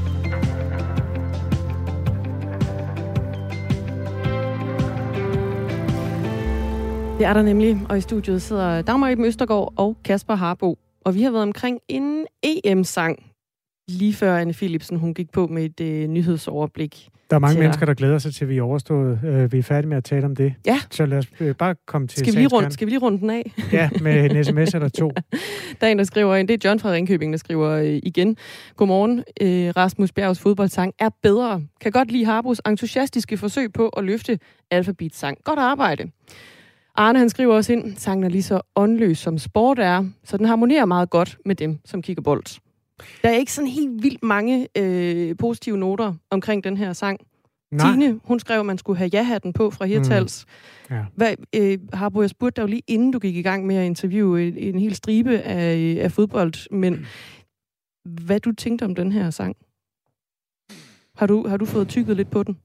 Det 7.20 7.28
er 7.28 7.34
der 7.34 7.42
nemlig, 7.42 7.78
og 7.90 7.98
i 7.98 8.02
studiet 8.02 8.42
sidder 8.42 8.82
Dagmar 8.82 9.10
Iben 9.10 9.26
Østergaard 9.26 9.74
og 9.78 9.98
Kasper 10.06 10.36
Harbo. 10.36 10.78
Og 11.06 11.16
vi 11.16 11.22
har 11.22 11.32
været 11.32 11.44
omkring 11.44 11.80
en 11.88 12.26
EM-sang, 12.44 13.24
lige 13.88 14.14
før 14.14 14.38
Anne 14.38 14.54
Philipsen 14.54 14.98
hun 14.98 15.14
gik 15.14 15.32
på 15.32 15.48
med 15.48 15.66
et 15.66 15.82
øh, 15.82 16.08
nyhedsoverblik. 16.08 17.10
Der 17.30 17.36
er 17.36 17.40
mange 17.40 17.60
mennesker, 17.60 17.86
der 17.86 17.94
glæder 17.94 18.18
sig 18.18 18.34
til, 18.34 18.46
at 18.46 18.50
vi 18.50 18.58
er 18.58 18.62
overstået. 18.62 19.20
Øh, 19.26 19.52
vi 19.52 19.58
er 19.58 19.64
færdige 19.64 19.90
med 19.90 19.98
at 19.98 20.04
tale 20.04 20.26
om 20.26 20.36
det. 20.36 20.54
Ja. 20.66 20.80
Så 20.92 21.06
lad 21.06 21.18
os 21.18 21.28
øh, 21.40 21.56
bare 21.56 21.76
komme 21.88 22.08
til 22.08 22.20
skal 22.20 22.34
vi, 22.34 22.40
lige 22.40 22.48
rundt, 22.48 22.74
skal 22.74 22.86
vi 22.88 22.92
lige 22.92 23.00
runde 23.00 23.20
den 23.20 23.30
af? 23.30 23.52
ja, 23.72 23.90
med 24.02 24.32
en 24.32 24.44
sms 24.44 24.74
eller 24.74 24.90
to. 24.90 25.12
der 25.82 25.88
er 25.88 25.92
en, 25.92 25.98
der 25.98 26.04
skriver 26.04 26.36
ind. 26.36 26.48
Det 26.48 26.66
er 26.66 26.70
John 26.70 26.80
fra 26.80 26.92
Ringkøbing, 26.92 27.34
der 27.34 27.40
skriver 27.40 27.70
øh, 27.70 28.00
igen. 28.04 28.38
Godmorgen. 28.76 29.24
Øh, 29.42 29.74
Rasmus 29.78 30.12
Bjergs 30.12 30.40
fodboldsang 30.40 30.94
er 31.00 31.10
bedre. 31.24 31.62
Kan 31.82 31.92
godt 31.92 32.12
lide 32.12 32.26
Harbos 32.26 32.62
entusiastiske 32.68 33.38
forsøg 33.38 33.74
på 33.74 33.90
at 33.90 34.04
løfte 34.04 34.40
alfabetsang. 34.72 35.38
Godt 35.44 35.60
arbejde. 35.60 36.12
Arne 37.00 37.20
han 37.20 37.30
skriver 37.30 37.56
også 37.56 37.74
ind, 37.74 37.96
sangen 37.96 38.24
er 38.24 38.30
lige 38.30 38.44
så 38.44 38.62
åndløs 38.76 39.18
som 39.18 39.38
sport 39.38 39.80
er, 39.80 40.06
så 40.24 40.38
den 40.38 40.46
harmonerer 40.46 40.86
meget 40.86 41.10
godt 41.10 41.38
med 41.46 41.56
dem, 41.56 41.80
som 41.86 42.02
kigger 42.02 42.24
bold. 42.24 42.60
Der 43.22 43.30
er 43.30 43.34
ikke 43.34 43.54
sådan 43.54 43.68
helt 43.68 44.04
vildt 44.04 44.24
mange 44.24 44.68
øh, 44.78 45.38
positive 45.38 45.78
noter 45.78 46.14
omkring 46.30 46.64
den 46.64 46.78
her 46.78 46.94
sang. 46.94 47.20
Nej. 47.72 47.92
Tine, 47.92 48.20
hun 48.24 48.40
skrev, 48.40 48.60
at 48.60 48.66
man 48.66 48.78
skulle 48.78 48.98
have 48.98 49.10
ja-hatten 49.14 49.54
på 49.54 49.70
fra 49.70 49.86
Hirtals. 49.86 50.46
Mm. 50.90 50.96
Ja. 50.96 51.06
Hvad, 51.16 51.34
øh, 51.56 51.80
Harbo, 51.94 52.22
jeg 52.22 52.30
spurgte 52.30 52.62
dig 52.62 52.68
jo 52.68 52.68
lige 52.68 52.82
inden 52.88 53.12
du 53.12 53.20
gik 53.20 53.36
i 53.36 53.42
gang 53.42 53.66
med 53.66 53.76
at 53.76 53.86
interviewe 53.86 54.48
en, 54.48 54.58
en 54.58 54.80
hel 54.80 54.96
stribe 54.96 55.38
af, 55.38 55.98
af 56.02 56.12
fodbold, 56.12 56.72
men 56.72 57.06
hvad 58.06 58.40
du 58.40 58.52
tænkte 58.52 58.84
om 58.84 58.96
den 58.96 59.12
her 59.12 59.30
sang. 59.30 59.56
Har 61.16 61.28
du, 61.28 61.48
har 61.48 61.58
du 61.58 61.66
fået 61.66 61.88
tykket 61.88 62.16
lidt 62.16 62.32
på 62.32 62.44
den? 62.44 62.58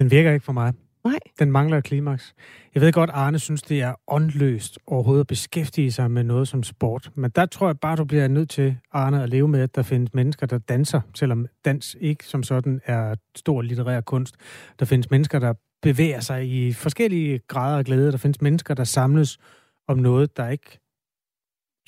Den 0.00 0.10
virker 0.10 0.32
ikke 0.32 0.44
for 0.44 0.52
mig. 0.52 0.72
Nej. 1.04 1.18
Den 1.38 1.52
mangler 1.52 1.78
et 1.78 1.84
klimaks. 1.84 2.34
Jeg 2.74 2.82
ved 2.82 2.92
godt, 2.92 3.10
Arne 3.10 3.38
synes, 3.38 3.62
det 3.62 3.80
er 3.80 3.94
åndløst 4.08 4.78
overhovedet 4.86 5.20
at 5.20 5.26
beskæftige 5.26 5.92
sig 5.92 6.10
med 6.10 6.24
noget 6.24 6.48
som 6.48 6.62
sport. 6.62 7.10
Men 7.14 7.30
der 7.30 7.46
tror 7.46 7.66
jeg 7.66 7.78
bare, 7.78 7.96
du 7.96 8.04
bliver 8.04 8.28
nødt 8.28 8.50
til, 8.50 8.76
Arne, 8.92 9.22
at 9.22 9.28
leve 9.28 9.48
med, 9.48 9.60
at 9.60 9.74
der 9.74 9.82
findes 9.82 10.14
mennesker, 10.14 10.46
der 10.46 10.58
danser, 10.58 11.00
selvom 11.14 11.46
dans 11.64 11.96
ikke 12.00 12.24
som 12.24 12.42
sådan 12.42 12.80
er 12.84 13.14
stor 13.36 13.62
litterær 13.62 14.00
kunst. 14.00 14.36
Der 14.78 14.84
findes 14.84 15.10
mennesker, 15.10 15.38
der 15.38 15.54
bevæger 15.82 16.20
sig 16.20 16.48
i 16.48 16.72
forskellige 16.72 17.40
grader 17.48 17.78
af 17.78 17.84
glæde. 17.84 18.12
Der 18.12 18.18
findes 18.18 18.40
mennesker, 18.40 18.74
der 18.74 18.84
samles 18.84 19.38
om 19.88 19.98
noget, 19.98 20.36
der 20.36 20.48
ikke 20.48 20.78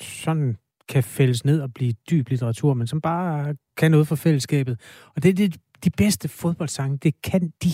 sådan 0.01 0.57
kan 0.89 1.03
fælles 1.03 1.45
ned 1.45 1.61
og 1.61 1.75
blive 1.75 1.93
dyb 2.11 2.29
litteratur, 2.29 2.75
men 2.75 2.87
som 2.87 3.01
bare 3.01 3.57
kan 3.77 3.91
noget 3.91 4.09
for 4.09 4.17
fællesskabet. 4.17 4.81
Og 5.17 5.23
det 5.23 5.29
er 5.29 5.35
det, 5.35 5.57
de 5.85 5.91
bedste 5.91 6.29
fodboldsange, 6.29 6.99
det 6.99 7.23
kan 7.23 7.53
de. 7.63 7.71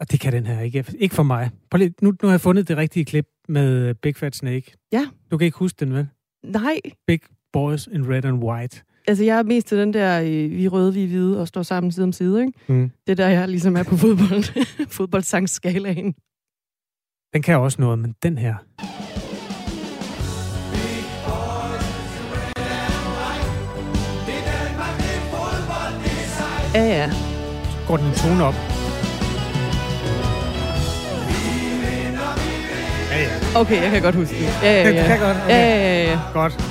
Og 0.00 0.10
det 0.10 0.20
kan 0.20 0.32
den 0.32 0.46
her 0.46 0.60
ikke. 0.60 0.84
Ikke 0.98 1.14
for 1.14 1.22
mig. 1.22 1.50
Lige, 1.74 1.94
nu, 2.02 2.10
nu 2.22 2.28
har 2.28 2.30
jeg 2.30 2.40
fundet 2.40 2.68
det 2.68 2.76
rigtige 2.76 3.04
klip 3.04 3.26
med 3.48 3.94
Big 3.94 4.16
Fat 4.16 4.36
Snake. 4.36 4.72
Ja. 4.92 5.06
Du 5.30 5.38
kan 5.38 5.44
ikke 5.44 5.58
huske 5.58 5.76
den, 5.84 5.94
vel? 5.94 6.08
Nej. 6.44 6.80
Big 7.06 7.20
Boys 7.52 7.86
in 7.86 8.08
Red 8.08 8.24
and 8.24 8.44
White. 8.44 8.82
Altså, 9.08 9.24
jeg 9.24 9.38
er 9.38 9.42
mest 9.42 9.66
til 9.66 9.78
den 9.78 9.92
der, 9.92 10.20
øh, 10.20 10.50
vi 10.50 10.64
er 10.64 10.68
røde, 10.68 10.94
vi 10.94 11.04
er 11.04 11.06
hvide, 11.06 11.40
og 11.40 11.48
står 11.48 11.62
sammen 11.62 11.92
side 11.92 12.04
om 12.04 12.12
side, 12.12 12.40
ikke? 12.40 12.52
Mm. 12.68 12.90
Det 13.06 13.12
er 13.12 13.16
der, 13.16 13.28
jeg 13.28 13.48
ligesom 13.48 13.76
er 13.76 13.82
på 13.82 13.96
fodbold, 13.96 14.66
fodboldsangsskalaen. 14.96 16.14
Den 17.34 17.42
kan 17.42 17.58
også 17.58 17.80
noget, 17.80 17.98
men 17.98 18.14
den 18.22 18.38
her... 18.38 18.54
Ja, 26.74 26.84
ja. 26.84 27.10
Går 27.86 27.96
den 27.96 28.06
en 28.06 28.14
tone 28.14 28.44
op. 28.44 28.79
Okay, 33.56 33.82
jeg 33.82 33.90
kan 33.90 34.02
godt 34.02 34.14
huske 34.14 34.34
det. 34.34 34.42
Ja, 34.62 34.82
ja, 34.82 34.88
Det 34.88 34.94
ja. 34.94 35.06
kan 35.06 35.18
godt, 35.18 35.36
okay. 35.36 35.48
Ja, 35.48 35.58
ja, 35.58 36.04
ja, 36.04 36.10
ja. 36.10 36.18
Godt. 36.32 36.64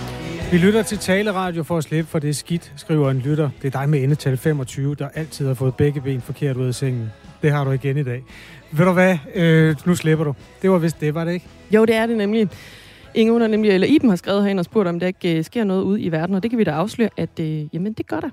Vi 0.51 0.57
lytter 0.57 0.83
til 0.83 0.97
taleradio 0.97 1.63
for 1.63 1.77
at 1.77 1.83
slippe 1.83 2.09
for 2.11 2.19
det 2.19 2.35
skidt, 2.35 2.73
skriver 2.75 3.11
en 3.11 3.17
lytter. 3.19 3.49
Det 3.61 3.75
er 3.75 3.79
dig 3.79 3.89
med 3.89 4.03
endetal 4.03 4.37
25, 4.37 4.95
der 4.95 5.07
altid 5.15 5.47
har 5.47 5.53
fået 5.53 5.75
begge 5.75 6.01
ben 6.01 6.21
forkert 6.21 6.57
ud 6.57 6.67
af 6.67 6.75
sengen. 6.75 7.11
Det 7.41 7.51
har 7.51 7.63
du 7.63 7.71
igen 7.71 7.97
i 7.97 8.03
dag. 8.03 8.23
Ved 8.71 8.85
du 8.85 8.91
hvad? 8.91 9.17
Øh, 9.35 9.75
nu 9.85 9.95
slipper 9.95 10.25
du. 10.25 10.33
Det 10.61 10.71
var 10.71 10.77
vist 10.77 11.01
det, 11.01 11.15
var 11.15 11.25
det 11.25 11.33
ikke? 11.33 11.45
Jo, 11.71 11.85
det 11.85 11.95
er 11.95 12.05
det 12.05 12.17
nemlig. 12.17 12.49
Inge, 13.15 13.31
hun 13.31 13.41
har 13.41 13.47
nemlig, 13.47 13.71
eller 13.71 13.87
Iben 13.87 14.09
har 14.09 14.15
skrevet 14.15 14.43
herinde 14.43 14.61
og 14.61 14.65
spurgt, 14.65 14.87
om 14.89 14.99
der 14.99 15.07
ikke 15.07 15.37
øh, 15.37 15.43
sker 15.43 15.63
noget 15.63 15.81
ud 15.81 15.97
i 16.01 16.09
verden, 16.09 16.35
og 16.35 16.43
det 16.43 16.51
kan 16.51 16.59
vi 16.59 16.63
da 16.63 16.71
afsløre, 16.71 17.09
at 17.17 17.39
øh, 17.39 17.75
jamen, 17.75 17.93
det 17.93 18.07
gør 18.07 18.19
der. 18.19 18.29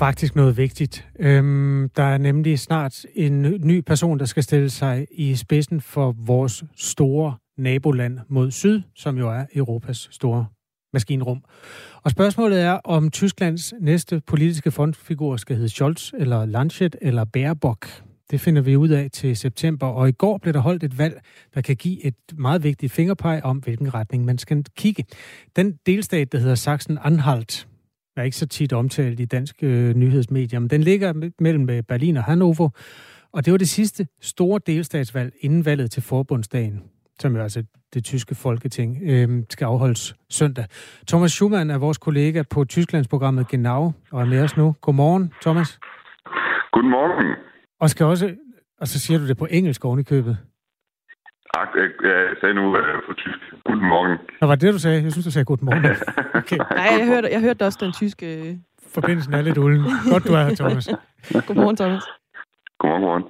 Faktisk 0.00 0.36
noget 0.36 0.56
vigtigt. 0.56 1.08
Øhm, 1.18 1.90
der 1.96 2.02
er 2.02 2.18
nemlig 2.18 2.58
snart 2.58 3.06
en 3.14 3.42
ny 3.42 3.80
person, 3.80 4.18
der 4.18 4.24
skal 4.24 4.42
stille 4.42 4.70
sig 4.70 5.06
i 5.10 5.36
spidsen 5.36 5.80
for 5.80 6.14
vores 6.18 6.64
store 6.76 7.34
naboland 7.58 8.18
mod 8.28 8.50
syd, 8.50 8.82
som 8.94 9.18
jo 9.18 9.30
er 9.30 9.44
Europas 9.54 10.08
store 10.10 10.46
maskinrum. 10.92 11.44
Og 12.02 12.10
spørgsmålet 12.10 12.60
er, 12.60 12.72
om 12.72 13.10
Tysklands 13.10 13.74
næste 13.80 14.22
politiske 14.26 14.70
frontfigur 14.70 15.36
skal 15.36 15.56
hedde 15.56 15.68
Scholz, 15.68 16.12
eller 16.18 16.44
Laschet, 16.44 16.96
eller 17.02 17.24
Baerbock. 17.24 18.02
Det 18.30 18.40
finder 18.40 18.62
vi 18.62 18.76
ud 18.76 18.88
af 18.88 19.10
til 19.12 19.36
september, 19.36 19.86
og 19.86 20.08
i 20.08 20.12
går 20.12 20.38
blev 20.38 20.54
der 20.54 20.60
holdt 20.60 20.84
et 20.84 20.98
valg, 20.98 21.20
der 21.54 21.60
kan 21.60 21.76
give 21.76 22.04
et 22.04 22.14
meget 22.38 22.62
vigtigt 22.62 22.92
fingerpeg 22.92 23.40
om, 23.44 23.58
hvilken 23.58 23.94
retning 23.94 24.24
man 24.24 24.38
skal 24.38 24.64
kigge. 24.76 25.04
Den 25.56 25.72
delstat, 25.86 26.32
der 26.32 26.38
hedder 26.38 26.54
Sachsen-Anhalt, 26.54 27.69
er 28.16 28.22
ikke 28.22 28.36
så 28.36 28.46
tit 28.46 28.72
omtalt 28.72 29.20
i 29.20 29.24
danske 29.24 29.66
øh, 29.66 29.94
nyhedsmedier, 29.94 30.58
men 30.58 30.70
den 30.70 30.80
ligger 30.80 31.30
mellem 31.38 31.70
øh, 31.70 31.82
Berlin 31.82 32.16
og 32.16 32.24
Hannover, 32.24 32.68
og 33.32 33.44
det 33.44 33.50
var 33.52 33.58
det 33.58 33.68
sidste 33.68 34.06
store 34.20 34.60
delstatsvalg 34.66 35.32
inden 35.40 35.64
valget 35.64 35.90
til 35.90 36.02
forbundsdagen, 36.02 36.82
som 37.20 37.36
jo 37.36 37.42
altså 37.42 37.64
det 37.94 38.04
tyske 38.04 38.34
folketing 38.34 38.98
øh, 39.02 39.42
skal 39.50 39.64
afholdes 39.64 40.14
søndag. 40.30 40.64
Thomas 41.06 41.32
Schumann 41.32 41.70
er 41.70 41.78
vores 41.78 41.98
kollega 41.98 42.42
på 42.50 42.64
Tysklandsprogrammet 42.64 43.48
Genau, 43.48 43.92
og 44.12 44.20
er 44.20 44.26
med 44.26 44.42
os 44.42 44.56
nu. 44.56 44.74
Godmorgen, 44.80 45.32
Thomas. 45.42 45.78
Godmorgen. 46.72 47.36
Og 47.80 47.90
skal 47.90 48.06
også, 48.06 48.34
og 48.80 48.88
så 48.88 48.98
siger 48.98 49.18
du 49.18 49.28
det 49.28 49.36
på 49.36 49.46
engelsk 49.50 49.84
oven 49.84 50.00
i 50.00 50.02
købet. 50.02 50.38
Ak, 51.54 51.68
jeg, 51.76 51.88
jeg 52.04 52.26
sagde 52.40 52.54
nu 52.54 52.64
uh, 52.68 52.76
på 53.08 53.12
tysk. 53.16 53.38
Godmorgen. 53.64 54.18
Nå, 54.40 54.46
var 54.46 54.54
det 54.54 54.62
det, 54.62 54.72
du 54.74 54.78
sagde? 54.78 55.02
Jeg 55.02 55.12
synes, 55.12 55.24
du 55.26 55.30
sagde 55.30 55.44
godmorgen. 55.44 55.84
Okay. 56.40 56.56
Nej, 56.56 56.88
jeg 56.98 57.06
hørte, 57.06 57.28
jeg 57.32 57.40
hørte 57.40 57.62
også 57.66 57.78
den 57.80 57.92
tyske... 57.92 58.48
øh, 58.50 58.56
Forbindelsen 58.94 59.34
er 59.34 59.42
lidt 59.42 59.58
ulden. 59.58 59.84
Godt, 60.10 60.24
du 60.26 60.32
er 60.32 60.42
her, 60.44 60.54
Thomas. 60.54 60.88
Godmorgen, 61.46 61.76
Thomas. 61.76 62.02
Godmorgen, 62.78 63.02
godmorgen. 63.02 63.24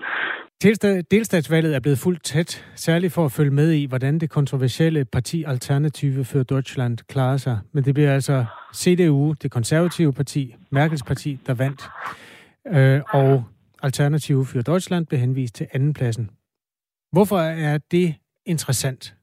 Delsta- 0.65 1.03
Delstatsvalget 1.11 1.75
er 1.77 1.81
blevet 1.81 1.99
fuldt 1.99 2.23
tæt, 2.25 2.67
særligt 2.75 3.13
for 3.13 3.25
at 3.25 3.33
følge 3.33 3.51
med 3.51 3.73
i, 3.73 3.85
hvordan 3.87 4.19
det 4.19 4.31
kontroversielle 4.31 5.05
parti 5.05 5.45
Alternative 5.47 6.25
for 6.25 6.43
Deutschland 6.43 6.99
klarer 7.09 7.37
sig. 7.37 7.59
Men 7.73 7.85
det 7.85 7.95
bliver 7.95 8.15
altså 8.15 8.45
CDU, 8.75 9.33
det 9.43 9.51
konservative 9.51 10.13
parti, 10.13 10.55
Merkels 10.71 11.03
parti, 11.03 11.39
der 11.47 11.55
vandt. 11.55 11.89
Øh, 12.77 13.01
og 13.13 13.45
Alternative 13.83 14.47
for 14.47 14.63
Deutschland 14.63 15.07
blev 15.07 15.21
henvist 15.21 15.55
til 15.55 15.67
andenpladsen. 15.73 16.31
Hvorfor 17.13 17.39
er 17.39 17.79
det 17.91 18.15
interessant? 18.47 19.15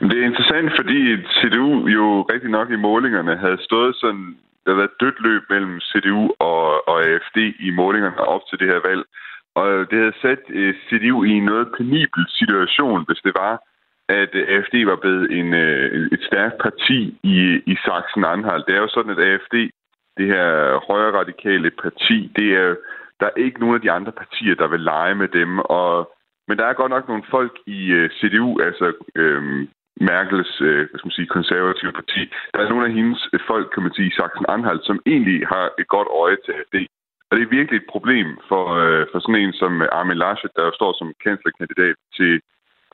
Det 0.00 0.16
er 0.18 0.26
interessant, 0.30 0.72
fordi 0.78 0.98
CDU 1.36 1.86
jo 1.86 2.22
rigtig 2.32 2.50
nok 2.50 2.70
i 2.70 2.76
målingerne 2.76 3.36
havde 3.36 3.64
stået 3.64 3.96
sådan, 3.96 4.36
der 4.62 4.70
havde 4.70 4.82
været 4.82 5.00
dødt 5.00 5.20
løb 5.20 5.42
mellem 5.50 5.80
CDU 5.80 6.22
og, 6.38 6.88
og 6.88 6.96
AFD 7.06 7.38
i 7.66 7.70
målingerne 7.70 8.20
op 8.34 8.40
til 8.48 8.58
det 8.58 8.68
her 8.68 8.80
valg. 8.88 9.04
Og 9.54 9.68
det 9.90 9.98
havde 9.98 10.20
sat 10.22 10.42
øh, 10.48 10.74
CDU 10.88 11.24
i 11.24 11.30
en 11.30 11.44
noget 11.44 11.68
penibel 11.76 12.24
situation, 12.28 13.04
hvis 13.06 13.20
det 13.24 13.34
var, 13.34 13.54
at 14.08 14.30
AFD 14.34 14.76
var 14.84 14.96
blevet 14.96 15.26
en, 15.38 15.54
øh, 15.54 16.08
et 16.12 16.22
stærkt 16.28 16.58
parti 16.66 17.18
i, 17.22 17.38
i 17.72 17.74
Sachsen-Anhalt. 17.84 18.66
Det 18.66 18.74
er 18.74 18.82
jo 18.86 18.88
sådan, 18.88 19.12
at 19.12 19.24
AFD, 19.28 19.54
det 20.18 20.26
her 20.34 20.48
højre 20.88 21.16
radikale 21.20 21.70
parti, 21.70 22.32
det 22.36 22.48
er, 22.62 22.74
der 23.20 23.26
er 23.26 23.40
ikke 23.44 23.60
nogen 23.60 23.74
af 23.74 23.80
de 23.80 23.90
andre 23.90 24.12
partier, 24.12 24.54
der 24.54 24.68
vil 24.68 24.80
lege 24.80 25.14
med 25.14 25.28
dem. 25.28 25.58
Og, 25.58 26.13
men 26.48 26.58
der 26.58 26.66
er 26.66 26.80
godt 26.80 26.90
nok 26.90 27.08
nogle 27.08 27.24
folk 27.30 27.54
i 27.66 27.80
øh, 27.98 28.10
CDU, 28.18 28.60
altså 28.60 28.86
øhm, 29.14 29.68
Merkels 30.00 30.60
øh, 30.60 30.82
hvad 30.88 30.98
skal 30.98 31.08
man 31.08 31.18
sige, 31.18 31.34
konservative 31.38 31.92
parti. 31.92 32.20
Der 32.52 32.60
er 32.60 32.68
nogle 32.68 32.86
af 32.86 32.92
hendes 32.92 33.28
øh, 33.32 33.40
folk, 33.46 33.66
kan 33.74 33.82
man 33.82 33.94
sige, 33.94 34.08
i 34.08 34.16
Sachsen-Anhalt, 34.18 34.84
som 34.86 34.98
egentlig 35.06 35.38
har 35.46 35.66
et 35.80 35.88
godt 35.88 36.08
øje 36.22 36.36
til 36.44 36.52
AFD. 36.52 36.76
Og 37.28 37.32
det 37.36 37.42
er 37.44 37.56
virkelig 37.58 37.78
et 37.78 37.92
problem 37.94 38.28
for, 38.48 38.64
øh, 38.82 39.06
for 39.10 39.18
sådan 39.20 39.42
en 39.42 39.52
som 39.52 39.82
øh, 39.82 39.88
Armin 39.98 40.22
Laschet, 40.22 40.50
der 40.56 40.70
står 40.78 40.92
som 40.98 41.08
kanslerkandidat 41.24 41.96
til, 42.16 42.32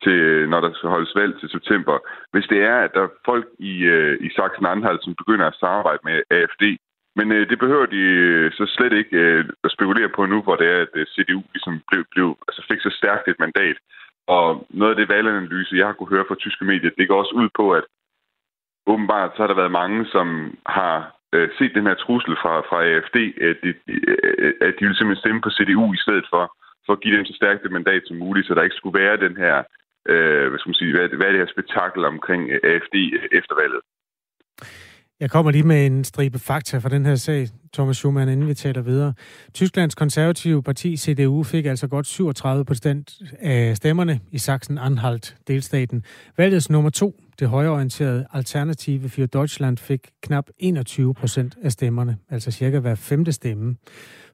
til, 0.04 0.16
øh, 0.30 0.48
når 0.50 0.60
der 0.60 0.70
skal 0.72 0.90
holdes 0.94 1.16
valg 1.20 1.32
til 1.40 1.48
september. 1.56 1.96
Hvis 2.32 2.46
det 2.52 2.60
er, 2.72 2.76
at 2.84 2.90
der 2.94 3.02
er 3.04 3.16
folk 3.30 3.46
i, 3.58 3.74
øh, 3.94 4.14
i 4.26 4.28
Sachsen-Anhalt, 4.36 5.02
som 5.04 5.14
begynder 5.20 5.46
at 5.46 5.60
samarbejde 5.62 6.02
med 6.04 6.16
AFD, 6.36 6.64
men 7.16 7.32
øh, 7.32 7.50
det 7.50 7.58
behøver 7.58 7.86
de 7.86 8.02
øh, 8.26 8.52
så 8.52 8.64
slet 8.66 8.92
ikke 8.92 9.16
øh, 9.16 9.44
at 9.64 9.70
spekulere 9.70 10.08
på 10.16 10.26
nu, 10.26 10.42
hvor 10.42 10.56
det 10.56 10.66
er, 10.74 10.80
at 10.86 10.94
øh, 10.94 11.06
CDU 11.06 11.42
ligesom 11.54 11.82
blev, 11.88 12.04
blev, 12.14 12.28
altså 12.48 12.62
fik 12.70 12.80
så 12.80 12.90
stærkt 13.00 13.28
et 13.28 13.42
mandat. 13.44 13.76
Og 14.26 14.66
noget 14.70 14.92
af 14.92 14.96
det 14.96 15.08
valganalyse, 15.08 15.76
jeg 15.76 15.86
har 15.86 15.92
kunne 15.92 16.14
høre 16.16 16.28
fra 16.28 16.40
tyske 16.40 16.64
medier, 16.64 16.90
det 16.98 17.08
går 17.08 17.18
også 17.18 17.34
ud 17.34 17.48
på, 17.54 17.72
at 17.72 17.84
åbenbart 18.86 19.30
så 19.32 19.42
har 19.42 19.46
der 19.46 19.62
været 19.62 19.78
mange, 19.82 20.06
som 20.14 20.26
har 20.66 21.16
øh, 21.34 21.48
set 21.58 21.74
den 21.74 21.86
her 21.86 21.94
trussel 21.94 22.34
fra, 22.42 22.54
fra 22.68 22.78
AFD, 22.88 23.18
at 23.48 23.56
de, 23.62 23.70
øh, 23.88 24.52
at 24.66 24.74
de 24.78 24.84
vil 24.86 24.96
simpelthen 24.96 25.22
stemme 25.22 25.40
på 25.40 25.50
CDU 25.56 25.92
i 25.92 26.02
stedet 26.04 26.26
for, 26.32 26.44
for 26.86 26.92
at 26.92 27.00
give 27.00 27.16
dem 27.16 27.24
så 27.24 27.34
stærkt 27.40 27.66
et 27.66 27.76
mandat 27.78 28.02
som 28.06 28.16
muligt, 28.16 28.46
så 28.46 28.54
der 28.54 28.62
ikke 28.62 28.80
skulle 28.80 29.00
være 29.02 29.24
den 29.26 29.36
her, 29.36 29.56
øh, 30.12 30.46
hvad 30.48 30.58
skal 30.58 30.70
man 30.70 30.80
sige, 30.80 30.92
hvad, 30.96 31.08
hvad 31.08 31.26
er 31.26 31.32
det 31.32 31.42
her 31.44 31.54
spektakel 31.54 32.04
omkring 32.04 32.42
AFD 32.52 32.96
efter 33.38 33.54
valget. 33.62 33.82
Jeg 35.20 35.30
kommer 35.30 35.52
lige 35.52 35.62
med 35.62 35.86
en 35.86 36.04
stribe 36.04 36.38
fakta 36.38 36.78
fra 36.78 36.88
den 36.88 37.06
her 37.06 37.14
sag, 37.14 37.48
Thomas 37.72 37.96
Schumann, 37.96 38.30
inden 38.30 38.48
vi 38.48 38.54
taler 38.54 38.82
videre. 38.82 39.14
Tysklands 39.54 39.94
konservative 39.94 40.62
parti, 40.62 40.96
CDU, 40.96 41.42
fik 41.42 41.66
altså 41.66 41.88
godt 41.88 42.06
37 42.06 42.64
procent 42.64 43.18
af 43.40 43.76
stemmerne 43.76 44.20
i 44.30 44.38
Sachsen-Anhalt, 44.38 45.36
delstaten. 45.48 46.04
Valgets 46.36 46.70
nummer 46.70 46.90
to, 46.90 47.20
det 47.38 47.48
højreorienterede 47.48 48.26
Alternative 48.32 49.08
for 49.08 49.26
Deutschland, 49.26 49.78
fik 49.78 50.10
knap 50.22 50.44
21 50.58 51.14
procent 51.14 51.56
af 51.62 51.72
stemmerne, 51.72 52.16
altså 52.30 52.50
cirka 52.50 52.78
hver 52.78 52.94
femte 52.94 53.32
stemme. 53.32 53.76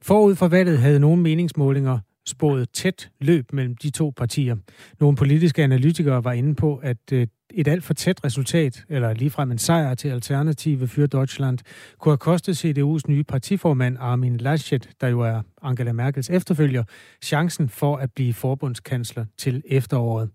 Forud 0.01 0.35
for 0.35 0.47
valget 0.47 0.79
havde 0.79 0.99
nogle 0.99 1.21
meningsmålinger 1.21 1.99
spået 2.27 2.69
tæt 2.69 3.09
løb 3.21 3.53
mellem 3.53 3.75
de 3.75 3.89
to 3.89 4.13
partier. 4.17 4.55
Nogle 4.99 5.17
politiske 5.17 5.63
analytikere 5.63 6.23
var 6.23 6.31
inde 6.31 6.55
på, 6.55 6.75
at 6.75 7.11
øh, 7.13 7.27
et 7.53 7.67
alt 7.67 7.83
for 7.83 7.93
tæt 7.93 8.25
resultat, 8.25 8.85
eller 8.89 9.13
ligefrem 9.13 9.51
en 9.51 9.57
sejr 9.57 9.95
til 9.95 10.09
Alternative 10.09 10.87
for 10.87 11.07
Deutschland, 11.07 11.57
kunne 11.99 12.11
have 12.11 12.17
kostet 12.17 12.65
CDU's 12.65 13.01
nye 13.07 13.23
partiformand 13.23 13.97
Armin 13.99 14.37
Laschet, 14.37 14.89
der 15.01 15.07
jo 15.07 15.19
er 15.21 15.41
Angela 15.61 15.91
Merkels 15.91 16.29
efterfølger, 16.29 16.83
chancen 17.23 17.69
for 17.69 17.95
at 17.95 18.09
blive 18.15 18.33
forbundskansler 18.33 19.25
til 19.37 19.63
efteråret. 19.65 20.29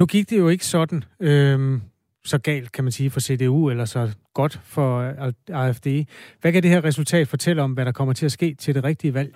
Nu 0.00 0.06
gik 0.06 0.30
det 0.30 0.38
jo 0.38 0.48
ikke 0.48 0.66
sådan 0.66 1.04
øhm, 1.20 1.80
så 2.24 2.38
galt, 2.38 2.72
kan 2.72 2.84
man 2.84 2.92
sige, 2.92 3.10
for 3.10 3.20
CDU, 3.20 3.70
eller 3.70 3.84
så 3.84 4.16
godt 4.34 4.60
for 4.64 5.14
AFD. 5.52 5.86
Hvad 6.40 6.52
kan 6.52 6.62
det 6.62 6.70
her 6.70 6.84
resultat 6.84 7.28
fortælle 7.28 7.62
om, 7.62 7.72
hvad 7.72 7.84
der 7.84 7.92
kommer 7.92 8.14
til 8.14 8.26
at 8.26 8.32
ske 8.32 8.54
til 8.54 8.74
det 8.74 8.84
rigtige 8.84 9.14
valg? 9.14 9.34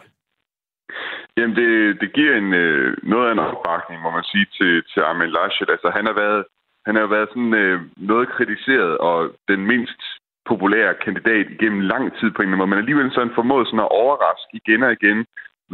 Jamen, 1.36 1.56
det, 1.56 2.00
det 2.00 2.12
giver 2.12 2.34
en, 2.36 2.52
øh, 2.52 2.96
noget 3.02 3.28
af 3.28 3.32
en 3.32 3.38
opbakning, 3.38 4.02
må 4.02 4.10
man 4.10 4.24
sige, 4.32 4.46
til, 4.58 4.72
til 4.92 5.00
Armin 5.00 5.30
Laschet. 5.36 5.70
Altså, 5.74 5.88
han 5.96 6.06
har 6.06 6.16
været, 6.24 6.44
han 6.86 6.94
har 6.96 7.06
været 7.06 7.28
sådan, 7.28 7.54
øh, 7.54 7.80
noget 7.96 8.28
kritiseret, 8.28 8.98
og 8.98 9.18
den 9.48 9.66
mindst 9.66 10.02
populære 10.50 10.94
kandidat 11.04 11.46
igennem 11.50 11.80
lang 11.80 12.04
tid 12.18 12.28
på 12.30 12.42
en 12.42 12.48
eller 12.48 12.54
anden 12.54 12.58
måde, 12.58 12.70
men 12.70 12.78
alligevel 12.78 13.12
så 13.12 13.20
han 13.20 13.38
formået 13.38 13.66
sådan 13.66 13.86
at 13.86 13.94
overraske 14.00 14.52
igen 14.60 14.82
og 14.82 14.92
igen, 14.92 15.18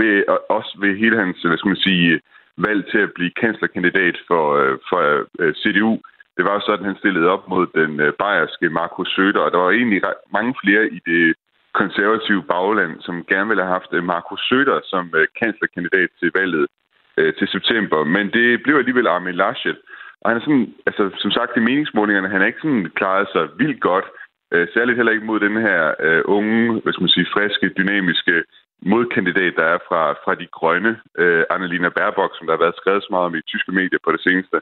ved, 0.01 0.25
også 0.57 0.73
ved 0.81 0.97
hele 1.03 1.17
hans, 1.23 1.43
hvad 1.43 1.59
skal 1.59 1.73
man 1.75 1.87
sige, 1.89 2.21
valg 2.57 2.91
til 2.91 2.99
at 2.99 3.13
blive 3.17 3.39
kanslerkandidat 3.43 4.17
for, 4.29 4.45
øh, 4.61 4.79
for 4.89 5.01
øh, 5.41 5.55
CDU. 5.55 5.93
Det 6.37 6.45
var 6.45 6.55
jo 6.55 6.61
sådan, 6.61 6.85
han 6.91 7.01
stillede 7.03 7.29
op 7.35 7.49
mod 7.49 7.67
den 7.81 8.01
øh, 8.01 8.13
bayerske 8.13 8.69
Markus 8.71 9.15
Søder, 9.15 9.41
og 9.41 9.51
der 9.53 9.59
var 9.59 9.71
egentlig 9.71 10.03
mange 10.33 10.55
flere 10.63 10.85
i 10.97 11.01
det 11.07 11.35
konservative 11.81 12.43
bagland, 12.43 12.93
som 13.01 13.25
gerne 13.25 13.49
ville 13.49 13.63
have 13.63 13.77
haft 13.79 13.93
øh, 13.93 14.05
Markus 14.05 14.41
Søder 14.49 14.81
som 14.85 15.05
øh, 15.15 15.27
kanslerkandidat 15.41 16.09
til 16.21 16.31
valget 16.35 16.67
øh, 17.17 17.35
til 17.39 17.49
september. 17.49 18.05
Men 18.05 18.27
det 18.37 18.63
blev 18.63 18.77
alligevel 18.77 19.07
Armin 19.07 19.35
Laschet. 19.35 19.79
Og 20.23 20.31
han 20.31 20.37
er 20.39 20.45
sådan, 20.45 20.75
altså 20.89 21.11
som 21.23 21.31
sagt 21.31 21.57
i 21.57 21.67
meningsmålingerne, 21.69 22.29
han 22.29 22.43
er 22.43 22.47
ikke 22.47 22.65
sådan 22.65 22.91
klaret 22.95 23.29
sig 23.33 23.49
vildt 23.59 23.81
godt. 23.81 24.05
Øh, 24.53 24.69
særligt 24.75 24.97
heller 24.97 25.13
ikke 25.13 25.31
mod 25.31 25.41
den 25.41 25.57
her 25.57 25.95
øh, 26.01 26.23
unge, 26.25 26.81
hvad 26.83 26.93
skal 26.93 27.07
man 27.07 27.17
sige, 27.17 27.33
friske, 27.35 27.69
dynamiske 27.79 28.45
modkandidat, 28.83 29.55
der 29.57 29.67
er 29.75 29.79
fra, 29.89 30.03
fra 30.25 30.35
de 30.35 30.47
grønne, 30.47 30.93
øh, 31.19 31.45
Annalena 31.51 31.89
Baerbock, 31.89 32.33
som 32.35 32.47
der 32.47 32.55
har 32.55 32.65
været 32.65 32.81
skrevet 32.81 33.03
så 33.03 33.09
meget 33.11 33.27
om 33.27 33.35
i 33.35 33.49
tyske 33.53 33.73
medier 33.73 33.99
på 34.05 34.13
det 34.13 34.21
seneste. 34.21 34.57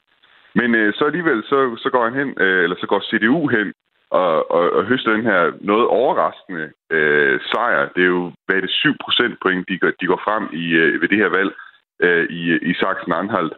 Men 0.55 0.75
øh, 0.75 0.95
så 0.95 1.05
alligevel, 1.05 1.43
så, 1.51 1.59
så 1.83 1.89
går 1.91 2.05
han 2.05 2.15
hen, 2.21 2.31
øh, 2.45 2.63
eller 2.65 2.77
så 2.81 2.87
går 2.87 3.01
CDU 3.09 3.49
hen 3.49 3.73
og, 4.11 4.51
og, 4.51 4.73
og 4.77 4.85
høster 4.85 5.13
den 5.13 5.25
her 5.31 5.53
noget 5.61 5.87
overraskende 5.87 6.71
øh, 6.91 7.41
sejr. 7.51 7.89
Det 7.95 8.03
er 8.03 8.13
jo, 8.19 8.33
hvad 8.47 8.57
er 8.57 8.61
det, 8.61 8.71
7 8.71 8.95
procentpoint, 9.05 9.69
de 9.69 9.79
går, 9.79 9.93
de 10.01 10.07
går 10.07 10.21
frem 10.25 10.45
i, 10.53 10.65
øh, 10.83 11.01
ved 11.01 11.09
det 11.09 11.19
her 11.19 11.29
valg 11.29 11.53
øh, 12.01 12.25
i, 12.31 12.43
i 12.71 12.73
Sachsen-Anhalt. 12.75 13.53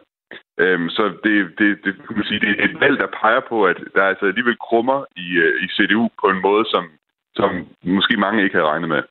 Øhm, 0.57 0.89
så 0.89 1.03
det, 1.23 1.35
det, 1.59 1.67
det, 1.83 1.91
kan 2.07 2.15
man 2.15 2.25
sige, 2.25 2.39
det 2.39 2.49
er 2.49 2.63
et 2.63 2.79
valg, 2.79 2.99
der 2.99 3.07
peger 3.21 3.41
på, 3.49 3.65
at 3.65 3.77
der 3.95 4.01
er 4.03 4.09
altså 4.13 4.25
alligevel 4.25 4.57
krummer 4.57 5.05
i, 5.15 5.27
øh, 5.45 5.63
i 5.63 5.67
CDU 5.75 6.09
på 6.21 6.27
en 6.29 6.41
måde, 6.41 6.65
som, 6.73 6.83
som 7.35 7.49
måske 7.83 8.17
mange 8.17 8.43
ikke 8.43 8.55
havde 8.55 8.71
regnet 8.73 8.89
med. 8.89 9.01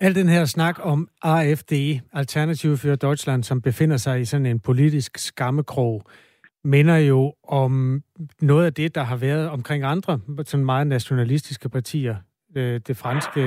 Al 0.00 0.14
den 0.14 0.28
her 0.28 0.44
snak 0.44 0.76
om 0.82 1.08
AFD, 1.22 1.72
Alternative 2.12 2.76
for 2.76 2.94
Deutschland, 2.94 3.44
som 3.44 3.62
befinder 3.62 3.96
sig 3.96 4.20
i 4.20 4.24
sådan 4.24 4.46
en 4.46 4.60
politisk 4.60 5.18
skammekrog, 5.18 6.02
minder 6.64 6.96
jo 6.96 7.34
om 7.48 8.02
noget 8.40 8.66
af 8.66 8.74
det, 8.74 8.94
der 8.94 9.02
har 9.02 9.16
været 9.16 9.48
omkring 9.48 9.84
andre 9.84 10.20
sådan 10.44 10.66
meget 10.66 10.86
nationalistiske 10.86 11.68
partier. 11.68 12.16
Øh, 12.56 12.80
det 12.86 12.96
franske, 12.96 13.40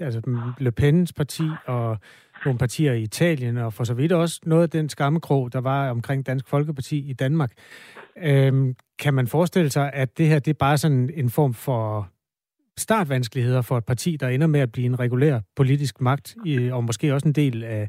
altså 0.00 0.20
Le 0.58 0.72
Pen's 0.80 1.12
parti 1.16 1.44
og 1.66 1.98
nogle 2.44 2.58
partier 2.58 2.92
i 2.92 3.02
Italien, 3.02 3.56
og 3.56 3.72
for 3.72 3.84
så 3.84 3.94
vidt 3.94 4.12
også 4.12 4.40
noget 4.46 4.62
af 4.62 4.70
den 4.70 4.88
skammekrog, 4.88 5.52
der 5.52 5.60
var 5.60 5.90
omkring 5.90 6.26
Dansk 6.26 6.48
Folkeparti 6.48 7.10
i 7.10 7.12
Danmark. 7.12 7.52
Øhm, 8.24 8.74
kan 8.98 9.14
man 9.14 9.26
forestille 9.26 9.70
sig, 9.70 9.90
at 9.92 10.18
det 10.18 10.26
her 10.26 10.38
det 10.38 10.50
er 10.50 10.58
bare 10.58 10.78
sådan 10.78 11.10
en 11.14 11.30
form 11.30 11.54
for 11.54 12.08
startvanskeligheder 12.78 13.62
for 13.62 13.78
et 13.78 13.86
parti, 13.86 14.16
der 14.20 14.28
ender 14.28 14.46
med 14.46 14.60
at 14.60 14.72
blive 14.72 14.86
en 14.86 15.00
regulær 15.00 15.40
politisk 15.56 16.00
magt, 16.00 16.36
og 16.72 16.84
måske 16.84 17.14
også 17.14 17.28
en 17.28 17.34
del 17.34 17.64
af 17.64 17.88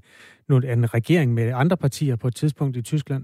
en 0.50 0.94
regering 0.94 1.34
med 1.34 1.52
andre 1.56 1.78
partier 1.78 2.16
på 2.16 2.28
et 2.28 2.36
tidspunkt 2.36 2.78
i 2.78 2.82
Tyskland? 2.82 3.24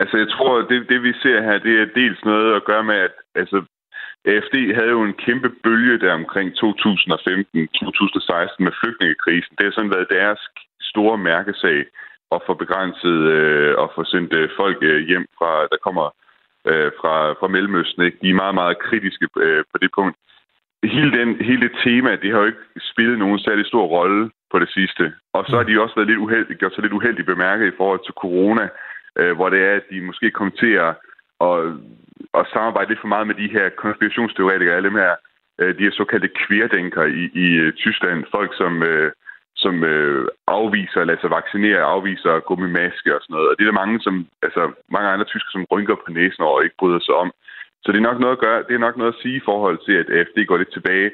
Altså, 0.00 0.16
jeg 0.16 0.28
tror, 0.28 0.58
det, 0.70 0.88
det 0.88 1.02
vi 1.02 1.12
ser 1.12 1.42
her, 1.42 1.58
det 1.58 1.74
er 1.80 1.86
dels 1.94 2.24
noget 2.24 2.56
at 2.56 2.64
gøre 2.64 2.84
med, 2.84 2.94
at 2.94 3.12
altså, 3.34 3.64
AFD 4.30 4.56
havde 4.74 4.94
jo 4.96 5.02
en 5.02 5.14
kæmpe 5.26 5.50
bølge 5.64 5.98
der 5.98 6.12
omkring 6.12 6.48
2015-2016 6.50 6.64
med 8.66 8.72
flygtningekrisen. 8.80 9.56
Det 9.56 9.64
har 9.66 9.72
sådan 9.74 9.94
været 9.96 10.14
deres 10.18 10.40
store 10.80 11.18
mærkesag 11.18 11.78
at 12.34 12.40
få 12.46 12.54
begrænset 12.54 13.18
øh, 13.36 13.74
og 13.78 13.92
få 13.94 14.04
sendt 14.04 14.32
øh, 14.32 14.48
folk 14.56 14.78
øh, 14.82 15.00
hjem 15.08 15.26
fra, 15.38 15.52
der 15.72 15.78
kommer 15.86 16.06
øh, 16.70 16.90
fra, 17.00 17.32
fra 17.38 17.48
Mellemøsten. 17.48 18.02
Ikke? 18.02 18.18
De 18.22 18.30
er 18.30 18.42
meget, 18.42 18.54
meget 18.54 18.78
kritiske 18.78 19.26
øh, 19.36 19.64
på 19.72 19.78
det 19.82 19.90
punkt. 19.98 20.16
Hele, 20.84 21.10
den, 21.18 21.28
hele 21.48 21.62
det 21.68 21.74
tema, 21.84 22.16
det 22.22 22.30
har 22.32 22.38
jo 22.40 22.46
ikke 22.46 22.66
spillet 22.92 23.18
nogen 23.18 23.38
særlig 23.38 23.66
stor 23.66 23.86
rolle 23.86 24.30
på 24.52 24.58
det 24.58 24.70
sidste. 24.70 25.12
Og 25.32 25.44
så 25.48 25.56
har 25.56 25.62
de 25.62 25.80
også 25.80 25.94
været 25.94 26.08
lidt 26.08 26.24
uheldige, 26.26 26.58
gjort 26.58 26.74
sig 26.74 26.82
lidt 26.82 26.98
uheldigt 26.98 27.26
bemærket 27.26 27.66
i 27.66 27.76
forhold 27.76 28.00
til 28.04 28.14
corona, 28.22 28.68
øh, 29.18 29.32
hvor 29.36 29.48
det 29.48 29.60
er, 29.68 29.74
at 29.76 29.86
de 29.90 30.00
måske 30.00 30.30
kommer 30.30 30.54
til 30.62 30.72
at 30.86 30.94
og, 31.46 31.56
at 32.34 32.46
samarbejde 32.52 32.88
lidt 32.88 33.00
for 33.00 33.12
meget 33.14 33.26
med 33.26 33.34
de 33.34 33.48
her 33.56 33.66
konspirationsteoretikere, 33.82 34.76
alle 34.76 34.88
dem 34.88 34.98
her, 35.04 35.14
øh, 35.60 35.78
de 35.78 35.84
her 35.86 35.94
såkaldte 36.00 36.30
queerdænker 36.40 37.04
i, 37.04 37.22
i 37.44 37.46
øh, 37.62 37.72
Tyskland. 37.72 38.24
Folk, 38.30 38.50
som, 38.60 38.82
øh, 38.82 39.12
som 39.56 39.84
øh, 39.84 40.28
afviser 40.46 41.00
at 41.00 41.06
lade 41.06 41.20
sig 41.20 41.30
vaccinere, 41.30 41.90
afviser 41.94 42.30
at 42.32 42.44
gå 42.44 42.54
med 42.56 42.68
maske 42.68 43.14
og 43.16 43.20
sådan 43.22 43.34
noget. 43.34 43.48
Og 43.48 43.54
det 43.54 43.62
er 43.62 43.70
der 43.70 43.82
mange, 43.82 44.00
som, 44.00 44.26
altså, 44.42 44.62
mange 44.94 45.08
andre 45.08 45.24
tysker, 45.24 45.50
som 45.52 45.66
rynker 45.72 45.94
på 45.94 46.10
næsen 46.12 46.42
over 46.42 46.56
og 46.58 46.64
ikke 46.64 46.80
bryder 46.80 47.00
sig 47.02 47.14
om. 47.14 47.30
Så 47.82 47.92
det 47.92 47.98
er 47.98 48.08
nok 48.10 48.20
noget 48.20 48.36
at 48.36 48.44
gøre, 48.46 48.64
det 48.68 48.74
er 48.74 48.86
nok 48.86 48.96
noget 48.96 49.12
at 49.14 49.20
sige 49.22 49.36
i 49.36 49.46
forhold 49.50 49.78
til, 49.86 49.94
at 50.02 50.10
AFD 50.16 50.38
går 50.46 50.56
lidt 50.56 50.72
tilbage. 50.72 51.10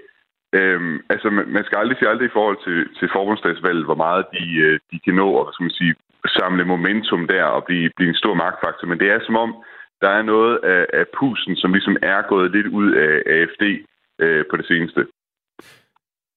Øhm, 0.59 0.97
altså, 1.11 1.31
man 1.31 1.65
skal 1.65 1.79
aldrig 1.79 1.97
sige 1.99 2.09
aldrig 2.09 2.27
i 2.27 2.37
forhold 2.39 2.59
til, 2.67 2.79
til 2.99 3.09
forbundsdagsvalget, 3.17 3.85
hvor 3.85 4.01
meget 4.07 4.25
de, 4.37 4.45
øh, 4.67 4.81
de 4.91 4.99
kan 5.05 5.15
nå, 5.15 5.29
og 5.39 5.45
hvad 5.45 5.53
skal 5.53 5.65
man 5.69 5.81
sige, 5.81 5.95
samle 6.39 6.65
momentum 6.65 7.27
der 7.27 7.45
og 7.45 7.65
blive, 7.65 7.91
blive 7.97 8.09
en 8.09 8.23
stor 8.23 8.35
magtfaktor. 8.35 8.87
Men 8.89 8.99
det 9.01 9.09
er 9.11 9.21
som 9.27 9.37
om, 9.37 9.51
der 10.01 10.09
er 10.09 10.23
noget 10.23 10.59
af, 10.75 10.87
af 10.93 11.05
pusen, 11.19 11.57
som 11.57 11.73
ligesom 11.73 11.97
er 12.03 12.29
gået 12.29 12.51
lidt 12.51 12.67
ud 12.67 12.93
af 12.93 13.13
AFD 13.35 13.65
øh, 14.19 14.45
på 14.51 14.57
det 14.57 14.67
seneste. 14.67 15.07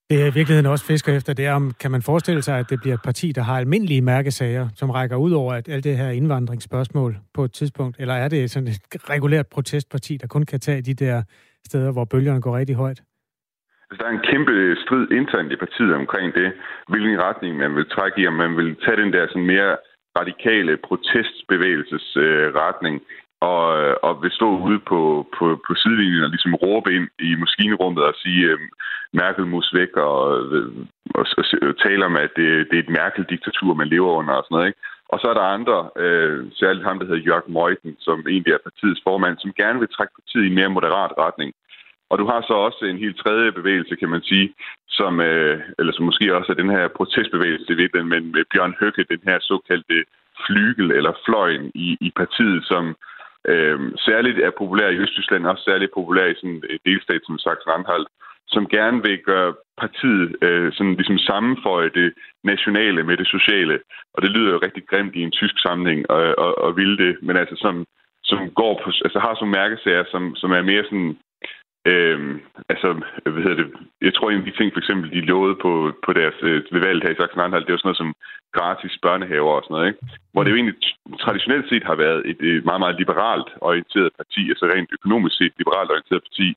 Det 0.10 0.22
er 0.22 0.28
i 0.28 0.36
virkeligheden 0.40 0.72
også 0.72 0.86
fisker 0.86 1.18
efter, 1.18 1.34
det 1.34 1.46
er, 1.46 1.54
om 1.54 1.72
kan 1.80 1.92
man 1.92 2.02
forestille 2.02 2.42
sig, 2.42 2.60
at 2.60 2.70
det 2.70 2.80
bliver 2.82 2.94
et 2.94 3.02
parti, 3.04 3.32
der 3.32 3.42
har 3.42 3.58
almindelige 3.58 4.02
mærkesager, 4.02 4.70
som 4.76 4.90
rækker 4.90 5.18
ud 5.18 5.32
over 5.32 5.54
at 5.54 5.70
alt 5.70 5.84
det 5.84 5.98
her 5.98 6.10
indvandringsspørgsmål 6.10 7.18
på 7.34 7.44
et 7.44 7.54
tidspunkt? 7.54 8.00
Eller 8.00 8.14
er 8.14 8.28
det 8.28 8.52
sådan 8.52 8.68
et 8.68 9.10
regulært 9.10 9.48
protestparti, 9.48 10.18
der 10.18 10.28
kun 10.28 10.46
kan 10.46 10.60
tage 10.60 10.82
de 10.82 10.94
der 10.94 11.24
steder, 11.66 11.92
hvor 11.92 12.06
bølgerne 12.06 12.42
går 12.42 12.58
rigtig 12.58 12.76
højt? 12.76 13.02
Altså, 13.90 14.04
der 14.04 14.10
er 14.10 14.16
en 14.20 14.28
kæmpe 14.32 14.76
strid 14.84 15.12
internt 15.12 15.52
i 15.52 15.56
partiet 15.56 15.94
omkring 15.94 16.34
det, 16.34 16.54
hvilken 16.90 17.22
retning 17.22 17.58
man 17.58 17.76
vil 17.76 17.90
trække 17.90 18.22
i, 18.22 18.28
om 18.28 18.34
man 18.34 18.58
vil 18.58 18.76
tage 18.86 19.02
den 19.02 19.14
der 19.14 19.28
sådan 19.28 19.46
mere 19.46 19.78
radikale 20.20 20.78
protestbevægelsesretning, 20.88 22.96
øh, 22.96 23.02
og, 23.50 23.64
øh, 23.82 23.96
og 24.08 24.14
vil 24.24 24.32
stå 24.32 24.50
ude 24.68 24.80
på, 24.80 25.02
på, 25.38 25.46
på 25.68 25.72
sidelinjen 25.82 26.24
og 26.24 26.30
ligesom 26.30 26.56
råbe 26.56 26.90
ind 26.96 27.08
i 27.20 27.36
maskinrummet 27.36 28.04
og 28.04 28.14
sige, 28.24 28.46
øh, 28.52 28.60
Merkel 29.14 29.48
mus 29.48 29.70
væk, 29.74 29.94
og, 29.96 30.20
øh, 30.56 30.72
og, 31.20 31.26
og, 31.38 31.46
og 31.70 31.76
tale 31.86 32.06
om, 32.06 32.16
at 32.16 32.32
det, 32.36 32.48
det 32.70 32.76
er 32.76 32.84
et 32.84 32.96
Merkel-diktatur, 33.00 33.74
man 33.74 33.88
lever 33.88 34.12
under 34.20 34.34
og 34.34 34.44
sådan 34.44 34.56
noget. 34.56 34.68
Ikke? 34.68 34.80
Og 35.12 35.20
så 35.20 35.26
er 35.30 35.34
der 35.34 35.56
andre, 35.58 35.78
øh, 36.04 36.38
særligt 36.60 36.88
ham, 36.88 37.00
der 37.00 37.06
hedder 37.06 37.28
Jørg 37.28 37.46
Meuthen, 37.56 37.96
som 38.00 38.18
egentlig 38.34 38.54
er 38.54 38.66
partiets 38.68 39.02
formand, 39.08 39.38
som 39.38 39.58
gerne 39.62 39.80
vil 39.80 39.94
trække 39.96 40.14
partiet 40.20 40.44
i 40.44 40.48
en 40.48 40.60
mere 40.60 40.76
moderat 40.78 41.14
retning. 41.26 41.54
Og 42.12 42.16
du 42.20 42.26
har 42.32 42.42
så 42.42 42.54
også 42.68 42.86
en 42.86 42.98
helt 42.98 43.18
tredje 43.24 43.52
bevægelse, 43.52 43.96
kan 43.96 44.10
man 44.10 44.24
sige, 44.32 44.54
som, 44.90 45.22
øh, 45.22 45.60
eller 45.80 45.94
som 45.94 46.06
måske 46.06 46.36
også 46.38 46.52
er 46.52 46.62
den 46.62 46.70
her 46.70 46.88
protestbevægelse 46.88 47.74
i 47.74 48.04
men 48.04 48.24
med 48.36 48.44
Bjørn 48.52 48.76
Høkke, 48.80 49.12
den 49.14 49.22
her 49.28 49.38
såkaldte 49.42 49.98
flygel 50.46 50.92
eller 50.92 51.14
fløjen 51.26 51.72
i, 51.76 51.98
i 52.02 52.12
partiet, 52.16 52.66
som 52.72 52.96
øh, 53.48 53.80
særligt 54.08 54.40
er 54.40 54.52
populær 54.58 54.90
i 54.90 54.98
Østtyskland, 55.04 55.48
også 55.48 55.64
særligt 55.64 55.92
populær 55.94 56.26
i 56.26 56.36
sådan 56.36 56.64
en 56.70 56.80
delstat 56.86 57.22
som 57.26 57.40
Sachsen-Anhalt, 57.40 58.08
som 58.48 58.68
gerne 58.68 59.04
vil 59.04 59.18
gøre 59.30 59.54
partiet 59.78 60.36
øh, 60.42 60.74
sådan 60.74 60.96
ligesom 60.96 61.18
sammenføje 61.18 61.90
det 62.00 62.14
nationale 62.44 63.04
med 63.04 63.18
det 63.18 63.28
sociale. 63.28 63.80
Og 64.14 64.22
det 64.22 64.32
lyder 64.32 64.52
jo 64.52 64.60
rigtig 64.64 64.84
grimt 64.88 65.16
i 65.16 65.22
en 65.22 65.32
tysk 65.32 65.56
sammenhæng 65.66 66.10
og, 66.10 66.22
og, 66.38 66.58
og 66.58 66.78
vil 66.78 66.98
det, 66.98 67.18
men 67.22 67.38
altså 67.38 67.56
som, 67.56 67.86
som 68.24 68.40
går 68.50 68.82
på, 68.84 68.92
altså 69.06 69.20
har 69.20 69.36
sådan 69.36 69.58
mærkesager, 69.62 70.04
som, 70.12 70.36
som 70.36 70.52
er 70.52 70.62
mere 70.62 70.84
sådan 70.84 71.18
Øhm, 71.86 72.42
altså, 72.70 72.90
hvad 73.24 73.44
hedder 73.44 73.64
det? 73.64 73.68
Jeg 74.02 74.14
tror, 74.14 74.30
en 74.30 74.44
af 74.44 74.46
de 74.46 74.58
ting, 74.58 74.74
for 74.74 74.80
eksempel, 74.80 75.12
de 75.12 75.22
lovede 75.34 75.56
på, 75.66 75.72
på 76.06 76.14
deres 76.14 76.38
øh, 76.42 76.64
ved 76.72 76.82
valget 76.86 77.04
her 77.04 77.14
i 77.14 77.20
Sachsen-Anhalt, 77.22 77.66
det 77.66 77.74
var 77.74 77.82
sådan 77.82 77.90
noget 77.90 78.04
som 78.04 78.14
gratis 78.58 78.96
børnehaver 79.06 79.54
og 79.56 79.64
sådan 79.64 79.74
noget, 79.76 79.88
ikke? 79.88 80.00
Hvor 80.32 80.44
det 80.44 80.52
jo 80.52 80.60
egentlig 80.60 80.78
traditionelt 81.24 81.66
set 81.70 81.84
har 81.90 81.96
været 82.06 82.22
et, 82.32 82.40
et 82.42 82.66
meget, 82.70 82.82
meget 82.84 83.00
liberalt 83.02 83.50
orienteret 83.70 84.12
parti, 84.20 84.42
altså 84.52 84.66
rent 84.66 84.90
økonomisk 84.98 85.36
set 85.38 85.54
liberalt 85.62 85.92
orienteret 85.92 86.24
parti. 86.28 86.48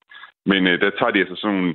Men 0.50 0.60
øh, 0.70 0.80
der 0.82 0.90
tager 0.90 1.12
de 1.12 1.22
altså 1.22 1.36
sådan 1.36 1.56
nogle, 1.56 1.74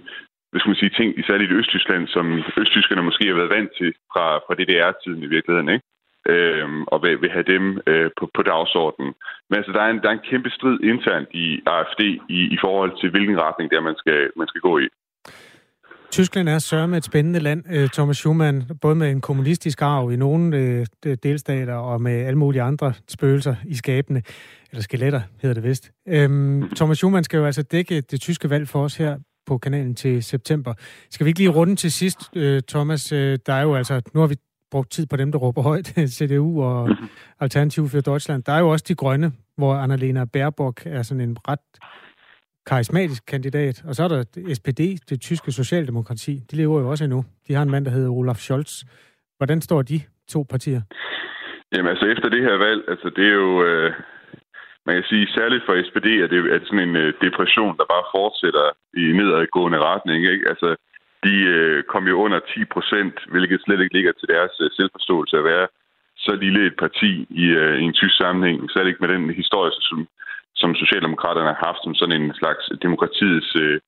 hvis 0.52 0.60
skal 0.62 0.72
man 0.72 0.82
sige, 0.82 0.98
ting, 0.98 1.10
særligt 1.28 1.52
i 1.52 1.60
Østtyskland, 1.62 2.08
som 2.16 2.26
østtyskerne 2.64 3.08
måske 3.10 3.28
har 3.28 3.40
været 3.42 3.56
vant 3.58 3.72
til 3.80 3.90
fra, 4.12 4.26
fra 4.46 4.54
DDR-tiden 4.60 5.24
i 5.24 5.32
virkeligheden, 5.36 5.70
ikke? 5.76 5.86
Øh, 6.28 6.68
og 6.88 6.98
vil, 7.04 7.22
vil 7.22 7.32
have 7.32 7.48
dem 7.54 7.64
øh, 7.88 8.10
på, 8.18 8.30
på 8.36 8.42
dagsordenen. 8.44 9.14
Men 9.50 9.58
altså, 9.58 9.72
der 9.72 9.82
er, 9.82 9.90
en, 9.90 10.02
der 10.02 10.10
er 10.10 10.18
en 10.18 10.30
kæmpe 10.32 10.50
strid 10.50 10.80
internt 10.84 11.30
i 11.34 11.62
AFD 11.66 12.02
i, 12.30 12.40
i 12.56 12.58
forhold 12.62 12.92
til, 13.00 13.10
hvilken 13.10 13.42
retning 13.42 13.72
der 13.72 13.82
man 13.82 13.96
skal, 13.98 14.30
man 14.36 14.48
skal 14.48 14.62
gå 14.62 14.80
i. 14.80 14.88
Tyskland 16.12 16.50
er 16.50 16.60
sørme 16.60 16.98
et 16.98 17.04
spændende 17.04 17.40
land, 17.40 17.64
øh, 17.72 17.90
Thomas 17.90 18.18
Schumann, 18.18 18.64
både 18.82 18.96
med 18.96 19.12
en 19.12 19.22
kommunistisk 19.22 19.82
arv 19.82 20.12
i 20.12 20.16
nogle 20.16 20.58
øh, 20.58 21.18
delstater 21.24 21.76
og 21.76 22.02
med 22.02 22.12
alle 22.12 22.38
mulige 22.38 22.62
andre 22.62 22.94
spøgelser 23.08 23.56
i 23.66 23.76
skabene, 23.76 24.22
eller 24.72 24.84
skeletter 24.84 25.22
hedder 25.42 25.54
det 25.54 25.64
vist. 25.64 25.92
Øhm, 26.08 26.70
Thomas 26.76 26.98
Schumann 26.98 27.24
skal 27.24 27.38
jo 27.38 27.46
altså 27.46 27.64
dække 27.64 28.02
det 28.02 28.22
tyske 28.22 28.50
valg 28.50 28.68
for 28.68 28.84
os 28.84 28.96
her 28.96 29.18
på 29.46 29.58
kanalen 29.58 29.96
til 29.96 30.24
september. 30.24 30.74
Skal 31.10 31.26
vi 31.26 31.30
ikke 31.30 31.40
lige 31.40 31.50
runde 31.50 31.76
til 31.76 31.92
sidst, 31.92 32.20
øh, 32.36 32.62
Thomas? 32.68 33.04
Der 33.46 33.54
er 33.54 33.62
jo 33.62 33.76
altså, 33.76 34.02
nu 34.14 34.20
har 34.20 34.28
vi 34.28 34.36
brugt 34.72 34.92
tid 34.92 35.06
på 35.08 35.16
dem, 35.16 35.32
der 35.32 35.40
råber 35.40 35.62
højt, 35.62 35.88
CDU 36.18 36.64
og 36.64 36.90
Alternativ 37.40 37.88
for 37.88 38.02
Deutschland. 38.02 38.44
Der 38.44 38.54
er 38.54 38.60
jo 38.60 38.70
også 38.70 38.86
de 38.88 38.96
grønne, 38.96 39.32
hvor 39.58 39.74
Annalena 39.76 40.26
Baerbock 40.26 40.82
er 40.86 41.02
sådan 41.02 41.22
en 41.22 41.38
ret 41.48 41.60
karismatisk 42.66 43.24
kandidat. 43.26 43.84
Og 43.88 43.96
så 43.96 44.04
er 44.04 44.08
der 44.08 44.24
SPD, 44.54 44.82
det 45.10 45.22
tyske 45.22 45.52
socialdemokrati. 45.52 46.34
De 46.52 46.56
lever 46.56 46.80
jo 46.82 46.90
også 46.90 47.04
endnu. 47.04 47.26
De 47.48 47.54
har 47.54 47.64
en 47.64 47.72
mand, 47.72 47.86
der 47.86 47.92
hedder 47.92 48.10
Olaf 48.10 48.36
Scholz. 48.36 48.84
Hvordan 49.38 49.62
står 49.62 49.82
de 49.82 50.00
to 50.34 50.46
partier? 50.50 50.82
Jamen 51.74 51.90
altså 51.94 52.06
efter 52.06 52.30
det 52.30 52.42
her 52.48 52.58
valg, 52.68 52.82
altså 52.88 53.08
det 53.16 53.26
er 53.28 53.38
jo, 53.44 53.64
øh, 53.68 53.92
man 54.86 54.96
kan 54.96 55.06
sige 55.12 55.28
særligt 55.38 55.64
for 55.66 55.74
SPD, 55.88 56.08
at 56.24 56.30
det 56.30 56.40
er 56.54 56.60
sådan 56.64 56.88
en 56.90 56.96
øh, 57.04 57.14
depression, 57.26 57.78
der 57.80 57.86
bare 57.94 58.06
fortsætter 58.18 58.66
i 59.04 59.04
nedadgående 59.20 59.80
retning. 59.90 60.20
Ikke? 60.34 60.46
Altså 60.52 60.70
de 61.24 61.36
øh, 61.56 61.84
kom 61.84 62.08
jo 62.08 62.16
under 62.26 62.40
10 62.40 62.66
procent, 62.66 63.16
hvilket 63.32 63.62
slet 63.62 63.82
ikke 63.82 63.96
ligger 63.98 64.12
til 64.12 64.28
deres 64.36 64.54
øh, 64.64 64.70
selvforståelse 64.78 65.38
at 65.38 65.44
være 65.44 65.68
så 66.18 66.32
lille 66.36 66.66
et 66.66 66.78
parti 66.84 67.12
i, 67.30 67.46
øh, 67.62 67.76
i 67.82 67.84
en 67.84 67.94
tysk 67.94 68.16
sammenhæng, 68.18 68.72
slet 68.72 68.88
ikke 68.88 69.04
med 69.04 69.10
den 69.14 69.30
historie, 69.42 69.72
som 69.90 70.08
som 70.62 70.76
Socialdemokraterne 70.76 71.52
har 71.54 71.66
haft 71.68 71.82
som 71.84 71.96
sådan 71.96 72.22
en 72.22 72.34
slags 72.42 72.64
demokratiets, 72.86 73.50
øh, 73.64 73.80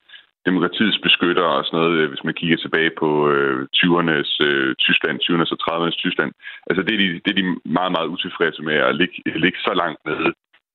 demokratiets 0.50 1.00
beskytter 1.08 1.48
og 1.56 1.66
sådan 1.66 1.80
noget, 1.80 1.96
øh, 2.00 2.10
hvis 2.10 2.24
man 2.24 2.38
kigger 2.40 2.58
tilbage 2.58 2.92
på 3.02 3.10
øh, 3.34 3.68
20'ernes 3.78 4.32
øh, 4.48 4.76
Tyskland, 4.86 5.16
20'ernes 5.24 5.54
og 5.54 5.60
30'ernes 5.64 5.98
Tyskland. 6.04 6.32
Altså 6.70 6.82
det 6.84 6.94
er, 6.94 7.02
de, 7.04 7.08
det 7.24 7.30
er 7.32 7.40
de 7.42 7.48
meget, 7.80 7.92
meget 7.92 8.12
utilfredse 8.16 8.62
med 8.70 8.78
at 8.90 8.96
ligge, 8.96 9.18
ligge 9.46 9.60
så 9.68 9.74
langt 9.82 10.00
nede 10.06 10.20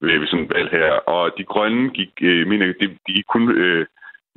ved, 0.01 0.19
ved 0.19 0.27
sådan 0.27 0.45
et 0.45 0.55
valg 0.57 0.71
her. 0.79 0.91
Og 1.15 1.23
de 1.39 1.45
grønne 1.45 1.91
gik, 1.99 2.13
øh, 2.23 2.47
mener, 2.47 2.67
de, 2.67 2.87
de 3.07 3.13
gik 3.19 3.29
kun 3.35 3.45
øh, 3.65 3.87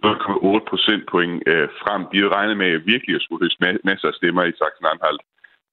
0,8 0.06 0.70
procentpoint 0.70 1.44
øh, 1.52 1.68
frem. 1.82 2.02
De 2.12 2.18
havde 2.18 2.36
regnet 2.38 2.58
med 2.58 2.72
virkelig 2.94 3.16
at 3.16 3.22
skulle 3.22 3.44
høste 3.46 3.80
masser 3.90 4.08
af 4.08 4.14
stemmer 4.14 4.44
i 4.44 4.58
Sachsen-Anhalt. 4.60 5.22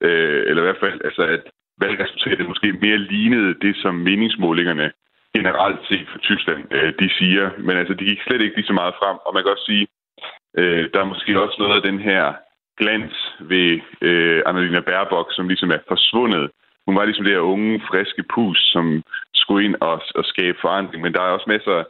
Øh, 0.05 0.41
eller 0.47 0.61
i 0.61 0.67
hvert 0.67 0.83
fald, 0.85 0.99
altså 1.07 1.23
at 1.35 1.43
valgresultatet 1.83 2.47
måske 2.47 2.67
mere 2.85 2.97
lignede 2.97 3.53
det, 3.65 3.75
som 3.83 3.93
meningsmålingerne 3.95 4.91
generelt 5.35 5.79
set 5.89 6.07
for 6.11 6.19
Tyskland, 6.19 6.61
øh, 6.77 6.93
de 6.99 7.09
siger. 7.19 7.45
Men 7.57 7.77
altså, 7.77 7.93
de 7.93 8.05
gik 8.05 8.21
slet 8.21 8.41
ikke 8.41 8.55
lige 8.55 8.71
så 8.71 8.73
meget 8.81 8.93
frem. 9.01 9.17
Og 9.25 9.31
man 9.33 9.43
kan 9.43 9.51
også 9.51 9.67
sige, 9.71 9.87
øh, 10.59 10.83
der 10.93 10.99
er 10.99 11.11
måske 11.13 11.41
også 11.43 11.57
noget 11.59 11.75
af 11.75 11.87
den 11.89 11.99
her 11.99 12.23
glans 12.79 13.15
ved 13.39 13.79
øh, 14.01 14.41
Annalena 14.45 14.79
Baerbock, 14.79 15.27
som 15.31 15.47
ligesom 15.47 15.71
er 15.71 15.81
forsvundet. 15.87 16.45
Hun 16.85 16.95
var 16.95 17.05
ligesom 17.05 17.25
det 17.25 17.33
her 17.33 17.51
unge, 17.53 17.81
friske 17.89 18.23
pus, 18.33 18.57
som 18.73 19.03
skulle 19.33 19.65
ind 19.65 19.75
og, 19.81 20.01
og 20.15 20.25
skabe 20.25 20.57
forandring. 20.61 21.03
Men 21.03 21.13
der 21.13 21.21
er 21.21 21.35
også 21.37 21.49
masser 21.55 21.71
af... 21.71 21.85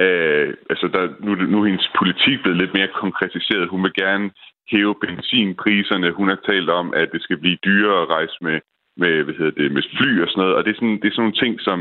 Øh, 0.00 0.54
Altså, 0.70 0.86
der, 0.88 1.02
nu, 1.26 1.34
nu 1.34 1.56
er 1.60 1.66
hendes 1.66 1.90
politik 1.98 2.42
blevet 2.42 2.58
lidt 2.58 2.74
mere 2.74 2.88
konkretiseret. 3.02 3.68
Hun 3.68 3.82
vil 3.82 3.94
gerne 4.04 4.30
hæve 4.70 4.94
benzinpriserne. 5.04 6.12
Hun 6.12 6.28
har 6.28 6.40
talt 6.50 6.70
om, 6.70 6.94
at 6.94 7.08
det 7.12 7.22
skal 7.22 7.38
blive 7.38 7.58
dyrere 7.64 8.02
at 8.02 8.08
rejse 8.08 8.36
med, 8.40 8.60
med, 8.96 9.22
hvad 9.24 9.34
hedder 9.34 9.56
det, 9.60 9.72
med 9.72 9.82
fly 9.96 10.22
og 10.22 10.28
sådan 10.28 10.40
noget. 10.42 10.54
Og 10.56 10.64
det 10.64 10.70
er 10.70 10.74
sådan, 10.74 10.98
det 11.00 11.06
er 11.08 11.14
sådan 11.14 11.22
nogle 11.22 11.40
ting, 11.42 11.60
som 11.60 11.78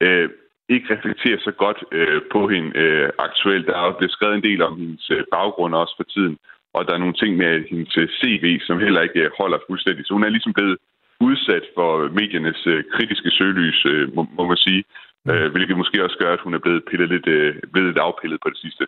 øh, 0.00 0.28
ikke 0.68 0.94
reflekterer 0.94 1.38
så 1.40 1.50
godt 1.50 1.84
øh, 1.92 2.20
på 2.32 2.48
hende 2.48 2.70
øh, 2.78 3.08
aktuelt. 3.18 3.66
Der 3.66 3.76
er 3.76 3.98
blevet 3.98 4.12
skrevet 4.16 4.34
en 4.34 4.48
del 4.48 4.62
om 4.62 4.78
hendes 4.78 5.10
øh, 5.10 5.24
baggrund 5.36 5.74
også 5.74 5.94
for 5.96 6.04
tiden, 6.14 6.36
og 6.74 6.86
der 6.86 6.92
er 6.94 7.02
nogle 7.04 7.20
ting 7.22 7.36
med 7.36 7.64
hendes 7.70 7.96
øh, 7.96 8.08
CV, 8.18 8.60
som 8.60 8.78
heller 8.78 9.00
ikke 9.00 9.20
øh, 9.20 9.30
holder 9.38 9.58
fuldstændig. 9.68 10.06
Så 10.06 10.12
hun 10.14 10.24
er 10.24 10.28
ligesom 10.28 10.52
blevet 10.52 10.76
udsat 11.20 11.64
for 11.74 12.08
mediernes 12.08 12.66
øh, 12.66 12.84
kritiske 12.92 13.30
søgelys, 13.30 13.86
øh, 13.86 14.14
må, 14.14 14.26
må 14.38 14.46
man 14.46 14.56
sige, 14.56 14.84
øh, 15.30 15.52
hvilket 15.52 15.76
måske 15.76 16.04
også 16.04 16.16
gør, 16.20 16.32
at 16.32 16.40
hun 16.44 16.54
er 16.54 16.58
blevet, 16.58 16.82
pillet 16.90 17.08
lidt, 17.08 17.26
øh, 17.26 17.54
blevet 17.72 17.88
lidt 17.88 17.98
afpillet 17.98 18.38
på 18.42 18.48
det 18.50 18.58
sidste. 18.58 18.86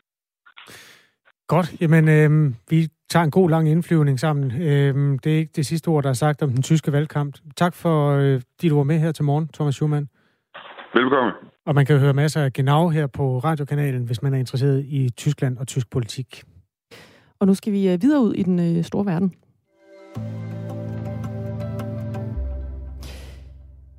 Godt. 1.48 1.80
Jamen, 1.80 2.08
øh, 2.08 2.54
vi 2.70 2.88
tager 3.10 3.24
en 3.24 3.30
god 3.30 3.50
lang 3.50 3.68
indflyvning 3.68 4.20
sammen. 4.20 4.62
Øh, 4.62 5.18
det 5.24 5.32
er 5.34 5.38
ikke 5.38 5.52
det 5.56 5.66
sidste 5.66 5.88
ord, 5.88 6.02
der 6.02 6.10
er 6.10 6.20
sagt 6.24 6.42
om 6.42 6.50
den 6.50 6.62
tyske 6.62 6.92
valgkamp. 6.92 7.36
Tak 7.56 7.74
for, 7.74 8.10
øh, 8.10 8.40
du 8.62 8.76
var 8.76 8.82
med 8.82 8.98
her 8.98 9.12
til 9.12 9.24
morgen, 9.24 9.48
Thomas 9.48 9.74
Schumann. 9.74 10.08
Velkommen. 10.94 11.32
Og 11.66 11.74
man 11.74 11.86
kan 11.86 11.98
høre 11.98 12.14
masser 12.14 12.42
af 12.42 12.52
Genau 12.52 12.88
her 12.88 13.06
på 13.06 13.38
radiokanalen, 13.38 14.04
hvis 14.04 14.22
man 14.22 14.34
er 14.34 14.38
interesseret 14.38 14.84
i 14.84 15.10
Tyskland 15.16 15.58
og 15.58 15.66
tysk 15.66 15.90
politik. 15.90 16.42
Og 17.40 17.46
nu 17.46 17.54
skal 17.54 17.72
vi 17.72 17.88
øh, 17.92 18.02
videre 18.02 18.22
ud 18.22 18.34
i 18.34 18.42
den 18.42 18.76
øh, 18.76 18.84
store 18.84 19.06
verden. 19.06 19.34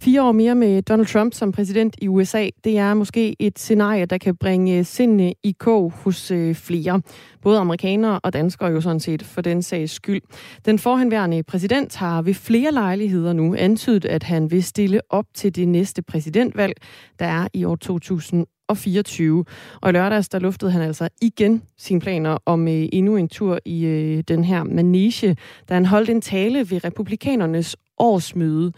Fire 0.08 0.24
år 0.24 0.32
mere 0.32 0.56
med 0.56 0.82
Donald 0.82 1.08
Trump 1.08 1.34
som 1.34 1.52
præsident 1.52 1.96
i 2.02 2.08
USA, 2.08 2.50
det 2.64 2.78
er 2.78 2.94
måske 2.94 3.36
et 3.40 3.60
scenarie, 3.60 4.06
der 4.06 4.18
kan 4.18 4.36
bringe 4.36 4.78
øh, 4.78 4.86
sindene 4.86 5.34
i 5.44 5.52
kog 5.60 5.92
hos 5.92 6.32
øh, 6.32 6.56
flere. 6.56 7.02
Både 7.42 7.60
amerikanere 7.60 8.20
og 8.24 8.34
danskere 8.34 8.70
jo 8.70 8.82
sådan 8.82 9.00
set 9.00 9.24
for 9.24 9.42
den 9.42 9.62
sags 9.62 9.92
skyld. 9.92 10.22
Den 10.66 10.80
forhenværende 10.80 11.44
præsident 11.44 11.96
har 11.96 12.22
ved 12.22 12.34
flere 12.34 12.72
lejligheder 12.72 13.34
nu 13.34 13.56
antydet, 13.56 14.06
at 14.06 14.24
han 14.24 14.52
vil 14.52 14.64
stille 14.64 15.02
op 15.10 15.26
til 15.34 15.56
det 15.56 15.68
næste 15.68 16.02
præsidentvalg, 16.02 16.74
der 17.20 17.26
er 17.26 17.48
i 17.54 17.64
år 17.64 17.76
2024. 17.76 19.46
Og 19.82 19.90
i 19.90 19.94
lørdags, 19.94 20.30
der 20.30 20.40
luftede 20.40 20.72
han 20.72 20.82
altså 20.82 21.10
igen 21.22 21.64
sine 21.78 22.00
planer 22.00 22.38
om 22.46 22.68
øh, 22.68 22.90
endnu 22.94 23.16
en 23.16 23.28
tur 23.28 23.60
i 23.66 23.86
øh, 23.86 24.24
den 24.28 24.44
her 24.44 24.64
manege, 24.64 25.38
da 25.70 25.74
han 25.74 25.86
holdt 25.86 26.10
en 26.10 26.22
tale 26.22 26.72
ved 26.72 26.84
republikanernes 26.84 27.76
årsmøde 27.98 28.72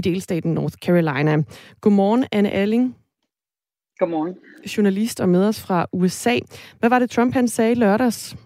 i 0.00 0.10
delstaten 0.10 0.54
North 0.54 0.76
Carolina. 0.84 1.36
Godmorgen, 1.80 2.26
Anne 2.32 2.50
Alling. 2.50 2.96
Godmorgen. 3.98 4.34
Journalist 4.76 5.20
og 5.20 5.28
med 5.28 5.44
os 5.44 5.60
fra 5.60 5.86
USA. 5.92 6.38
Hvad 6.78 6.90
var 6.90 6.98
det, 6.98 7.10
Trump 7.10 7.34
han 7.34 7.48
sagde 7.48 7.74
lørdags? 7.74 8.36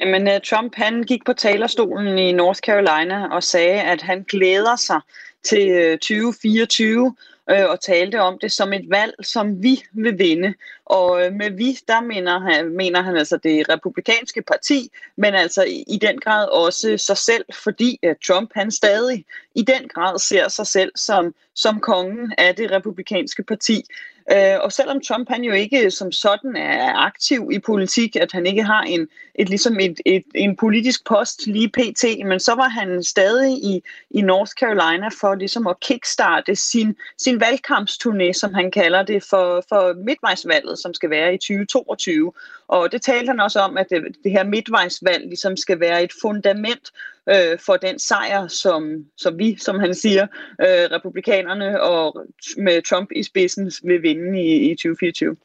Jamen, 0.00 0.28
øh, 0.28 0.40
Trump 0.40 0.72
han 0.76 1.02
gik 1.02 1.24
på 1.24 1.32
talerstolen 1.32 2.18
i 2.18 2.32
North 2.32 2.60
Carolina 2.60 3.28
og 3.28 3.42
sagde, 3.42 3.80
at 3.80 4.02
han 4.02 4.22
glæder 4.22 4.76
sig 4.76 5.00
til 5.44 5.98
2024 5.98 7.16
øh, 7.52 7.70
og 7.70 7.80
talte 7.80 8.20
om 8.20 8.38
det 8.38 8.52
som 8.52 8.72
et 8.72 8.90
valg, 8.90 9.14
som 9.22 9.62
vi 9.62 9.82
vil 9.92 10.18
vinde. 10.18 10.54
Og 10.86 11.26
øh, 11.26 11.32
med 11.32 11.50
vi, 11.50 11.78
der 11.88 12.00
mener 12.00 12.38
han, 12.40 12.76
mener 12.76 13.02
han 13.02 13.16
altså 13.16 13.36
det 13.36 13.68
republikanske 13.68 14.42
parti, 14.42 14.90
men 15.16 15.34
altså 15.34 15.64
i, 15.64 15.84
i 15.88 15.98
den 15.98 16.20
grad 16.20 16.48
også 16.48 16.96
sig 16.98 17.16
selv, 17.16 17.44
fordi 17.64 17.98
at 18.02 18.16
Trump 18.26 18.50
han 18.54 18.70
stadig 18.70 19.24
i 19.54 19.62
den 19.62 19.88
grad 19.88 20.18
ser 20.18 20.48
sig 20.48 20.66
selv 20.66 20.92
som, 20.96 21.34
som 21.54 21.80
kongen 21.80 22.32
af 22.38 22.56
det 22.56 22.70
republikanske 22.70 23.42
parti. 23.42 23.84
Øh, 24.30 24.60
og 24.60 24.72
selvom 24.72 25.00
Trump 25.00 25.28
han 25.28 25.44
jo 25.44 25.52
ikke 25.52 25.90
som 25.90 26.12
sådan 26.12 26.56
er 26.56 26.94
aktiv 26.94 27.50
i 27.52 27.58
politik, 27.58 28.16
at 28.16 28.32
han 28.32 28.46
ikke 28.46 28.62
har 28.62 28.82
en, 28.82 29.08
et, 29.34 29.48
ligesom 29.48 29.80
et, 29.80 30.00
et, 30.06 30.24
en 30.34 30.56
politisk 30.56 31.06
post 31.06 31.46
lige 31.46 31.68
pt., 31.68 32.04
men 32.26 32.40
så 32.40 32.54
var 32.54 32.68
han 32.68 33.02
stadig 33.02 33.52
i, 33.52 33.82
i 34.10 34.20
North 34.20 34.52
Carolina 34.52 35.08
for 35.20 35.34
ligesom 35.34 35.66
at 35.66 35.80
kickstarte 35.80 36.56
sin, 36.56 36.96
sin 37.18 37.42
valgkampsturné, 37.42 38.32
som 38.32 38.54
han 38.54 38.70
kalder 38.70 39.02
det, 39.02 39.22
for, 39.22 39.64
for 39.68 40.04
midtvejsvalget, 40.04 40.78
som 40.78 40.94
skal 40.94 41.10
være 41.10 41.34
i 41.34 41.38
2022. 41.38 42.32
Og 42.68 42.92
det 42.92 43.02
talte 43.02 43.26
han 43.26 43.40
også 43.40 43.60
om, 43.60 43.76
at 43.76 43.86
det, 43.90 44.02
det 44.24 44.32
her 44.32 44.44
midtvejsvalg 44.44 45.24
ligesom 45.24 45.56
skal 45.56 45.80
være 45.80 46.02
et 46.02 46.12
fundament 46.22 46.90
øh, 47.28 47.58
for 47.66 47.76
den 47.76 47.98
sejr, 47.98 48.46
som, 48.46 49.04
som 49.16 49.38
vi, 49.38 49.56
som 49.58 49.80
han 49.80 49.94
siger, 49.94 50.26
øh, 50.60 50.90
republikanerne 50.96 51.82
og 51.82 52.26
med 52.56 52.82
Trump 52.82 53.08
i 53.16 53.22
spidsen 53.22 53.72
vil 53.84 54.02
vinde 54.02 54.42
i, 54.42 54.70
i 54.70 54.74
2024. 54.74 55.36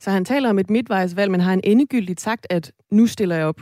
Så 0.00 0.10
han 0.10 0.24
taler 0.24 0.50
om 0.50 0.58
et 0.58 0.70
midtvejsvalg, 0.70 1.30
men 1.30 1.40
har 1.40 1.50
han 1.50 1.60
endegyldigt 1.64 2.20
sagt, 2.20 2.46
at 2.50 2.72
nu 2.90 3.06
stiller 3.06 3.36
jeg 3.36 3.46
op? 3.46 3.60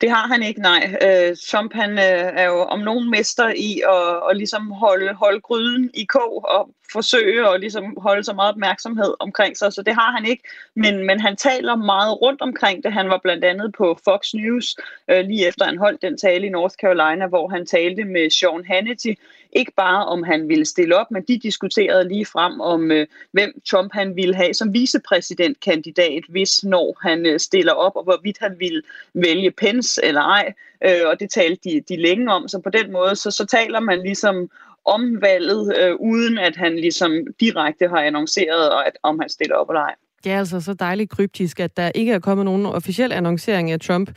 Det 0.00 0.10
har 0.10 0.26
han 0.26 0.42
ikke, 0.42 0.60
nej. 0.60 0.96
Øh, 1.02 1.36
Trump 1.50 1.72
han, 1.74 1.90
øh, 1.90 2.32
er 2.40 2.44
jo 2.44 2.58
om 2.60 2.80
nogen 2.80 3.10
mester 3.10 3.48
i 3.48 3.82
at, 3.88 4.30
at 4.30 4.36
ligesom 4.36 4.70
holde, 4.70 5.14
holde 5.14 5.40
gryden 5.40 5.90
i 5.94 6.04
kog 6.04 6.44
og 6.48 6.70
forsøge 6.92 7.48
at 7.48 7.60
ligesom 7.60 7.96
holde 7.96 8.24
så 8.24 8.32
meget 8.32 8.52
opmærksomhed 8.52 9.14
omkring 9.20 9.56
sig, 9.56 9.72
så 9.72 9.82
det 9.82 9.94
har 9.94 10.12
han 10.12 10.24
ikke. 10.24 10.42
Men, 10.74 11.06
men 11.06 11.20
han 11.20 11.36
taler 11.36 11.76
meget 11.76 12.22
rundt 12.22 12.42
omkring 12.42 12.84
det. 12.84 12.92
Han 12.92 13.08
var 13.08 13.18
blandt 13.22 13.44
andet 13.44 13.74
på 13.78 13.98
Fox 14.04 14.34
News 14.34 14.76
øh, 15.10 15.24
lige 15.26 15.48
efter 15.48 15.64
han 15.64 15.78
holdt 15.78 16.02
den 16.02 16.18
tale 16.18 16.46
i 16.46 16.50
North 16.50 16.74
Carolina, 16.74 17.26
hvor 17.26 17.48
han 17.48 17.66
talte 17.66 18.04
med 18.04 18.30
Sean 18.30 18.64
Hannity, 18.64 19.12
ikke 19.52 19.72
bare 19.76 20.06
om 20.06 20.22
han 20.22 20.48
ville 20.48 20.64
stille 20.64 20.96
op, 20.96 21.10
men 21.10 21.22
de 21.22 21.38
diskuterede 21.38 22.08
lige 22.08 22.26
frem 22.26 22.60
om, 22.60 22.90
øh, 22.90 23.06
hvem 23.32 23.60
Trump 23.70 23.92
han 23.92 24.16
ville 24.16 24.34
have 24.34 24.54
som 24.54 24.74
vicepræsidentkandidat, 24.74 26.22
hvis 26.28 26.64
når 26.64 26.98
han 27.02 27.26
øh, 27.26 27.40
stiller 27.40 27.72
op, 27.72 27.96
og 27.96 28.04
hvorvidt 28.04 28.38
han 28.40 28.56
ville 28.58 28.82
vælge 29.14 29.50
Pence 29.50 30.04
eller 30.04 30.20
ej. 30.20 30.52
Øh, 30.84 31.00
og 31.06 31.20
det 31.20 31.30
talte 31.30 31.70
de, 31.70 31.80
de 31.88 31.96
længe 31.96 32.32
om, 32.32 32.48
så 32.48 32.60
på 32.60 32.70
den 32.70 32.92
måde, 32.92 33.16
så, 33.16 33.30
så 33.30 33.46
taler 33.46 33.80
man 33.80 34.02
ligesom 34.02 34.50
om 34.88 35.22
valget, 35.22 35.72
øh, 35.80 35.94
uden 36.00 36.38
at 36.38 36.56
han 36.56 36.76
ligesom 36.76 37.12
direkte 37.40 37.88
har 37.88 38.00
annonceret, 38.00 38.70
og 38.70 38.86
at, 38.86 38.92
om 39.02 39.18
han 39.18 39.28
stiller 39.28 39.56
op 39.56 39.70
eller 39.70 39.80
ej. 39.80 39.94
Det 40.24 40.32
er 40.32 40.38
altså 40.38 40.60
så 40.60 40.74
dejligt 40.74 41.10
kryptisk, 41.10 41.60
at 41.60 41.76
der 41.76 41.90
ikke 41.94 42.12
er 42.12 42.18
kommet 42.18 42.44
nogen 42.44 42.66
officiel 42.66 43.12
annoncering 43.12 43.70
af 43.70 43.80
Trump 43.80 44.10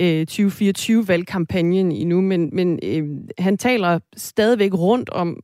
øh, 0.00 0.26
2024-valgkampagnen 0.30 1.92
endnu, 1.92 2.20
men, 2.20 2.50
men 2.52 2.78
øh, 2.82 3.04
han 3.38 3.58
taler 3.58 3.98
stadigvæk 4.16 4.74
rundt 4.74 5.10
om 5.10 5.40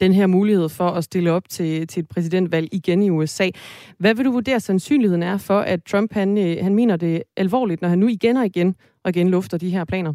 den 0.00 0.12
her 0.12 0.26
mulighed 0.26 0.68
for 0.68 0.88
at 0.88 1.04
stille 1.04 1.32
op 1.32 1.48
til, 1.48 1.86
til 1.86 2.00
et 2.00 2.08
præsidentvalg 2.08 2.68
igen 2.72 3.02
i 3.02 3.10
USA. 3.10 3.50
Hvad 3.98 4.14
vil 4.14 4.24
du 4.24 4.32
vurdere 4.32 4.60
sandsynligheden 4.60 5.22
er 5.22 5.38
for, 5.38 5.60
at 5.60 5.80
Trump 5.84 6.12
han, 6.12 6.38
øh, 6.38 6.56
han 6.62 6.74
mener 6.74 6.96
det 6.96 7.22
alvorligt, 7.36 7.82
når 7.82 7.88
han 7.88 7.98
nu 7.98 8.08
igen 8.08 8.36
og 8.36 8.46
igen 8.46 8.74
og 9.04 9.10
igen 9.10 9.28
lufter 9.28 9.58
de 9.58 9.70
her 9.70 9.84
planer? 9.84 10.14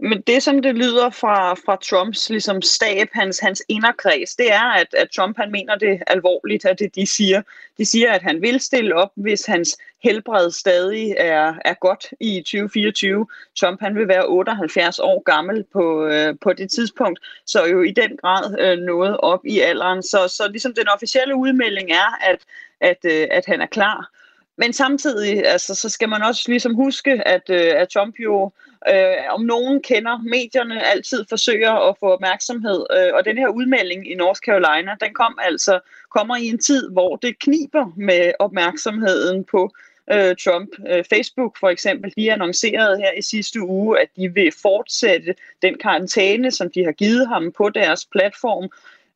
Men 0.00 0.20
det, 0.20 0.42
som 0.42 0.62
det 0.62 0.74
lyder 0.74 1.10
fra, 1.10 1.54
fra 1.54 1.76
Trumps 1.76 2.30
ligesom 2.30 2.62
stab, 2.62 3.08
hans, 3.12 3.38
hans 3.38 3.62
inderkreds, 3.68 4.36
det 4.36 4.52
er, 4.52 4.64
at, 4.64 4.94
at 4.94 5.08
Trump 5.16 5.36
han 5.36 5.50
mener 5.52 5.74
det 5.74 6.02
alvorligt, 6.06 6.64
at 6.64 6.78
det 6.78 6.94
de 6.94 7.06
siger. 7.06 7.42
De 7.78 7.84
siger, 7.84 8.12
at 8.12 8.22
han 8.22 8.42
vil 8.42 8.60
stille 8.60 8.94
op, 8.94 9.10
hvis 9.14 9.46
hans 9.46 9.78
helbred 10.02 10.50
stadig 10.50 11.14
er, 11.18 11.54
er 11.64 11.74
godt 11.74 12.06
i 12.20 12.40
2024. 12.40 13.26
Trump 13.60 13.80
han 13.80 13.94
vil 13.94 14.08
være 14.08 14.26
78 14.26 14.98
år 14.98 15.22
gammel 15.22 15.64
på, 15.72 16.06
øh, 16.06 16.34
på 16.40 16.52
det 16.52 16.70
tidspunkt, 16.70 17.20
så 17.46 17.66
jo 17.66 17.82
i 17.82 17.90
den 17.90 18.16
grad 18.16 18.58
øh, 18.60 18.78
noget 18.78 19.16
op 19.16 19.40
i 19.46 19.60
alderen. 19.60 20.02
Så, 20.02 20.28
så 20.28 20.48
ligesom 20.50 20.74
den 20.74 20.88
officielle 20.88 21.36
udmelding 21.36 21.90
er, 21.90 22.30
at, 22.30 22.38
at, 22.80 22.98
øh, 23.04 23.26
at 23.30 23.46
han 23.46 23.60
er 23.60 23.66
klar. 23.66 24.10
Men 24.56 24.72
samtidig 24.72 25.46
altså, 25.46 25.74
så 25.74 25.88
skal 25.88 26.08
man 26.08 26.22
også 26.22 26.44
ligesom 26.48 26.74
huske, 26.74 27.28
at, 27.28 27.50
øh, 27.50 27.72
at 27.76 27.88
Trump 27.88 28.14
jo 28.18 28.44
øh, 28.44 28.67
Øh, 28.88 29.16
om 29.30 29.40
nogen 29.40 29.82
kender 29.82 30.18
medierne, 30.18 30.86
altid 30.86 31.24
forsøger 31.28 31.88
at 31.88 31.96
få 32.00 32.06
opmærksomhed. 32.06 32.86
Øh, 32.96 33.14
og 33.14 33.24
den 33.24 33.38
her 33.38 33.48
udmelding 33.48 34.10
i 34.10 34.14
North 34.14 34.40
Carolina, 34.40 34.96
den 35.00 35.14
kom 35.14 35.38
altså 35.42 35.80
kommer 36.10 36.36
i 36.36 36.46
en 36.46 36.58
tid, 36.58 36.90
hvor 36.90 37.16
det 37.16 37.38
kniber 37.38 37.92
med 37.96 38.32
opmærksomheden 38.38 39.44
på 39.44 39.74
øh, 40.12 40.36
Trump. 40.44 40.70
Øh, 40.88 41.04
Facebook 41.04 41.58
for 41.60 41.68
eksempel, 41.68 42.12
de 42.16 42.32
annoncerede 42.32 42.98
her 42.98 43.12
i 43.18 43.22
sidste 43.22 43.60
uge, 43.60 44.00
at 44.00 44.08
de 44.16 44.34
vil 44.34 44.52
fortsætte 44.62 45.34
den 45.62 45.78
karantæne, 45.78 46.50
som 46.50 46.70
de 46.70 46.84
har 46.84 46.92
givet 46.92 47.28
ham 47.28 47.52
på 47.52 47.68
deres 47.68 48.06
platform. 48.12 48.70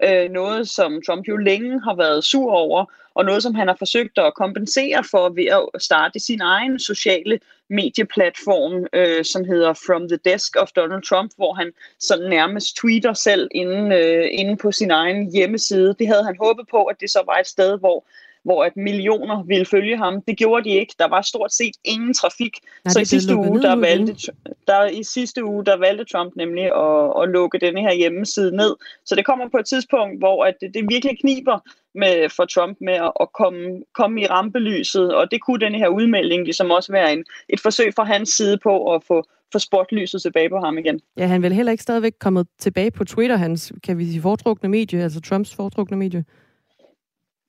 Øh, 0.05 0.30
noget, 0.30 0.68
som 0.68 1.03
Trump 1.07 1.28
jo 1.28 1.36
længe 1.36 1.80
har 1.80 1.95
været 1.97 2.24
sur 2.24 2.53
over, 2.53 2.84
og 3.14 3.24
noget, 3.24 3.43
som 3.43 3.55
han 3.55 3.68
har 3.68 3.76
forsøgt 3.78 4.18
at 4.18 4.34
kompensere 4.34 5.05
for 5.11 5.28
ved 5.28 5.47
at 5.47 5.82
starte 5.82 6.18
sin 6.18 6.40
egen 6.40 6.78
sociale 6.78 7.38
medieplatform, 7.70 8.86
øh, 8.93 9.24
som 9.24 9.45
hedder 9.45 9.72
From 9.86 10.09
the 10.09 10.18
Desk 10.24 10.57
of 10.57 10.68
Donald 10.76 11.03
Trump, 11.03 11.30
hvor 11.36 11.53
han 11.55 11.72
sådan 11.99 12.30
nærmest 12.30 12.76
tweeter 12.76 13.12
selv 13.12 13.49
inde, 13.55 13.97
øh, 13.97 14.28
inde 14.30 14.57
på 14.57 14.72
sin 14.72 14.90
egen 14.90 15.32
hjemmeside. 15.32 15.95
Det 15.99 16.07
havde 16.07 16.24
han 16.24 16.36
håbet 16.40 16.66
på, 16.70 16.84
at 16.84 16.97
det 17.01 17.11
så 17.11 17.22
var 17.26 17.38
et 17.38 17.47
sted, 17.47 17.78
hvor 17.78 18.05
hvor 18.45 18.64
at 18.64 18.76
millioner 18.76 19.43
ville 19.43 19.64
følge 19.64 19.97
ham. 19.97 20.22
Det 20.22 20.36
gjorde 20.36 20.64
de 20.64 20.70
ikke. 20.70 20.95
Der 20.99 21.09
var 21.09 21.22
stort 21.22 21.53
set 21.53 21.76
ingen 21.84 22.14
trafik. 22.14 22.59
Nej, 22.84 22.93
så 22.93 23.01
i 23.01 23.05
sidste 23.05 23.36
uge, 23.36 23.62
der 23.62 23.76
valgte, 23.76 24.32
der, 24.66 24.86
i 24.86 25.03
sidste 25.03 25.45
uge, 25.45 25.64
der 25.64 25.76
valgte 25.76 26.05
Trump 26.05 26.36
nemlig 26.36 26.64
at, 26.64 27.22
at 27.22 27.28
lukke 27.28 27.59
denne 27.59 27.80
her 27.80 27.93
hjemmeside 27.93 28.57
ned. 28.57 28.76
Så 29.07 29.14
det 29.14 29.26
kommer 29.26 29.49
på 29.49 29.59
et 29.59 29.66
tidspunkt, 29.66 30.18
hvor 30.18 30.45
at 30.45 30.55
det, 30.61 30.74
det 30.74 30.84
virkelig 30.88 31.18
kniber 31.20 31.59
med, 31.95 32.28
for 32.28 32.45
Trump 32.45 32.76
med 32.80 32.93
at, 32.93 33.12
at 33.20 33.28
komme, 33.32 33.82
komme 33.95 34.22
i 34.22 34.26
rampelyset, 34.26 35.14
og 35.14 35.30
det 35.30 35.40
kunne 35.40 35.61
denne 35.61 35.78
her 35.78 35.88
udmelding 35.88 36.45
ligesom 36.45 36.70
også 36.70 36.93
være 36.93 37.12
en, 37.12 37.24
et 37.49 37.61
forsøg 37.61 37.95
fra 37.97 38.05
hans 38.05 38.28
side 38.28 38.59
på 38.62 38.95
at 38.95 39.05
få, 39.05 39.24
få 39.53 39.59
sportlyset 39.59 40.22
tilbage 40.22 40.49
på 40.49 40.59
ham 40.59 40.78
igen. 40.78 41.01
Ja, 41.16 41.26
han 41.26 41.43
vil 41.43 41.53
heller 41.53 41.72
ikke 41.72 41.82
stadigvæk 41.82 42.12
kommet 42.20 42.47
tilbage 42.59 42.90
på 42.90 43.05
Twitter, 43.05 43.36
hans, 43.36 43.72
kan 43.84 43.99
vi 43.99 44.05
sige, 44.07 44.22
foretrukne 44.22 44.68
medie, 44.68 45.03
altså 45.03 45.20
Trumps 45.20 45.55
foretrukne 45.55 45.97
medie. 45.97 46.24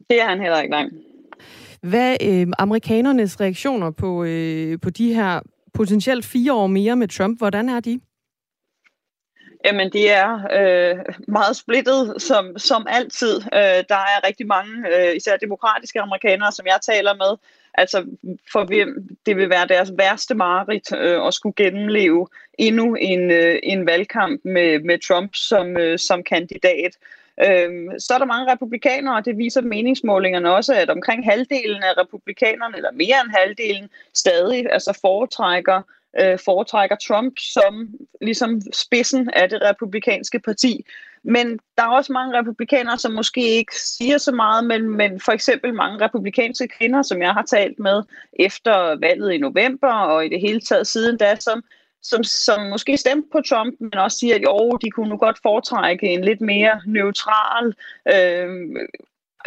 Det 0.10 0.22
er 0.22 0.28
han 0.28 0.42
heller 0.42 0.62
ikke, 0.62 0.72
nej. 0.72 0.90
Hvad 1.82 2.18
øh, 2.22 2.48
amerikanernes 2.60 3.42
reaktioner 3.42 3.92
på, 3.92 4.24
øh, 4.24 4.80
på 4.82 4.90
de 4.90 5.14
her 5.14 5.40
potentielt 5.74 6.26
fire 6.26 6.54
år 6.54 6.68
mere 6.68 6.96
med 6.96 7.08
Trump, 7.08 7.38
hvordan 7.38 7.70
er 7.70 7.80
de? 7.80 8.00
Jamen, 9.66 9.92
det 9.92 10.12
er 10.12 10.34
øh, 10.60 11.00
meget 11.28 11.56
splittet, 11.56 12.22
som, 12.22 12.58
som 12.58 12.88
altid. 12.90 13.36
Øh, 13.36 13.84
der 13.90 14.02
er 14.14 14.28
rigtig 14.28 14.48
mange, 14.48 14.74
øh, 14.94 15.16
især 15.16 15.38
demokratiske 15.38 16.02
amerikanere, 16.02 16.52
som 16.52 16.66
jeg 16.66 16.80
taler 16.82 17.14
med, 17.14 17.38
altså 17.74 18.06
for 18.52 18.66
hvem 18.66 19.18
det 19.26 19.38
vil 19.38 19.50
være 19.50 19.68
deres 19.68 19.92
værste 19.98 20.36
mareridt 20.36 20.96
øh, 20.98 21.28
at 21.28 21.34
skulle 21.34 21.54
gennemleve 21.56 22.28
endnu 22.60 22.96
en, 22.96 23.32
øh, 23.32 23.60
en 23.64 23.86
valgkamp 23.86 24.42
med, 24.46 24.80
med 24.80 25.08
Trump 25.08 25.36
som, 25.36 25.78
øh, 25.78 26.00
som 26.00 26.24
kandidat. 26.24 26.98
Øhm, 27.42 28.00
så 28.00 28.14
er 28.14 28.18
der 28.18 28.26
mange 28.26 28.52
republikanere, 28.52 29.16
og 29.16 29.26
det 29.26 29.38
viser 29.38 29.62
meningsmålingerne 29.62 30.56
også, 30.56 30.74
at 30.74 30.90
omkring 30.90 31.26
halvdelen 31.26 31.84
af 31.84 31.98
republikanerne, 31.98 32.78
eller 32.78 32.92
mere 32.92 33.16
end 33.26 33.32
halvdelen, 33.38 33.90
stadig 34.14 34.66
altså 34.72 35.00
foretrækker 35.02 35.82
øh, 36.22 36.40
foretrækker 36.46 36.96
Trump 36.96 37.34
som 37.54 37.90
ligesom 38.22 38.62
spidsen 38.74 39.30
af 39.30 39.50
det 39.50 39.62
republikanske 39.62 40.40
parti. 40.40 40.86
Men 41.24 41.60
der 41.78 41.84
er 41.84 41.88
også 41.88 42.14
mange 42.14 42.40
republikanere, 42.40 42.98
som 42.98 43.12
måske 43.12 43.42
ikke 43.42 43.76
siger 43.76 44.18
så 44.18 44.32
meget, 44.32 44.66
men, 44.66 44.90
men 44.90 45.20
for 45.20 45.32
eksempel 45.32 45.74
mange 45.74 46.06
republikanske 46.06 46.68
kvinder, 46.68 47.02
som 47.02 47.22
jeg 47.22 47.34
har 47.34 47.42
talt 47.44 47.80
med 47.80 48.04
efter 48.40 49.00
valget 49.00 49.32
i 49.34 49.38
november, 49.38 49.94
og 49.94 50.26
i 50.26 50.30
det 50.30 50.42
hele 50.42 50.60
taget 50.60 50.88
siden 50.88 51.18
da, 51.18 51.36
som 51.36 51.64
som, 52.04 52.24
som 52.24 52.62
måske 52.62 52.98
stemte 52.98 53.30
på 53.32 53.42
Trump, 53.50 53.76
men 53.80 53.94
også 53.94 54.18
siger, 54.18 54.36
at 54.36 54.42
jo, 54.42 54.78
de 54.82 54.90
kunne 54.90 55.10
nu 55.10 55.18
godt 55.18 55.40
foretrække 55.42 56.08
en 56.08 56.24
lidt 56.24 56.42
mere 56.42 56.82
neutral 56.86 57.74
øh, 58.08 58.50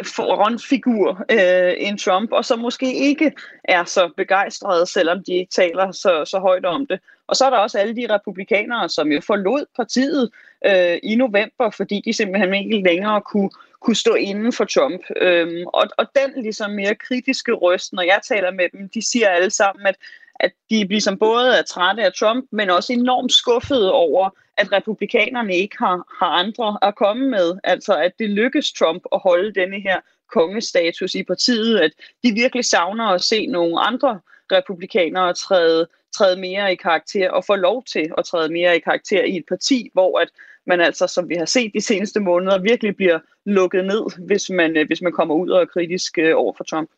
frontfigur 0.05 1.25
øh, 1.31 1.75
end 1.79 1.99
Trump, 1.99 2.33
og 2.33 2.45
som 2.45 2.59
måske 2.59 2.95
ikke 2.95 3.33
er 3.65 3.85
så 3.85 4.11
begejstrede, 4.17 4.87
selvom 4.87 5.25
de 5.25 5.33
ikke 5.33 5.53
taler 5.53 5.93
så, 5.93 6.25
så 6.25 6.39
højt 6.39 6.65
om 6.65 6.87
det. 6.87 7.01
Og 7.27 7.37
så 7.37 7.45
er 7.45 7.51
der 7.51 7.57
også 7.57 7.79
alle 7.79 7.97
de 7.97 8.15
republikanere, 8.15 8.89
som 8.89 9.13
jo 9.13 9.21
forlod 9.21 9.67
partiet 9.77 10.31
øh, 10.67 10.99
i 11.03 11.17
november, 11.17 11.71
fordi 11.71 12.03
de 12.05 12.13
simpelthen 12.13 12.55
ikke 12.55 12.83
længere 12.89 13.21
kunne, 13.21 13.51
kunne 13.81 13.97
stå 13.97 14.15
inden 14.15 14.53
for 14.53 14.65
Trump. 14.65 15.01
Øhm, 15.17 15.67
og, 15.67 15.85
og 15.99 16.07
den 16.17 16.43
ligesom 16.43 16.71
mere 16.71 16.95
kritiske 16.95 17.53
røst, 17.53 17.93
når 17.93 18.03
jeg 18.03 18.21
taler 18.29 18.51
med 18.51 18.69
dem, 18.73 18.89
de 18.89 19.11
siger 19.11 19.29
alle 19.29 19.51
sammen, 19.51 19.87
at 19.87 19.97
at 20.41 20.53
de 20.71 20.85
ligesom 20.85 21.19
både 21.19 21.59
er 21.59 21.63
trætte 21.63 22.03
af 22.05 22.13
Trump, 22.13 22.45
men 22.53 22.71
også 22.71 22.93
enormt 22.93 23.33
skuffede 23.33 23.93
over, 23.93 24.31
at 24.57 24.73
republikanerne 24.73 25.57
ikke 25.57 25.77
har, 25.79 25.97
har 26.19 26.27
andre 26.27 26.79
at 26.83 26.95
komme 26.95 27.29
med. 27.29 27.59
Altså 27.65 27.97
at 27.97 28.13
det 28.19 28.31
lykkes 28.31 28.73
Trump 28.73 29.03
at 29.13 29.21
holde 29.21 29.55
denne 29.55 29.81
her 29.81 30.01
kongestatus 30.33 31.15
i 31.15 31.23
partiet, 31.23 31.79
at 31.79 31.91
de 32.25 32.33
virkelig 32.33 32.65
savner 32.65 33.05
at 33.05 33.23
se 33.23 33.47
nogle 33.47 33.81
andre 33.81 34.21
republikanere 34.53 35.35
træde, 35.35 35.87
træde 36.17 36.41
mere 36.41 36.73
i 36.73 36.77
karakter 36.77 37.31
og 37.31 37.45
få 37.45 37.55
lov 37.55 37.85
til 37.85 38.13
at 38.19 38.25
træde 38.25 38.53
mere 38.53 38.77
i 38.77 38.81
karakter 38.81 39.25
i 39.25 39.37
et 39.37 39.45
parti, 39.49 39.91
hvor 39.93 40.19
at 40.19 40.29
man 40.67 40.81
altså, 40.81 41.07
som 41.07 41.29
vi 41.29 41.35
har 41.35 41.45
set 41.45 41.71
de 41.75 41.81
seneste 41.81 42.21
måneder, 42.21 42.59
virkelig 42.59 42.97
bliver 42.97 43.19
lukket 43.45 43.85
ned, 43.85 44.27
hvis 44.27 44.51
man, 44.51 44.77
øh, 44.77 44.87
hvis 44.87 45.03
man 45.03 45.13
kommer 45.13 45.35
ud 45.35 45.51
og 45.51 45.61
er 45.61 45.67
kritisk 45.67 46.19
øh, 46.19 46.33
over 46.37 46.53
for 46.57 46.65
Trump. 46.65 46.91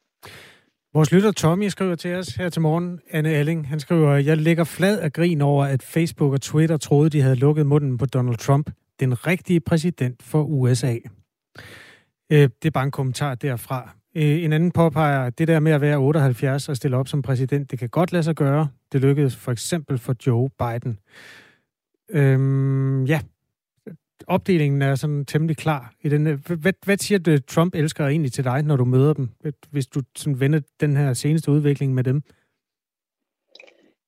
Vores 0.94 1.12
lytter 1.12 1.32
Tommy 1.32 1.68
skriver 1.68 1.94
til 1.94 2.14
os 2.14 2.28
her 2.28 2.48
til 2.48 2.62
morgen, 2.62 3.00
Anne 3.10 3.32
Elling, 3.32 3.68
Han 3.68 3.80
skriver, 3.80 4.14
jeg 4.14 4.36
ligger 4.36 4.64
flad 4.64 4.98
af 5.00 5.12
grin 5.12 5.40
over, 5.40 5.64
at 5.64 5.82
Facebook 5.82 6.32
og 6.32 6.40
Twitter 6.40 6.76
troede, 6.76 7.10
de 7.10 7.20
havde 7.20 7.34
lukket 7.34 7.66
munden 7.66 7.98
på 7.98 8.06
Donald 8.06 8.36
Trump, 8.36 8.70
den 9.00 9.26
rigtige 9.26 9.60
præsident 9.60 10.22
for 10.22 10.42
USA. 10.42 10.96
Øh, 12.32 12.48
det 12.62 12.64
er 12.64 12.70
bare 12.70 12.84
en 12.84 12.90
kommentar 12.90 13.34
derfra. 13.34 13.94
Øh, 14.14 14.44
en 14.44 14.52
anden 14.52 14.70
påpeger, 14.70 15.24
at 15.24 15.38
det 15.38 15.48
der 15.48 15.60
med 15.60 15.72
at 15.72 15.80
være 15.80 15.96
78 15.96 16.68
og 16.68 16.76
stille 16.76 16.96
op 16.96 17.08
som 17.08 17.22
præsident, 17.22 17.70
det 17.70 17.78
kan 17.78 17.88
godt 17.88 18.12
lade 18.12 18.22
sig 18.22 18.34
gøre. 18.34 18.68
Det 18.92 19.00
lykkedes 19.00 19.36
for 19.36 19.52
eksempel 19.52 19.98
for 19.98 20.14
Joe 20.26 20.50
Biden. 20.58 20.98
Øhm, 22.10 23.04
ja, 23.04 23.20
opdelingen 24.26 24.82
er 24.82 24.94
sådan 24.94 25.24
temmelig 25.24 25.56
klar. 25.56 25.92
I 26.00 26.08
den, 26.08 26.26
øh, 26.26 26.38
hvad, 26.60 26.72
hvad 26.84 26.96
siger 26.96 27.18
det, 27.18 27.46
Trump 27.46 27.74
elsker 27.74 28.06
egentlig 28.06 28.32
til 28.32 28.44
dig, 28.44 28.62
når 28.62 28.76
du 28.76 28.84
møder 28.84 29.12
dem, 29.12 29.28
hvis 29.70 29.86
du 29.86 30.02
sådan 30.16 30.40
vender 30.40 30.60
den 30.80 30.96
her 30.96 31.12
seneste 31.12 31.50
udvikling 31.50 31.94
med 31.94 32.04
dem? 32.04 32.22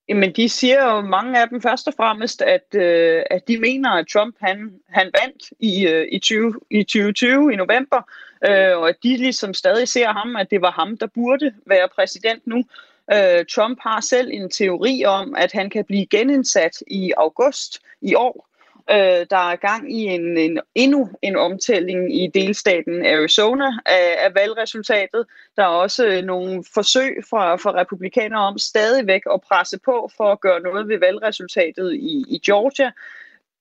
Jamen, 0.08 0.32
de 0.32 0.48
siger 0.48 0.94
jo 0.94 1.00
mange 1.00 1.40
af 1.42 1.48
dem 1.48 1.62
først 1.62 1.88
og 1.88 1.94
fremmest, 1.96 2.42
at, 2.42 2.74
øh, 2.74 3.22
at 3.30 3.48
de 3.48 3.58
mener, 3.58 3.90
at 3.90 4.06
Trump 4.12 4.36
han, 4.40 4.72
han 4.88 5.11
vandt 5.20 5.52
i, 5.61 5.86
øh, 5.86 6.06
i, 6.12 6.18
20, 6.18 6.54
i 6.70 6.82
2020 6.82 7.52
i 7.52 7.56
november, 7.56 8.02
øh, 8.48 8.78
og 8.78 8.88
at 8.88 8.96
de 9.02 9.16
ligesom 9.16 9.54
stadig 9.54 9.88
ser 9.88 10.12
ham, 10.12 10.36
at 10.36 10.50
det 10.50 10.62
var 10.62 10.70
ham, 10.70 10.96
der 10.96 11.06
burde 11.06 11.54
være 11.66 11.88
præsident 11.94 12.46
nu. 12.46 12.64
Øh, 13.12 13.44
Trump 13.54 13.78
har 13.82 14.00
selv 14.00 14.30
en 14.32 14.50
teori 14.50 15.04
om, 15.04 15.34
at 15.34 15.52
han 15.52 15.70
kan 15.70 15.84
blive 15.84 16.06
genindsat 16.06 16.82
i 16.86 17.12
august 17.16 17.78
i 18.00 18.14
år, 18.14 18.49
Øh, 18.93 19.26
der 19.30 19.51
er 19.51 19.57
gang 19.57 19.93
i 19.93 20.05
en, 20.05 20.38
en, 20.38 20.61
endnu 20.74 21.11
en 21.22 21.36
omtælling 21.36 22.22
i 22.22 22.26
delstaten 22.26 23.07
Arizona 23.07 23.70
af, 23.86 24.16
af 24.18 24.34
valgresultatet. 24.34 25.26
Der 25.57 25.62
er 25.62 25.66
også 25.66 26.07
øh, 26.07 26.22
nogle 26.24 26.64
forsøg 26.74 27.24
fra, 27.30 27.57
fra 27.57 27.80
republikanere 27.80 28.41
om 28.41 28.59
stadigvæk 28.59 29.22
at 29.34 29.41
presse 29.41 29.78
på 29.84 30.11
for 30.16 30.32
at 30.32 30.41
gøre 30.41 30.61
noget 30.61 30.88
ved 30.88 30.99
valgresultatet 30.99 31.95
i, 31.95 32.24
i 32.28 32.41
Georgia 32.47 32.91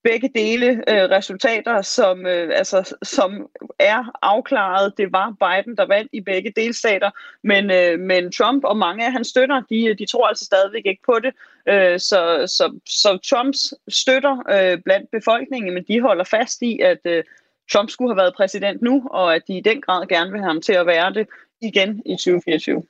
begge 0.03 0.29
dele 0.35 0.67
øh, 0.69 1.09
resultater, 1.09 1.81
som, 1.81 2.25
øh, 2.25 2.49
altså, 2.57 2.95
som 3.03 3.49
er 3.79 4.11
afklaret. 4.21 4.93
Det 4.97 5.11
var 5.11 5.35
Biden, 5.39 5.77
der 5.77 5.85
vandt 5.85 6.09
i 6.13 6.21
begge 6.21 6.53
delstater, 6.55 7.11
men, 7.43 7.71
øh, 7.71 7.99
men 7.99 8.31
Trump 8.31 8.63
og 8.63 8.77
mange 8.77 9.05
af 9.05 9.11
hans 9.11 9.27
støtter, 9.27 9.61
de, 9.69 9.95
de 9.99 10.05
tror 10.05 10.27
altså 10.27 10.45
stadigvæk 10.45 10.85
ikke 10.85 11.03
på 11.05 11.19
det. 11.23 11.33
Øh, 11.67 11.99
så, 11.99 12.45
så, 12.47 12.79
så 12.85 13.19
Trumps 13.29 13.73
støtter 13.87 14.37
øh, 14.49 14.81
blandt 14.85 15.11
befolkningen, 15.11 15.73
men 15.73 15.85
de 15.87 16.01
holder 16.01 16.23
fast 16.23 16.61
i, 16.61 16.79
at 16.79 16.99
øh, 17.05 17.23
Trump 17.71 17.89
skulle 17.89 18.11
have 18.11 18.21
været 18.21 18.35
præsident 18.35 18.81
nu, 18.81 19.07
og 19.11 19.35
at 19.35 19.41
de 19.47 19.57
i 19.57 19.61
den 19.61 19.81
grad 19.81 20.07
gerne 20.07 20.31
vil 20.31 20.39
have 20.39 20.49
ham 20.49 20.61
til 20.61 20.73
at 20.73 20.85
være 20.85 21.13
det 21.13 21.27
igen 21.61 22.01
i 22.05 22.11
2024. 22.11 22.83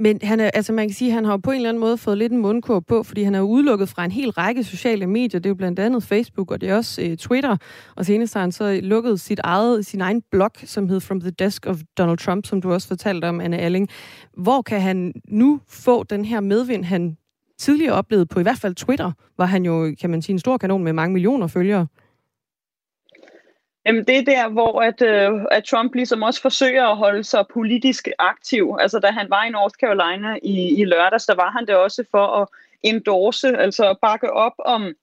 Men 0.00 0.18
han 0.22 0.40
er, 0.40 0.50
altså 0.54 0.72
man 0.72 0.88
kan 0.88 0.94
sige, 0.94 1.08
at 1.08 1.14
han 1.14 1.24
har 1.24 1.36
på 1.36 1.50
en 1.50 1.56
eller 1.56 1.68
anden 1.68 1.80
måde 1.80 1.98
fået 1.98 2.18
lidt 2.18 2.32
en 2.32 2.38
mundkur 2.38 2.80
på, 2.80 3.02
fordi 3.02 3.22
han 3.22 3.34
er 3.34 3.40
udelukket 3.40 3.88
fra 3.88 4.04
en 4.04 4.10
hel 4.10 4.30
række 4.30 4.64
sociale 4.64 5.06
medier. 5.06 5.40
Det 5.40 5.46
er 5.46 5.50
jo 5.50 5.54
blandt 5.54 5.78
andet 5.78 6.02
Facebook, 6.02 6.50
og 6.50 6.60
det 6.60 6.68
er 6.68 6.76
også 6.76 7.02
øh, 7.02 7.16
Twitter. 7.16 7.56
Og 7.96 8.06
senest 8.06 8.34
har 8.34 8.40
han 8.40 8.52
så 8.52 8.80
lukket 8.82 9.20
sit 9.20 9.40
eget, 9.44 9.86
sin 9.86 10.00
egen 10.00 10.22
blog, 10.30 10.50
som 10.64 10.88
hed 10.88 11.00
From 11.00 11.20
the 11.20 11.30
Desk 11.30 11.66
of 11.66 11.76
Donald 11.98 12.18
Trump, 12.18 12.46
som 12.46 12.62
du 12.62 12.72
også 12.72 12.88
fortalte 12.88 13.28
om, 13.28 13.40
Anne 13.40 13.58
Alling. 13.58 13.88
Hvor 14.36 14.62
kan 14.62 14.80
han 14.80 15.12
nu 15.28 15.60
få 15.68 16.02
den 16.02 16.24
her 16.24 16.40
medvind, 16.40 16.84
han 16.84 17.16
tidligere 17.58 17.92
oplevede 17.92 18.26
på 18.26 18.40
i 18.40 18.42
hvert 18.42 18.58
fald 18.58 18.74
Twitter, 18.74 19.12
var 19.38 19.46
han 19.46 19.64
jo, 19.64 19.94
kan 20.00 20.10
man 20.10 20.22
sige, 20.22 20.32
en 20.32 20.38
stor 20.38 20.56
kanon 20.56 20.84
med 20.84 20.92
mange 20.92 21.12
millioner 21.12 21.46
følgere? 21.46 21.86
Jamen, 23.86 24.04
det 24.04 24.18
er 24.18 24.22
der, 24.22 24.48
hvor 24.48 24.82
at, 24.82 25.02
øh, 25.02 25.46
at 25.50 25.64
Trump 25.64 25.94
ligesom 25.94 26.22
også 26.22 26.42
forsøger 26.42 26.86
at 26.86 26.96
holde 26.96 27.24
sig 27.24 27.44
politisk 27.52 28.08
aktiv. 28.18 28.76
Altså, 28.80 28.98
da 28.98 29.10
han 29.10 29.30
var 29.30 29.44
i 29.44 29.50
North 29.50 29.74
Carolina 29.74 30.38
i, 30.42 30.80
i 30.80 30.84
lørdags, 30.84 31.26
der 31.26 31.34
var 31.34 31.50
han 31.50 31.66
det 31.66 31.76
også 31.76 32.04
for 32.10 32.26
at 32.26 32.48
endorse, 32.82 33.56
altså 33.56 33.94
bakke 34.02 34.32
op 34.32 34.54
om 34.58 34.94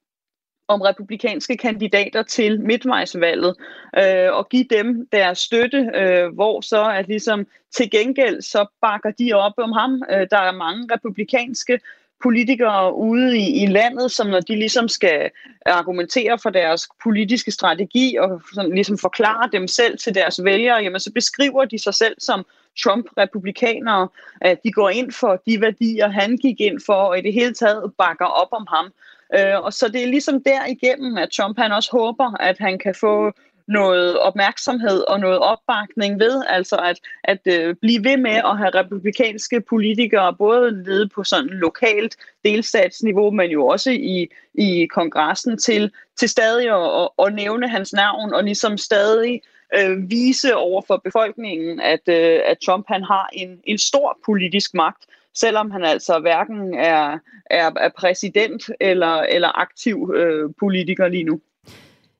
om 0.67 0.81
republikanske 0.81 1.57
kandidater 1.57 2.23
til 2.23 2.61
midtvejsvalget 2.61 3.55
øh, 3.97 4.33
og 4.33 4.49
give 4.49 4.65
dem 4.69 5.07
deres 5.11 5.39
støtte, 5.39 5.91
øh, 5.95 6.33
hvor 6.33 6.61
så 6.61 6.89
at 6.89 7.07
ligesom 7.07 7.47
til 7.71 7.91
gengæld 7.91 8.41
så 8.41 8.65
bakker 8.81 9.11
de 9.11 9.33
op 9.33 9.53
om 9.57 9.71
ham. 9.71 10.03
Øh, 10.11 10.27
der 10.31 10.37
er 10.37 10.51
mange 10.51 10.93
republikanske 10.93 11.79
politikere 12.23 12.95
ude 12.95 13.37
i, 13.37 13.63
i 13.63 13.65
landet, 13.65 14.11
som 14.11 14.27
når 14.27 14.39
de 14.39 14.55
ligesom 14.55 14.87
skal 14.87 15.31
argumentere 15.65 16.39
for 16.39 16.49
deres 16.49 16.89
politiske 17.03 17.51
strategi 17.51 18.17
og 18.19 18.41
sådan 18.53 18.75
ligesom 18.75 18.97
forklare 18.97 19.49
dem 19.51 19.67
selv 19.67 19.97
til 19.97 20.15
deres 20.15 20.43
vælgere, 20.43 20.77
jamen 20.77 20.99
så 20.99 21.11
beskriver 21.13 21.65
de 21.65 21.79
sig 21.79 21.93
selv 21.93 22.15
som 22.19 22.45
Trump-republikanere, 22.83 24.07
at 24.41 24.63
de 24.63 24.71
går 24.71 24.89
ind 24.89 25.11
for 25.11 25.41
de 25.47 25.61
værdier, 25.61 26.09
han 26.09 26.37
gik 26.37 26.61
ind 26.61 26.79
for, 26.85 26.93
og 26.93 27.17
i 27.17 27.21
det 27.21 27.33
hele 27.33 27.53
taget 27.53 27.93
bakker 27.97 28.25
op 28.25 28.49
om 28.51 28.67
ham. 28.69 28.91
Øh, 29.35 29.63
og 29.63 29.73
så 29.73 29.87
det 29.87 30.03
er 30.03 30.07
ligesom 30.07 30.43
derigennem, 30.43 31.17
at 31.17 31.29
Trump 31.29 31.57
han 31.57 31.71
også 31.71 31.89
håber, 31.91 32.37
at 32.39 32.57
han 32.59 32.79
kan 32.79 32.95
få 32.95 33.31
noget 33.67 34.19
opmærksomhed 34.19 34.99
og 35.07 35.19
noget 35.19 35.39
opbakning 35.39 36.19
ved, 36.19 36.43
altså 36.47 36.75
at, 36.75 36.99
at 37.23 37.39
øh, 37.45 37.75
blive 37.75 38.03
ved 38.03 38.17
med 38.17 38.31
at 38.31 38.57
have 38.57 38.69
republikanske 38.69 39.61
politikere, 39.61 40.35
både 40.35 40.83
nede 40.83 41.09
på 41.09 41.23
sådan 41.23 41.49
lokalt 41.49 42.15
delstatsniveau, 42.45 43.31
men 43.31 43.51
jo 43.51 43.67
også 43.67 43.91
i, 43.91 44.29
i 44.53 44.85
kongressen 44.85 45.57
til, 45.57 45.91
til 46.19 46.29
stadig 46.29 46.69
at, 46.69 47.09
at 47.25 47.33
nævne 47.33 47.69
hans 47.69 47.93
navn 47.93 48.33
og 48.33 48.43
ligesom 48.43 48.77
stadig 48.77 49.41
øh, 49.75 50.09
vise 50.09 50.55
over 50.55 50.81
for 50.87 51.01
befolkningen, 51.03 51.79
at, 51.79 52.07
øh, 52.07 52.39
at 52.45 52.57
Trump 52.65 52.85
han 52.87 53.03
har 53.03 53.29
en, 53.33 53.59
en 53.63 53.77
stor 53.77 54.17
politisk 54.25 54.73
magt, 54.73 55.05
selvom 55.33 55.71
han 55.71 55.83
altså 55.83 56.19
hverken 56.19 56.73
er, 56.73 57.19
er, 57.45 57.71
er 57.77 57.89
præsident 57.97 58.69
eller, 58.79 59.15
eller 59.15 59.59
aktiv 59.59 60.13
øh, 60.15 60.49
politiker 60.59 61.07
lige 61.07 61.23
nu. 61.23 61.41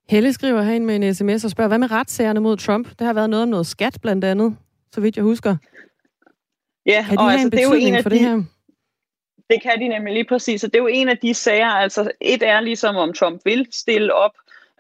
Helle 0.10 0.34
skriver 0.34 0.62
herind 0.62 0.86
med 0.86 0.96
en 0.96 1.16
sms 1.16 1.46
og 1.46 1.52
spørger, 1.52 1.68
hvad 1.68 1.78
med 1.78 1.92
retssagerne 1.92 2.40
mod 2.40 2.58
Trump? 2.58 2.88
Det 3.00 3.08
har 3.08 3.14
været 3.14 3.30
noget 3.30 3.44
om 3.44 3.50
noget 3.50 3.68
skat 3.68 3.98
blandt 4.02 4.26
andet, 4.26 4.58
så 4.92 5.02
vidt 5.02 5.16
jeg 5.16 5.24
husker. 5.24 5.58
Ja, 6.86 7.06
kan 7.10 7.18
de 7.18 7.22
og 7.22 7.24
have 7.24 7.32
altså, 7.32 7.46
en 7.46 7.52
det 7.52 7.60
er 7.60 7.64
jo 7.64 7.74
en 7.74 7.96
af 7.96 8.04
for 8.04 8.10
de, 8.10 8.16
det 8.16 8.24
her? 8.24 8.44
Det 9.50 9.62
kan 9.62 9.80
de 9.80 9.88
nemlig 9.88 10.14
lige 10.14 10.26
præcis, 10.26 10.64
og 10.64 10.74
det 10.74 10.80
er 10.80 10.84
jo 10.84 10.88
en 10.88 11.10
af 11.10 11.18
de 11.18 11.34
sager, 11.34 11.68
altså 11.68 12.12
et 12.22 12.44
er 12.44 12.60
ligesom, 12.60 12.96
om 12.96 13.14
Trump 13.14 13.42
vil 13.46 13.68
stille 13.72 14.14
op, 14.14 14.32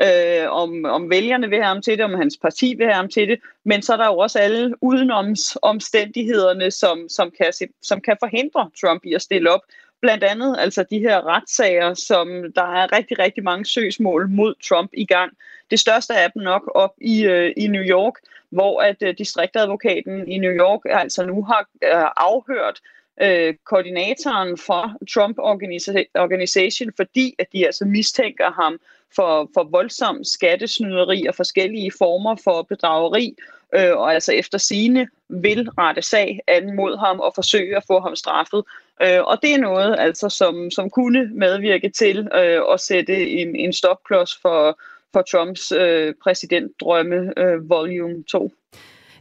øh, 0.01 0.51
om, 0.51 0.85
om 0.85 1.09
vælgerne 1.09 1.49
vil 1.49 1.57
have 1.57 1.67
ham 1.67 1.81
til 1.81 1.97
det, 1.97 2.05
om 2.05 2.13
hans 2.13 2.37
parti 2.41 2.75
vil 2.77 2.85
have 2.85 2.95
ham 2.95 3.09
til 3.09 3.27
det, 3.27 3.39
men 3.65 3.81
så 3.81 3.93
er 3.93 3.97
der 3.97 4.05
jo 4.05 4.17
også 4.17 4.39
alle 4.39 4.73
udenoms 4.81 5.57
omstændighederne, 5.61 6.71
som, 6.71 7.09
som, 7.09 7.31
kan, 7.37 7.53
som 7.81 8.01
kan 8.01 8.17
forhindre 8.19 8.69
Trump 8.81 9.05
i 9.05 9.13
at 9.13 9.21
stille 9.21 9.51
op 9.51 9.61
blandt 10.01 10.23
andet 10.23 10.55
altså 10.59 10.83
de 10.83 10.99
her 10.99 11.27
retssager, 11.27 11.93
som 11.93 12.53
der 12.55 12.75
er 12.81 12.97
rigtig, 12.97 13.19
rigtig 13.19 13.43
mange 13.43 13.65
søgsmål 13.65 14.29
mod 14.29 14.53
Trump 14.69 14.89
i 14.93 15.05
gang. 15.05 15.31
Det 15.71 15.79
største 15.79 16.13
af 16.13 16.31
dem 16.31 16.41
nok 16.41 16.71
op 16.75 16.93
i, 17.01 17.25
øh, 17.25 17.53
i 17.57 17.67
New 17.67 17.83
York, 17.83 18.13
hvor 18.49 18.81
at 18.81 18.95
øh, 19.01 19.17
distriktadvokaten 19.17 20.27
i 20.27 20.37
New 20.37 20.51
York 20.51 20.81
altså 20.85 21.25
nu 21.25 21.43
har 21.43 21.67
øh, 21.83 22.09
afhørt 22.17 22.79
øh, 23.21 23.53
koordinatoren 23.65 24.57
for 24.57 24.93
Trump 25.13 25.37
Organization, 26.15 26.91
fordi 26.95 27.35
at 27.39 27.47
de 27.53 27.65
altså 27.65 27.85
mistænker 27.85 28.51
ham 28.51 28.79
for, 29.15 29.49
for 29.53 29.63
voldsom 29.63 30.23
skattesnyderi 30.23 31.25
og 31.27 31.35
forskellige 31.35 31.91
former 31.97 32.35
for 32.43 32.61
bedrageri, 32.61 33.35
øh, 33.75 33.97
og 33.97 34.13
altså 34.13 34.33
efter 34.33 34.57
sine 34.57 35.07
vil 35.29 35.69
rette 35.69 36.01
sag 36.01 36.39
an 36.47 36.75
mod 36.75 36.97
ham 36.97 37.19
og 37.19 37.31
forsøge 37.35 37.77
at 37.77 37.83
få 37.87 37.99
ham 37.99 38.15
straffet. 38.15 38.63
Øh, 39.03 39.21
og 39.23 39.37
det 39.41 39.53
er 39.53 39.57
noget, 39.57 39.95
altså, 39.99 40.29
som, 40.29 40.71
som 40.71 40.89
kunne 40.89 41.29
medvirke 41.33 41.89
til 41.89 42.17
øh, 42.17 42.61
at 42.73 42.79
sætte 42.79 43.29
en, 43.29 43.55
en 43.55 43.73
stopklods 43.73 44.37
for, 44.41 44.79
for 45.13 45.21
Trumps 45.31 45.71
øh, 45.71 46.13
præsidentdrømme 46.23 47.33
øh, 47.37 47.69
volume 47.69 48.23
2. 48.23 48.51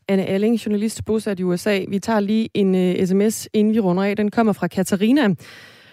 Anne 0.08 0.26
Alling, 0.26 0.56
journalist 0.56 1.04
bosat 1.04 1.40
i 1.40 1.42
USA. 1.42 1.84
Vi 1.88 1.98
tager 1.98 2.20
lige 2.20 2.48
en 2.54 2.74
øh, 2.74 2.94
uh, 3.00 3.06
sms, 3.06 3.48
inden 3.52 3.74
vi 3.74 3.80
runder 3.80 4.04
af. 4.04 4.16
Den 4.16 4.30
kommer 4.30 4.52
fra 4.52 4.68
Katarina. 4.68 5.34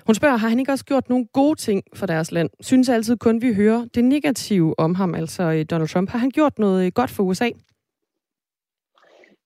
Hun 0.06 0.16
spørger, 0.16 0.38
har 0.38 0.50
han 0.50 0.60
ikke 0.60 0.72
også 0.72 0.86
gjort 0.86 1.10
nogle 1.10 1.26
gode 1.34 1.60
ting 1.60 1.84
for 1.96 2.06
deres 2.06 2.32
land? 2.32 2.50
Synes 2.62 2.90
altid 2.90 3.18
kun, 3.18 3.42
vi 3.42 3.54
hører 3.54 3.86
det 3.96 4.06
negative 4.06 4.80
om 4.80 4.96
ham, 4.96 5.16
altså 5.16 5.44
øh, 5.44 5.66
Donald 5.72 5.90
Trump. 5.90 6.10
Har 6.10 6.20
han 6.20 6.30
gjort 6.30 6.60
noget 6.60 6.86
øh, 6.86 6.92
godt 6.92 7.10
for 7.10 7.24
USA? 7.24 7.50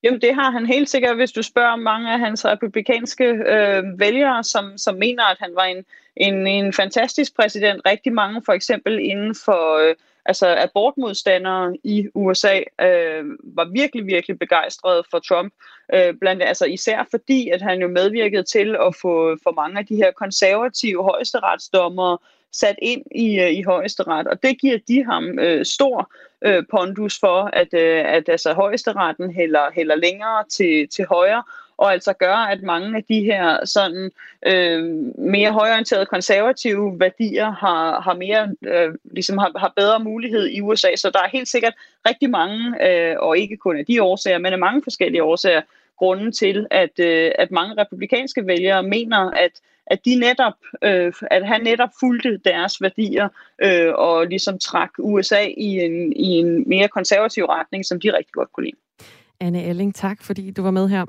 Jamen 0.03 0.21
det 0.21 0.35
har 0.35 0.51
han 0.51 0.65
helt 0.65 0.89
sikkert, 0.89 1.15
hvis 1.15 1.31
du 1.31 1.41
spørger 1.41 1.75
mange 1.75 2.13
af 2.13 2.19
hans 2.19 2.45
republikanske 2.45 3.25
øh, 3.25 3.99
vælgere, 3.99 4.43
som, 4.43 4.77
som 4.77 4.95
mener, 4.95 5.23
at 5.23 5.37
han 5.39 5.55
var 5.55 5.63
en, 5.63 5.85
en, 6.15 6.47
en 6.47 6.73
fantastisk 6.73 7.35
præsident. 7.35 7.81
Rigtig 7.85 8.13
mange 8.13 8.41
for 8.45 8.53
eksempel 8.53 8.99
inden 8.99 9.35
for 9.45 9.89
øh, 9.89 9.95
altså 10.25 10.55
abortmodstandere 10.57 11.77
i 11.83 12.07
USA 12.13 12.59
øh, 12.81 13.25
var 13.43 13.71
virkelig, 13.73 14.05
virkelig 14.05 14.39
begejstrede 14.39 15.03
for 15.11 15.19
Trump. 15.19 15.53
Øh, 15.93 16.13
blandt, 16.21 16.43
altså 16.43 16.65
især 16.65 17.07
fordi, 17.11 17.49
at 17.49 17.61
han 17.61 17.81
jo 17.81 17.87
medvirkede 17.87 18.43
til 18.43 18.75
at 18.75 18.95
få 19.01 19.37
for 19.43 19.51
mange 19.51 19.79
af 19.79 19.85
de 19.85 19.95
her 19.95 20.11
konservative 20.11 21.03
højesteretsdommere 21.03 22.17
sat 22.51 22.75
ind 22.81 23.03
i, 23.15 23.39
øh, 23.39 23.51
i 23.51 23.63
højesteret, 23.63 24.27
og 24.27 24.43
det 24.43 24.59
giver 24.59 24.77
de 24.87 25.05
ham 25.05 25.39
øh, 25.39 25.65
stor 25.65 26.11
øh, 26.41 26.63
pondus 26.71 27.19
for, 27.19 27.49
at, 27.53 27.73
øh, 27.73 28.03
at 28.05 28.29
altså, 28.29 28.53
højesteretten 28.53 29.33
hælder, 29.33 29.71
hælder 29.75 29.95
længere 29.95 30.43
til, 30.49 30.87
til 30.89 31.05
højre, 31.05 31.43
og 31.77 31.91
altså 31.91 32.13
gør, 32.13 32.35
at 32.35 32.63
mange 32.63 32.97
af 32.97 33.03
de 33.03 33.21
her 33.21 33.65
sådan 33.65 34.11
øh, 34.45 34.83
mere 35.17 35.51
højorienterede 35.51 36.05
konservative 36.05 36.99
værdier 36.99 37.51
har, 37.51 38.01
har 38.01 38.13
mere 38.13 38.49
øh, 38.61 38.95
ligesom 39.11 39.37
har, 39.37 39.51
har 39.55 39.73
bedre 39.75 39.99
mulighed 39.99 40.47
i 40.47 40.61
USA. 40.61 40.95
Så 40.95 41.09
der 41.09 41.19
er 41.19 41.29
helt 41.29 41.47
sikkert 41.47 41.73
rigtig 42.09 42.29
mange, 42.29 42.89
øh, 42.89 43.15
og 43.19 43.37
ikke 43.37 43.57
kun 43.57 43.77
af 43.77 43.85
de 43.85 44.03
årsager, 44.03 44.37
men 44.37 44.53
af 44.53 44.59
mange 44.59 44.83
forskellige 44.83 45.23
årsager, 45.23 45.61
grunden 45.97 46.31
til, 46.31 46.67
at, 46.71 46.99
øh, 46.99 47.31
at 47.39 47.51
mange 47.51 47.81
republikanske 47.81 48.47
vælgere 48.47 48.83
mener, 48.83 49.31
at 49.31 49.51
at 49.91 50.05
de 50.05 50.15
netop, 50.15 50.53
øh, 50.83 51.13
at 51.31 51.47
han 51.47 51.63
netop 51.63 51.89
fulgte 51.99 52.39
deres 52.45 52.81
værdier 52.81 53.29
øh, 53.63 53.93
og 53.93 54.27
ligesom 54.27 54.59
trak 54.59 54.89
USA 54.99 55.41
i 55.57 55.79
en, 55.85 56.13
i 56.13 56.27
en 56.27 56.69
mere 56.69 56.87
konservativ 56.87 57.43
retning, 57.45 57.85
som 57.85 57.99
de 57.99 58.13
rigtig 58.17 58.33
godt 58.33 58.51
kunne 58.53 58.65
lide. 58.65 58.77
Anne 59.39 59.63
Elling, 59.63 59.95
tak 59.95 60.23
fordi 60.23 60.51
du 60.51 60.61
var 60.61 60.71
med 60.71 60.89
her. 60.89 61.05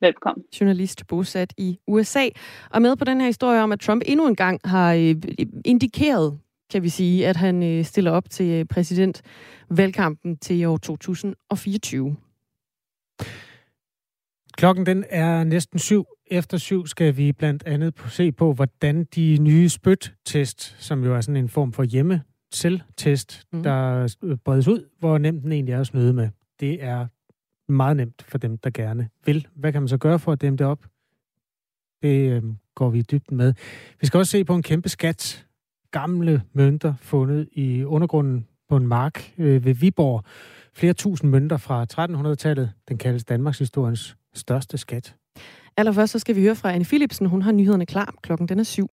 Velkommen. 0.00 0.44
Journalist 0.60 1.06
bosat 1.06 1.54
i 1.58 1.78
USA. 1.86 2.28
Og 2.70 2.82
med 2.82 2.96
på 2.96 3.04
den 3.04 3.20
her 3.20 3.26
historie 3.26 3.62
om, 3.62 3.72
at 3.72 3.80
Trump 3.80 4.02
endnu 4.06 4.26
en 4.26 4.36
gang 4.36 4.60
har 4.64 4.94
øh, 4.94 5.14
indikeret, 5.64 6.38
kan 6.70 6.82
vi 6.82 6.88
sige, 6.88 7.26
at 7.26 7.36
han 7.36 7.62
øh, 7.62 7.84
stiller 7.84 8.10
op 8.10 8.30
til 8.30 8.66
præsidentvalgkampen 8.66 10.36
til 10.36 10.66
år 10.66 10.76
2024. 10.76 12.16
Klokken 14.56 14.86
den 14.86 15.04
er 15.10 15.44
næsten 15.44 15.78
syv. 15.78 16.04
Efter 16.32 16.58
syv 16.58 16.86
skal 16.86 17.16
vi 17.16 17.32
blandt 17.32 17.62
andet 17.66 17.94
se 18.08 18.32
på, 18.32 18.52
hvordan 18.52 19.04
de 19.04 19.38
nye 19.40 19.68
spyt-test, 19.68 20.76
som 20.78 21.04
jo 21.04 21.14
er 21.14 21.20
sådan 21.20 21.36
en 21.36 21.48
form 21.48 21.72
for 21.72 21.82
hjemme 21.82 22.22
selvtest, 22.52 23.44
mm. 23.52 23.62
der 23.62 24.36
bredes 24.44 24.68
ud, 24.68 24.88
hvor 24.98 25.18
nemt 25.18 25.42
den 25.42 25.52
egentlig 25.52 25.72
er 25.72 25.80
at 25.80 25.86
snyde 25.86 26.12
med. 26.12 26.28
Det 26.60 26.84
er 26.84 27.06
meget 27.72 27.96
nemt 27.96 28.22
for 28.22 28.38
dem, 28.38 28.58
der 28.58 28.70
gerne 28.70 29.08
vil. 29.26 29.46
Hvad 29.54 29.72
kan 29.72 29.82
man 29.82 29.88
så 29.88 29.96
gøre 29.96 30.18
for 30.18 30.32
at 30.32 30.40
dæmme 30.40 30.56
det 30.56 30.66
op? 30.66 30.86
Det 32.02 32.30
øh, 32.30 32.42
går 32.74 32.90
vi 32.90 32.98
i 32.98 33.02
dybden 33.02 33.36
med. 33.36 33.54
Vi 34.00 34.06
skal 34.06 34.18
også 34.18 34.30
se 34.30 34.44
på 34.44 34.54
en 34.54 34.62
kæmpe 34.62 34.88
skat, 34.88 35.46
gamle 35.90 36.42
mønter 36.52 36.94
fundet 37.00 37.48
i 37.52 37.84
undergrunden 37.84 38.46
på 38.68 38.76
en 38.76 38.86
mark 38.86 39.32
øh, 39.38 39.64
ved 39.64 39.74
Viborg. 39.74 40.24
Flere 40.74 40.92
tusind 40.92 41.30
mønter 41.30 41.56
fra 41.56 41.86
1300-tallet. 41.92 42.72
Den 42.88 42.98
kaldes 42.98 43.24
Danmarks 43.24 43.58
historiens 43.58 44.16
største 44.34 44.78
skat. 44.78 45.16
Allerførst 45.76 46.12
så 46.12 46.18
skal 46.18 46.36
vi 46.36 46.42
høre 46.42 46.56
fra 46.56 46.72
Anne 46.72 46.84
Philipsen. 46.84 47.26
Hun 47.26 47.42
har 47.42 47.52
nyhederne 47.52 47.86
klar. 47.86 48.14
Klokken 48.22 48.48
den 48.48 48.58
er 48.58 48.62
syv. 48.62 48.90